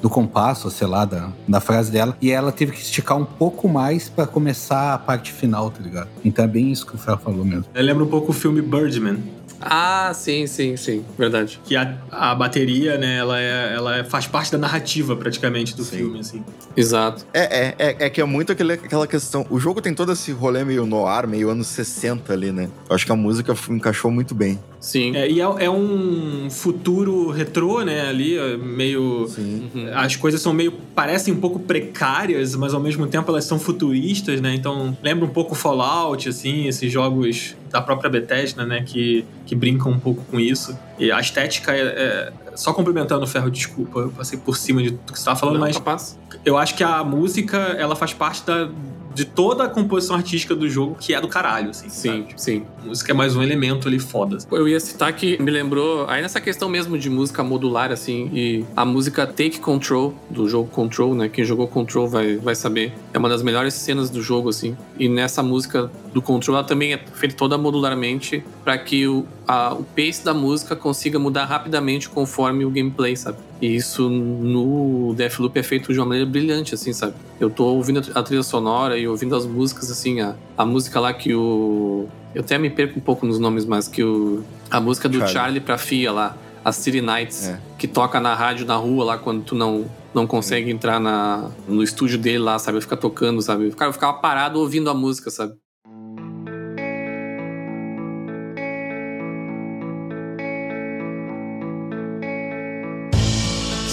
[0.02, 2.16] Do compasso, sei lá, da, da frase dela.
[2.22, 6.08] E ela teve que esticar um pouco mais pra começar a parte final, tá ligado?
[6.24, 7.66] Então é bem isso que o Fel falou mesmo.
[7.74, 9.18] Eu lembro um pouco o filme Birdman,
[9.60, 11.04] Ah, sim, sim, sim.
[11.18, 11.60] Verdade.
[11.66, 15.84] que a, a bateria, né, ela, é, ela é- faz parte da narrativa praticamente do
[15.84, 16.44] filme, assim.
[16.76, 17.26] Exato.
[17.34, 19.48] É, é, é, é que é muito aquele, aquela questão.
[19.50, 22.70] O jogo tem todo esse rolê meio noir, meio anos 60 ali, né?
[22.88, 24.60] Eu acho que a música encaixou muito bem.
[24.88, 25.14] Sim.
[25.18, 29.28] É, e é, é um futuro retrô, né, ali, é meio...
[29.28, 29.70] Sim.
[29.76, 29.90] Uhum.
[29.94, 30.72] As coisas são meio...
[30.96, 34.56] parecem um pouco precárias, mas ao mesmo tempo elas são futuristas, né?
[34.56, 38.82] Então lembra um pouco Fallout, assim, esses jogos da própria Bethesda, né?
[38.86, 40.74] Que, que brincam um pouco com isso.
[40.98, 41.82] E a estética é...
[41.82, 45.38] é- Só complementando o Ferro, desculpa, eu passei por cima de tudo que você estava
[45.38, 46.18] falando, Não, mas capaz.
[46.46, 48.70] eu acho que a música, ela faz parte da,
[49.18, 51.90] de toda a composição artística do jogo, que é do caralho, assim.
[51.90, 52.34] Sim, sabe?
[52.38, 52.64] sim.
[52.84, 54.38] A música é mais um elemento ali foda.
[54.52, 58.64] Eu ia citar que me lembrou, aí nessa questão mesmo de música modular, assim, e
[58.76, 61.30] a música Take Control, do jogo Control, né?
[61.30, 62.94] Quem jogou Control vai, vai saber.
[63.12, 64.78] É uma das melhores cenas do jogo, assim.
[65.00, 69.74] E nessa música do Control, ela também é feita toda modularmente para que o, a,
[69.76, 73.38] o pace da música consiga mudar rapidamente conforme o gameplay, sabe?
[73.62, 77.14] E isso no Deathloop é feito de uma maneira brilhante, assim, sabe?
[77.40, 81.14] Eu tô ouvindo a trilha sonora e ouvindo as músicas, assim, a, a música lá
[81.14, 82.08] que o.
[82.34, 84.44] Eu até me perco um pouco nos nomes, mas que o.
[84.72, 85.34] A música do Charlie.
[85.34, 86.36] Charlie, pra Fia lá,
[86.66, 87.60] a City Nights, É.
[87.78, 89.86] que toca na rádio na rua lá quando tu não,
[90.16, 92.82] não consegue entrar na, no estúdio dele lá, sabe?
[92.82, 93.72] Fica tocando, sabe?
[93.72, 95.54] Cara, eu ficava parado ouvindo a música, sabe?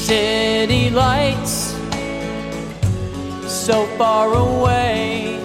[0.04, 1.74] City lights
[3.48, 5.38] so far away.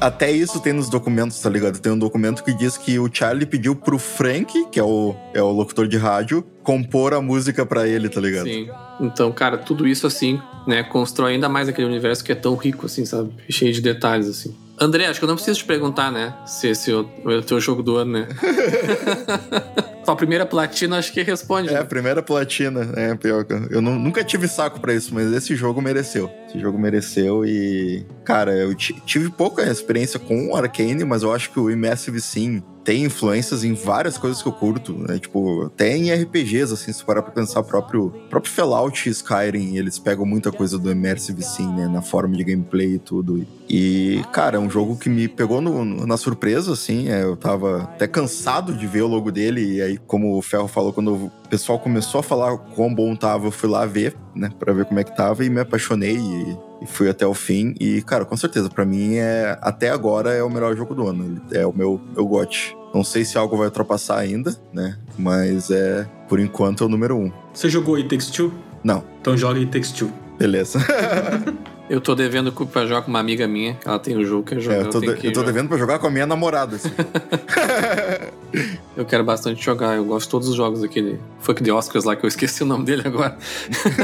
[0.00, 1.78] Até isso tem nos documentos, tá ligado?
[1.80, 5.42] Tem um documento que diz que o Charlie pediu pro Frank, que é o, é
[5.42, 8.46] o locutor de rádio, compor a música pra ele, tá ligado?
[8.46, 8.70] Sim.
[8.98, 12.86] Então, cara, tudo isso assim, né, constrói ainda mais aquele universo que é tão rico,
[12.86, 13.34] assim, sabe?
[13.50, 14.56] Cheio de detalhes, assim.
[14.80, 16.34] André, acho que eu não preciso te perguntar, né?
[16.46, 18.28] Se esse é o, teu jogo do ano, né?
[20.04, 21.68] Tua primeira platina, acho que responde.
[21.68, 21.84] É, a né?
[21.84, 22.90] primeira platina.
[22.96, 26.30] É, pior eu, nu- nunca tive saco pra isso, mas esse jogo mereceu.
[26.48, 28.06] Esse jogo mereceu e.
[28.24, 32.20] Cara, eu ti- tive pouca experiência com o Arcane, mas eu acho que o Immersive
[32.20, 35.18] Sim tem influências em várias coisas que eu curto, né?
[35.18, 39.76] Tipo, até em RPGs, assim, se parar pra pensar, o próprio, próprio Fallout e Skyrim,
[39.76, 41.86] eles pegam muita coisa do Immersive Sim, né?
[41.86, 43.46] Na forma de gameplay e tudo.
[43.68, 47.08] E, cara, é um jogo que me pegou no- no- na surpresa, assim.
[47.10, 49.76] é, eu tava até cansado de ver o logo dele.
[49.76, 53.46] E aí, como o Ferro falou, quando o pessoal começou a falar quão bom tava,
[53.46, 54.50] eu fui lá ver, né?
[54.58, 57.74] Pra ver como é que tava e me apaixonei e, e fui até o fim.
[57.80, 61.40] E, cara, com certeza, pra mim, é até agora é o melhor jogo do ano.
[61.52, 62.76] É o meu, meu gote.
[62.94, 64.96] Não sei se algo vai ultrapassar ainda, né?
[65.18, 67.30] Mas é, por enquanto, é o número um.
[67.52, 68.52] Você jogou It Takes Two?
[68.82, 70.10] Não, Então joga It Takes Two.
[70.38, 70.78] beleza.
[71.90, 74.60] Eu tô devendo pra jogar com uma amiga minha, ela tem o jogo que eu
[74.60, 74.76] jogo.
[74.76, 76.76] É, eu, tô, tenho de- eu tô devendo pra jogar com a minha namorada.
[76.76, 76.88] assim.
[78.96, 82.14] Eu quero bastante jogar, eu gosto de todos os jogos daquele Fuck the Oscars lá,
[82.16, 83.36] que eu esqueci o nome dele agora.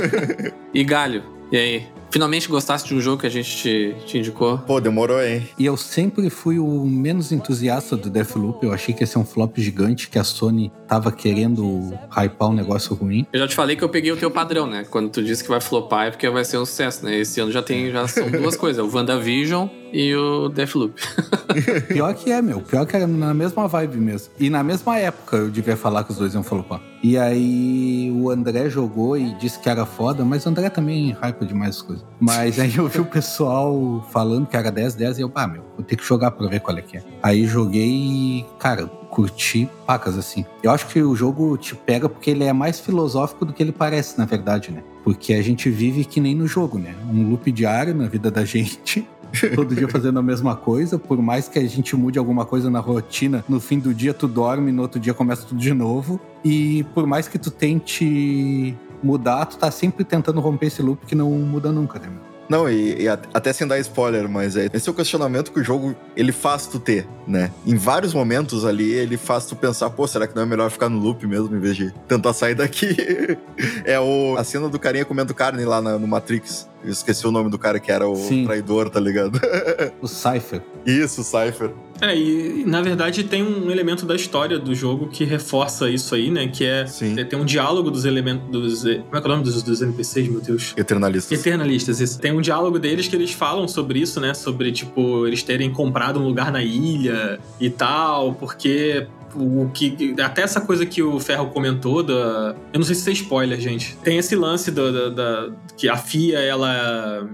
[0.73, 1.87] e Galho, e aí?
[2.16, 4.56] Finalmente gostasse de um jogo que a gente te, te indicou?
[4.56, 5.47] Pô, demorou, hein?
[5.59, 8.64] E eu sempre fui o menos entusiasta do Deathloop.
[8.64, 12.55] Eu achei que ia ser um flop gigante, que a Sony tava querendo hypar um
[12.55, 13.26] negócio ruim.
[13.30, 14.86] Eu já te falei que eu peguei o teu padrão, né?
[14.88, 17.18] Quando tu disse que vai flopar é porque vai ser um sucesso, né?
[17.18, 20.95] Esse ano já tem, já são duas coisas, o WandaVision e o Deathloop.
[21.89, 22.61] Pior que é, meu.
[22.61, 24.33] Pior que era na mesma vibe mesmo.
[24.39, 26.81] E na mesma época eu devia falar que os dois iam flopar.
[27.03, 31.45] E aí o André jogou e disse que era foda, mas o André também hypa
[31.45, 32.05] demais as coisas.
[32.19, 35.63] Mas aí eu vi o pessoal falando que era 10, 10 e eu, pá, meu,
[35.77, 37.03] vou ter que jogar pra ver qual é que é.
[37.23, 40.45] Aí joguei e, cara, curti pacas assim.
[40.63, 43.73] Eu acho que o jogo te pega porque ele é mais filosófico do que ele
[43.73, 44.83] parece, na verdade, né?
[45.03, 46.95] Porque a gente vive que nem no jogo, né?
[47.11, 49.09] Um loop diário na vida da gente.
[49.55, 52.81] Todo dia fazendo a mesma coisa, por mais que a gente mude alguma coisa na
[52.81, 56.21] rotina, no fim do dia tu dorme, no outro dia começa tudo de novo.
[56.45, 61.15] E por mais que tu tente mudar, tu tá sempre tentando romper esse loop que
[61.15, 62.09] não muda nunca, né?
[62.48, 65.64] Não, e, e até sem dar spoiler, mas é, esse é o questionamento que o
[65.64, 67.51] jogo ele faz tu ter, né?
[67.66, 70.89] Em vários momentos ali, ele faz tu pensar, pô, será que não é melhor ficar
[70.89, 72.97] no loop mesmo em vez de tentar sair daqui?
[73.85, 76.68] é o, a cena do carinha comendo carne lá na- no Matrix.
[76.85, 78.44] Eu esqueci o nome do cara que era o Sim.
[78.44, 79.40] traidor, tá ligado?
[80.01, 80.62] O Cypher.
[80.87, 81.73] Isso, Cypher.
[82.01, 86.31] É, e na verdade tem um elemento da história do jogo que reforça isso aí,
[86.31, 86.47] né?
[86.47, 86.87] Que é.
[86.87, 87.15] Sim.
[87.17, 88.47] Tem um diálogo dos elementos.
[88.51, 90.75] Dos, como é que é o nome dos, dos NPCs, meu Deus?
[90.77, 91.41] Eternalistas.
[91.41, 92.19] Eternalistas, isso.
[92.21, 94.35] Tem um diálogo deles que eles falam sobre isso, né?
[94.35, 100.15] Sobre, tipo, eles terem comprado um lugar na ilha e tal, porque o que.
[100.21, 102.55] Até essa coisa que o Ferro comentou da.
[102.75, 103.97] Eu não sei se é spoiler, gente.
[104.05, 104.91] Tem esse lance da.
[104.91, 105.49] da- da-
[105.79, 107.27] que a FIA, ela.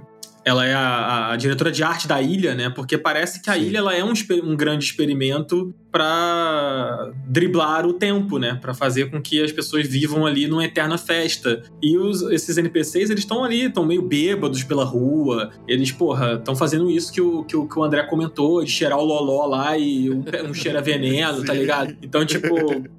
[0.44, 2.68] Ela é a, a diretora de arte da ilha, né?
[2.68, 3.60] Porque parece que a Sim.
[3.62, 4.12] ilha ela é um,
[4.42, 8.58] um grande experimento para driblar o tempo, né?
[8.60, 11.62] Para fazer com que as pessoas vivam ali numa eterna festa.
[11.82, 15.50] E os- esses NPCs, eles estão ali, estão meio bêbados pela rua.
[15.68, 18.98] Eles, porra, estão fazendo isso que o, que, o, que o André comentou, de cheirar
[18.98, 21.96] o loló lá e um, um cheiro a veneno, tá ligado?
[22.02, 22.48] Então, tipo,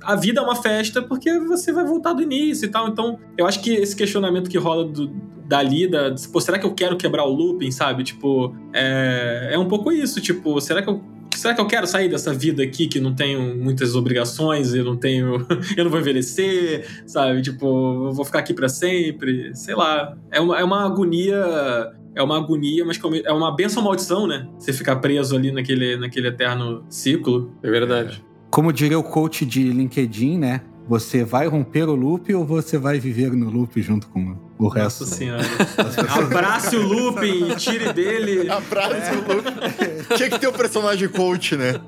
[0.02, 2.88] a vida é uma festa porque você vai voltar do início e tal.
[2.88, 5.08] Então, eu acho que esse questionamento que rola do,
[5.46, 8.04] dali, da, pô, será que eu quero quebrar o looping, sabe?
[8.04, 11.02] Tipo, é, é um pouco isso, tipo, será que eu
[11.36, 14.96] Será que eu quero sair dessa vida aqui que não tenho muitas obrigações, eu não
[14.96, 15.46] tenho.
[15.76, 17.42] eu não vou envelhecer, sabe?
[17.42, 19.54] Tipo, eu vou ficar aqui pra sempre.
[19.56, 20.16] Sei lá.
[20.32, 24.48] É uma, é uma agonia é uma agonia, mas é uma benção ou maldição, né?
[24.58, 27.52] Você ficar preso ali naquele, naquele eterno ciclo.
[27.64, 28.24] É verdade.
[28.52, 30.62] Como diria o coach de LinkedIn, né?
[30.88, 35.04] Você vai romper o loop ou você vai viver no loop junto com o resto?
[35.04, 35.44] Nossa senhora.
[36.10, 38.50] Abrace o looping e tire dele.
[38.50, 40.16] Abraço, o Luke.
[40.16, 41.80] Tinha que ter um personagem coach, né?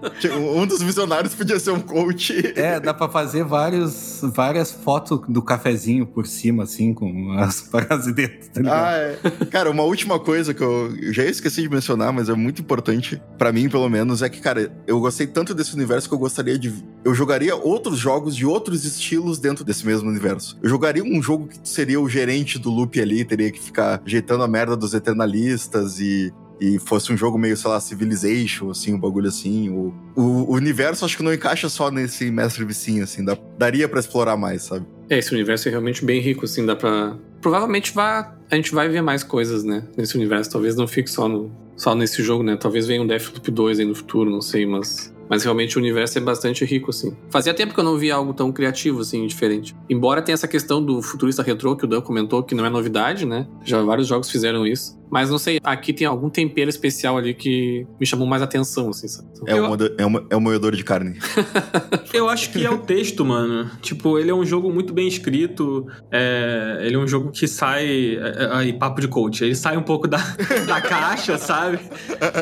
[0.55, 2.53] Um dos visionários podia ser um coach.
[2.55, 8.11] É, dá pra fazer vários, várias fotos do cafezinho por cima, assim, com as paradas
[8.13, 8.85] dentro, tá ligado?
[8.85, 9.45] Ah, é.
[9.51, 13.21] Cara, uma última coisa que eu, eu já esqueci de mencionar, mas é muito importante,
[13.37, 16.57] pra mim pelo menos, é que, cara, eu gostei tanto desse universo que eu gostaria
[16.57, 16.73] de.
[17.03, 20.57] Eu jogaria outros jogos de outros estilos dentro desse mesmo universo.
[20.61, 24.43] Eu jogaria um jogo que seria o gerente do loop ali, teria que ficar ajeitando
[24.43, 26.33] a merda dos eternalistas e.
[26.57, 29.69] E fosse um jogo meio, sei lá, Civilization, assim, um bagulho assim.
[29.69, 33.25] O, o, o universo acho que não encaixa só nesse mestre vicinho, assim.
[33.25, 34.85] Dá, daria pra explorar mais, sabe?
[35.09, 37.17] É, esse universo é realmente bem rico, assim, dá pra.
[37.41, 39.83] Provavelmente vá, a gente vai ver mais coisas, né?
[39.97, 40.49] Nesse universo.
[40.49, 42.55] Talvez não fique só, no, só nesse jogo, né?
[42.55, 45.13] Talvez venha um Deathloop 2 aí no futuro, não sei, mas.
[45.29, 47.15] Mas realmente o universo é bastante rico, assim.
[47.29, 49.75] Fazia tempo que eu não via algo tão criativo, assim, diferente.
[49.89, 53.25] Embora tenha essa questão do futurista retrô que o Dan comentou, que não é novidade,
[53.25, 53.47] né?
[53.63, 54.97] Já vários jogos fizeram isso.
[55.09, 59.07] Mas não sei, aqui tem algum tempero especial ali que me chamou mais atenção, assim,
[59.07, 59.29] sabe?
[59.41, 61.17] Então, É, Eu- um, é, um, é um moedor de carne.
[62.13, 63.69] Eu acho que é o texto, mano.
[63.81, 65.85] Tipo, ele é um jogo muito bem escrito.
[66.11, 67.85] é, ele é um jogo que sai.
[68.15, 69.43] é, é, Aí, papo de coach.
[69.43, 70.17] Ele sai um pouco da,
[70.67, 71.79] da caixa, sabe?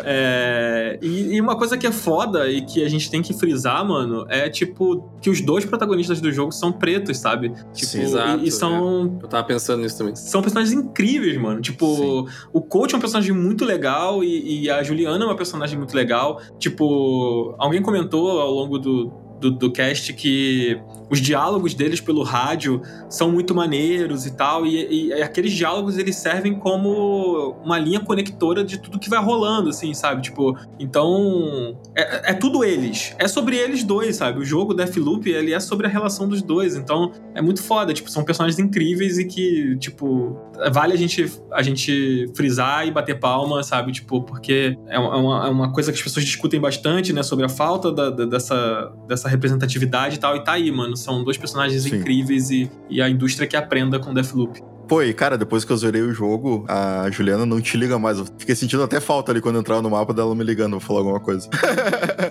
[0.05, 3.85] É, e, e uma coisa que é foda e que a gente tem que frisar,
[3.85, 7.49] mano, é tipo que os dois protagonistas do jogo são pretos, sabe?
[7.73, 9.17] Tipo, Sim, exato, e, e são.
[9.21, 10.15] Eu tava pensando nisso também.
[10.15, 11.61] São personagens incríveis, mano.
[11.61, 15.77] Tipo, o coach é um personagem muito legal e, e a Juliana é uma personagem
[15.77, 16.39] muito legal.
[16.59, 19.11] Tipo, alguém comentou ao longo do,
[19.41, 20.79] do, do cast que
[21.13, 24.65] os diálogos deles pelo rádio são muito maneiros e tal.
[24.65, 29.69] E, e aqueles diálogos eles servem como uma linha conectora de tudo que vai rolando,
[29.69, 30.23] assim, sabe?
[30.23, 31.77] Tipo, então.
[31.95, 33.15] É, é tudo eles.
[33.19, 34.39] É sobre eles dois, sabe?
[34.39, 36.75] O jogo Deathloop, ele é sobre a relação dos dois.
[36.75, 37.93] Então, é muito foda.
[37.93, 40.35] Tipo, são personagens incríveis e que, tipo,
[40.71, 43.91] vale a gente, a gente frisar e bater palma, sabe?
[43.91, 47.21] Tipo, porque é uma, é uma coisa que as pessoas discutem bastante, né?
[47.21, 50.35] Sobre a falta da- da- dessa, dessa representatividade e tal.
[50.35, 50.97] E tá aí, mano.
[51.03, 51.97] São dois personagens Sim.
[51.97, 54.61] incríveis e, e a indústria que aprenda com Deathloop.
[54.87, 58.19] Pô, e cara, depois que eu zerei o jogo, a Juliana não te liga mais.
[58.19, 60.85] Eu fiquei sentindo até falta ali quando eu entrava no mapa dela me ligando pra
[60.85, 61.49] falar alguma coisa.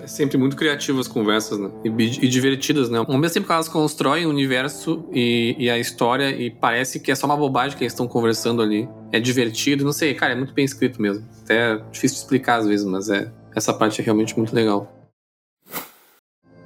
[0.01, 1.69] É sempre muito criativas as conversas, né?
[1.83, 2.99] E, e divertidas, né?
[2.99, 7.11] Ao mesmo tempo que elas constroem o universo e, e a história e parece que
[7.11, 8.87] é só uma bobagem que eles estão conversando ali.
[9.11, 11.25] É divertido, não sei, cara, é muito bem escrito mesmo.
[11.43, 15.02] Até é difícil de explicar às vezes, mas é essa parte é realmente muito legal.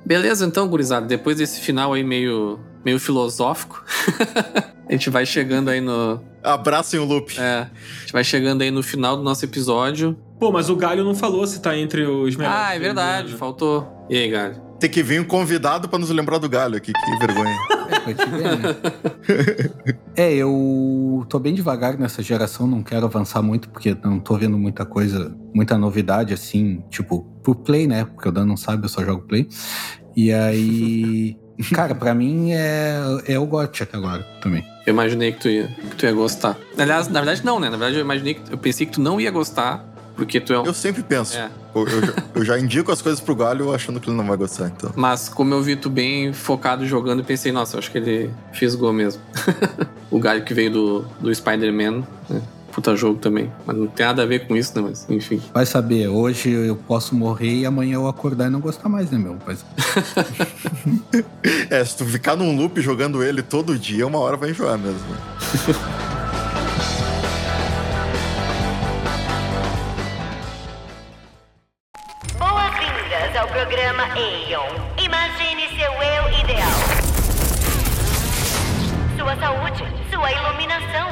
[0.08, 3.84] Beleza, então, gurizada, depois desse final aí meio, meio filosófico,
[4.88, 6.22] a gente vai chegando aí no.
[6.42, 7.38] Abracem o loop.
[7.38, 10.18] É, a gente vai chegando aí no final do nosso episódio.
[10.40, 12.58] Pô, mas o Galho não falou se tá entre os melhores.
[12.58, 13.86] Ah, é verdade, faltou.
[14.10, 14.67] E aí, Galho?
[14.80, 17.56] Tem que vir um convidado pra nos lembrar do galho aqui, que vergonha.
[17.88, 18.76] É, pra te ver, né?
[20.14, 24.58] É, eu tô bem devagar nessa geração, não quero avançar muito, porque não tô vendo
[24.58, 28.04] muita coisa, muita novidade, assim, tipo, por play, né?
[28.04, 29.48] Porque o Dan não sabe, eu só jogo play.
[30.18, 31.38] E aí.
[31.74, 34.66] Cara, pra mim é, é o GOT até agora também.
[34.86, 36.58] Eu imaginei que tu ia, que tu ia gostar.
[36.78, 37.70] Aliás, na verdade não, né?
[37.70, 39.86] Na verdade eu imaginei que eu pensei que tu não ia gostar,
[40.18, 40.66] porque tu é um.
[40.66, 41.38] Eu sempre penso.
[41.38, 41.50] É.
[41.74, 44.36] Eu, eu já, eu já indico as coisas pro galho achando que ele não vai
[44.36, 44.92] gostar, então.
[44.96, 48.32] Mas como eu vi tu bem focado jogando, eu pensei, nossa, eu acho que ele
[48.52, 49.22] fisgou mesmo.
[50.10, 52.42] o galho que veio do, do Spider-Man, né?
[52.72, 53.52] Puta jogo também.
[53.66, 54.88] Mas não tem nada a ver com isso, né?
[54.90, 55.42] Mas enfim.
[55.54, 59.18] Vai saber, hoje eu posso morrer e amanhã eu acordar e não gostar mais, né,
[59.18, 59.38] meu?
[59.46, 59.64] Mas
[61.70, 65.00] É, se tu ficar num loop jogando ele todo dia, uma hora vai enjoar mesmo.
[74.18, 74.74] Aeon.
[74.98, 76.72] Imagine seu eu ideal.
[79.16, 81.08] Sua saúde, sua iluminação,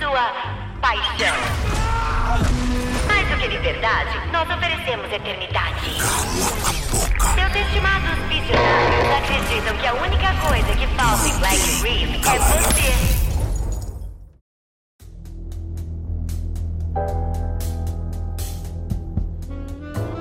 [0.00, 0.32] sua
[0.80, 1.36] paixão.
[3.06, 6.00] Mais do que liberdade, nós oferecemos eternidade.
[7.34, 13.25] Seus estimados visionários acreditam que a única coisa que falta em Black Reef é você.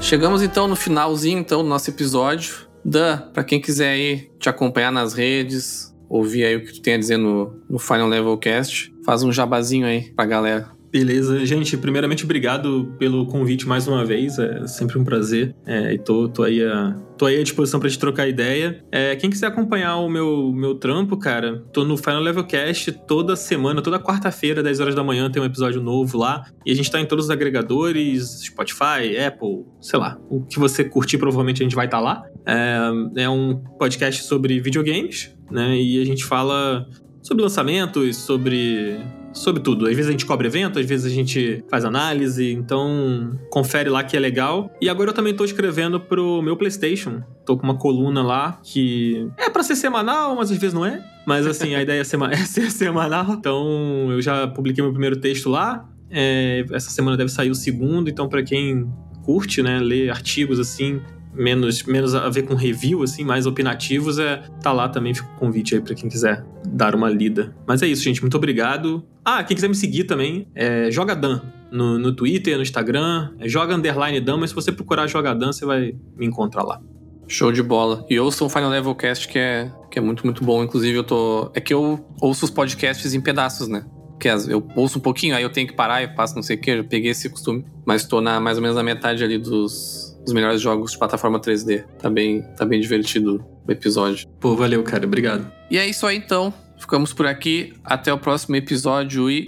[0.05, 2.67] Chegamos então no finalzinho então do nosso episódio.
[2.85, 6.93] Dan, pra quem quiser aí te acompanhar nas redes, ouvir aí o que tu tem
[6.93, 10.74] a dizer no, no Final Level Cast, faz um jabazinho aí pra galera.
[10.95, 11.45] Beleza.
[11.45, 14.39] Gente, primeiramente, obrigado pelo convite mais uma vez.
[14.39, 15.53] É sempre um prazer.
[15.65, 18.81] É, e tô, tô, aí a, tô aí à disposição pra gente trocar ideia.
[18.89, 23.35] É, quem quiser acompanhar o meu, meu trampo, cara, tô no Final Level Cast toda
[23.35, 26.45] semana, toda quarta-feira, 10 horas da manhã, tem um episódio novo lá.
[26.65, 30.17] E a gente tá em todos os agregadores, Spotify, Apple, sei lá.
[30.29, 32.23] O que você curtir, provavelmente a gente vai estar tá lá.
[32.47, 35.75] É, é um podcast sobre videogames, né?
[35.75, 36.87] E a gente fala
[37.21, 38.97] sobre lançamentos, sobre
[39.35, 39.85] sobre tudo.
[39.85, 44.03] Às vezes a gente cobre evento, às vezes a gente faz análise, então confere lá
[44.03, 44.71] que é legal.
[44.81, 47.21] E agora eu também tô escrevendo pro meu PlayStation.
[47.45, 51.03] Tô com uma coluna lá que é para ser semanal, mas às vezes não é.
[51.27, 53.33] Mas assim, a ideia é, sema é ser semanal.
[53.33, 55.87] Então eu já publiquei meu primeiro texto lá.
[56.09, 58.87] É, essa semana deve sair o segundo, então para quem
[59.23, 61.01] curte, né, ler artigos assim,
[61.35, 65.39] menos, menos a ver com review, assim, mais opinativos, é tá lá também, fica o
[65.39, 67.55] convite aí pra quem quiser dar uma lida.
[67.67, 69.05] Mas é isso, gente, muito obrigado.
[69.23, 71.41] Ah, quem quiser me seguir também, é Joga Dan
[71.71, 75.51] no, no Twitter, no Instagram, é Joga Underline Dan, mas se você procurar Joga Dan,
[75.51, 76.81] você vai me encontrar lá.
[77.27, 78.05] Show de bola.
[78.09, 80.63] E ouçam o Final Level Cast, que é, que é muito, muito bom.
[80.63, 81.49] Inclusive, eu tô.
[81.55, 83.83] É que eu ouço os podcasts em pedaços, né?
[84.19, 86.61] Que eu ouço um pouquinho, aí eu tenho que parar e faço não sei o
[86.61, 87.65] que, eu peguei esse costume.
[87.83, 91.39] Mas tô na, mais ou menos na metade ali dos, os melhores jogos de plataforma
[91.39, 91.83] 3D.
[91.99, 94.27] Tá bem, tá bem divertido o episódio.
[94.39, 95.05] Pô, valeu, cara.
[95.05, 95.49] Obrigado.
[95.69, 96.53] E é isso aí, então.
[96.77, 97.73] Ficamos por aqui.
[97.83, 99.45] Até o próximo episódio e.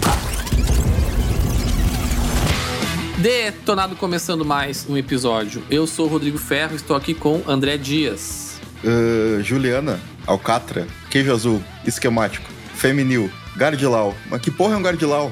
[3.17, 5.63] Detonado começando mais um episódio.
[5.71, 8.61] Eu sou o Rodrigo Ferro, estou aqui com André Dias.
[8.83, 14.15] Uh, Juliana, Alcatra, Queijo Azul, Esquemático, Feminil, Gardilau.
[14.29, 15.31] Mas que porra é um Gardilau?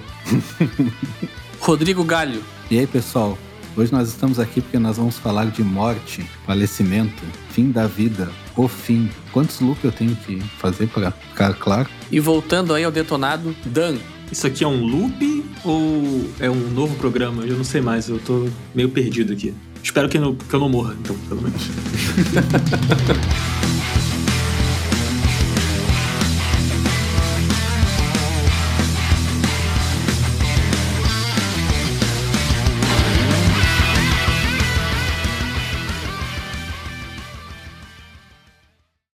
[1.61, 2.43] Rodrigo Galho.
[2.72, 3.38] E aí, pessoal?
[3.77, 8.69] Hoje nós estamos aqui porque nós vamos falar de morte, falecimento, fim da vida, o
[8.69, 9.10] fim.
[9.34, 11.89] Quantos loops eu tenho que fazer para ficar claro?
[12.10, 13.97] E voltando aí ao detonado, Dan.
[14.31, 17.43] Isso aqui é um loop ou é um novo programa?
[17.43, 19.53] Eu não sei mais, eu tô meio perdido aqui.
[19.84, 21.61] Espero que, que eu não morra, então, pelo menos.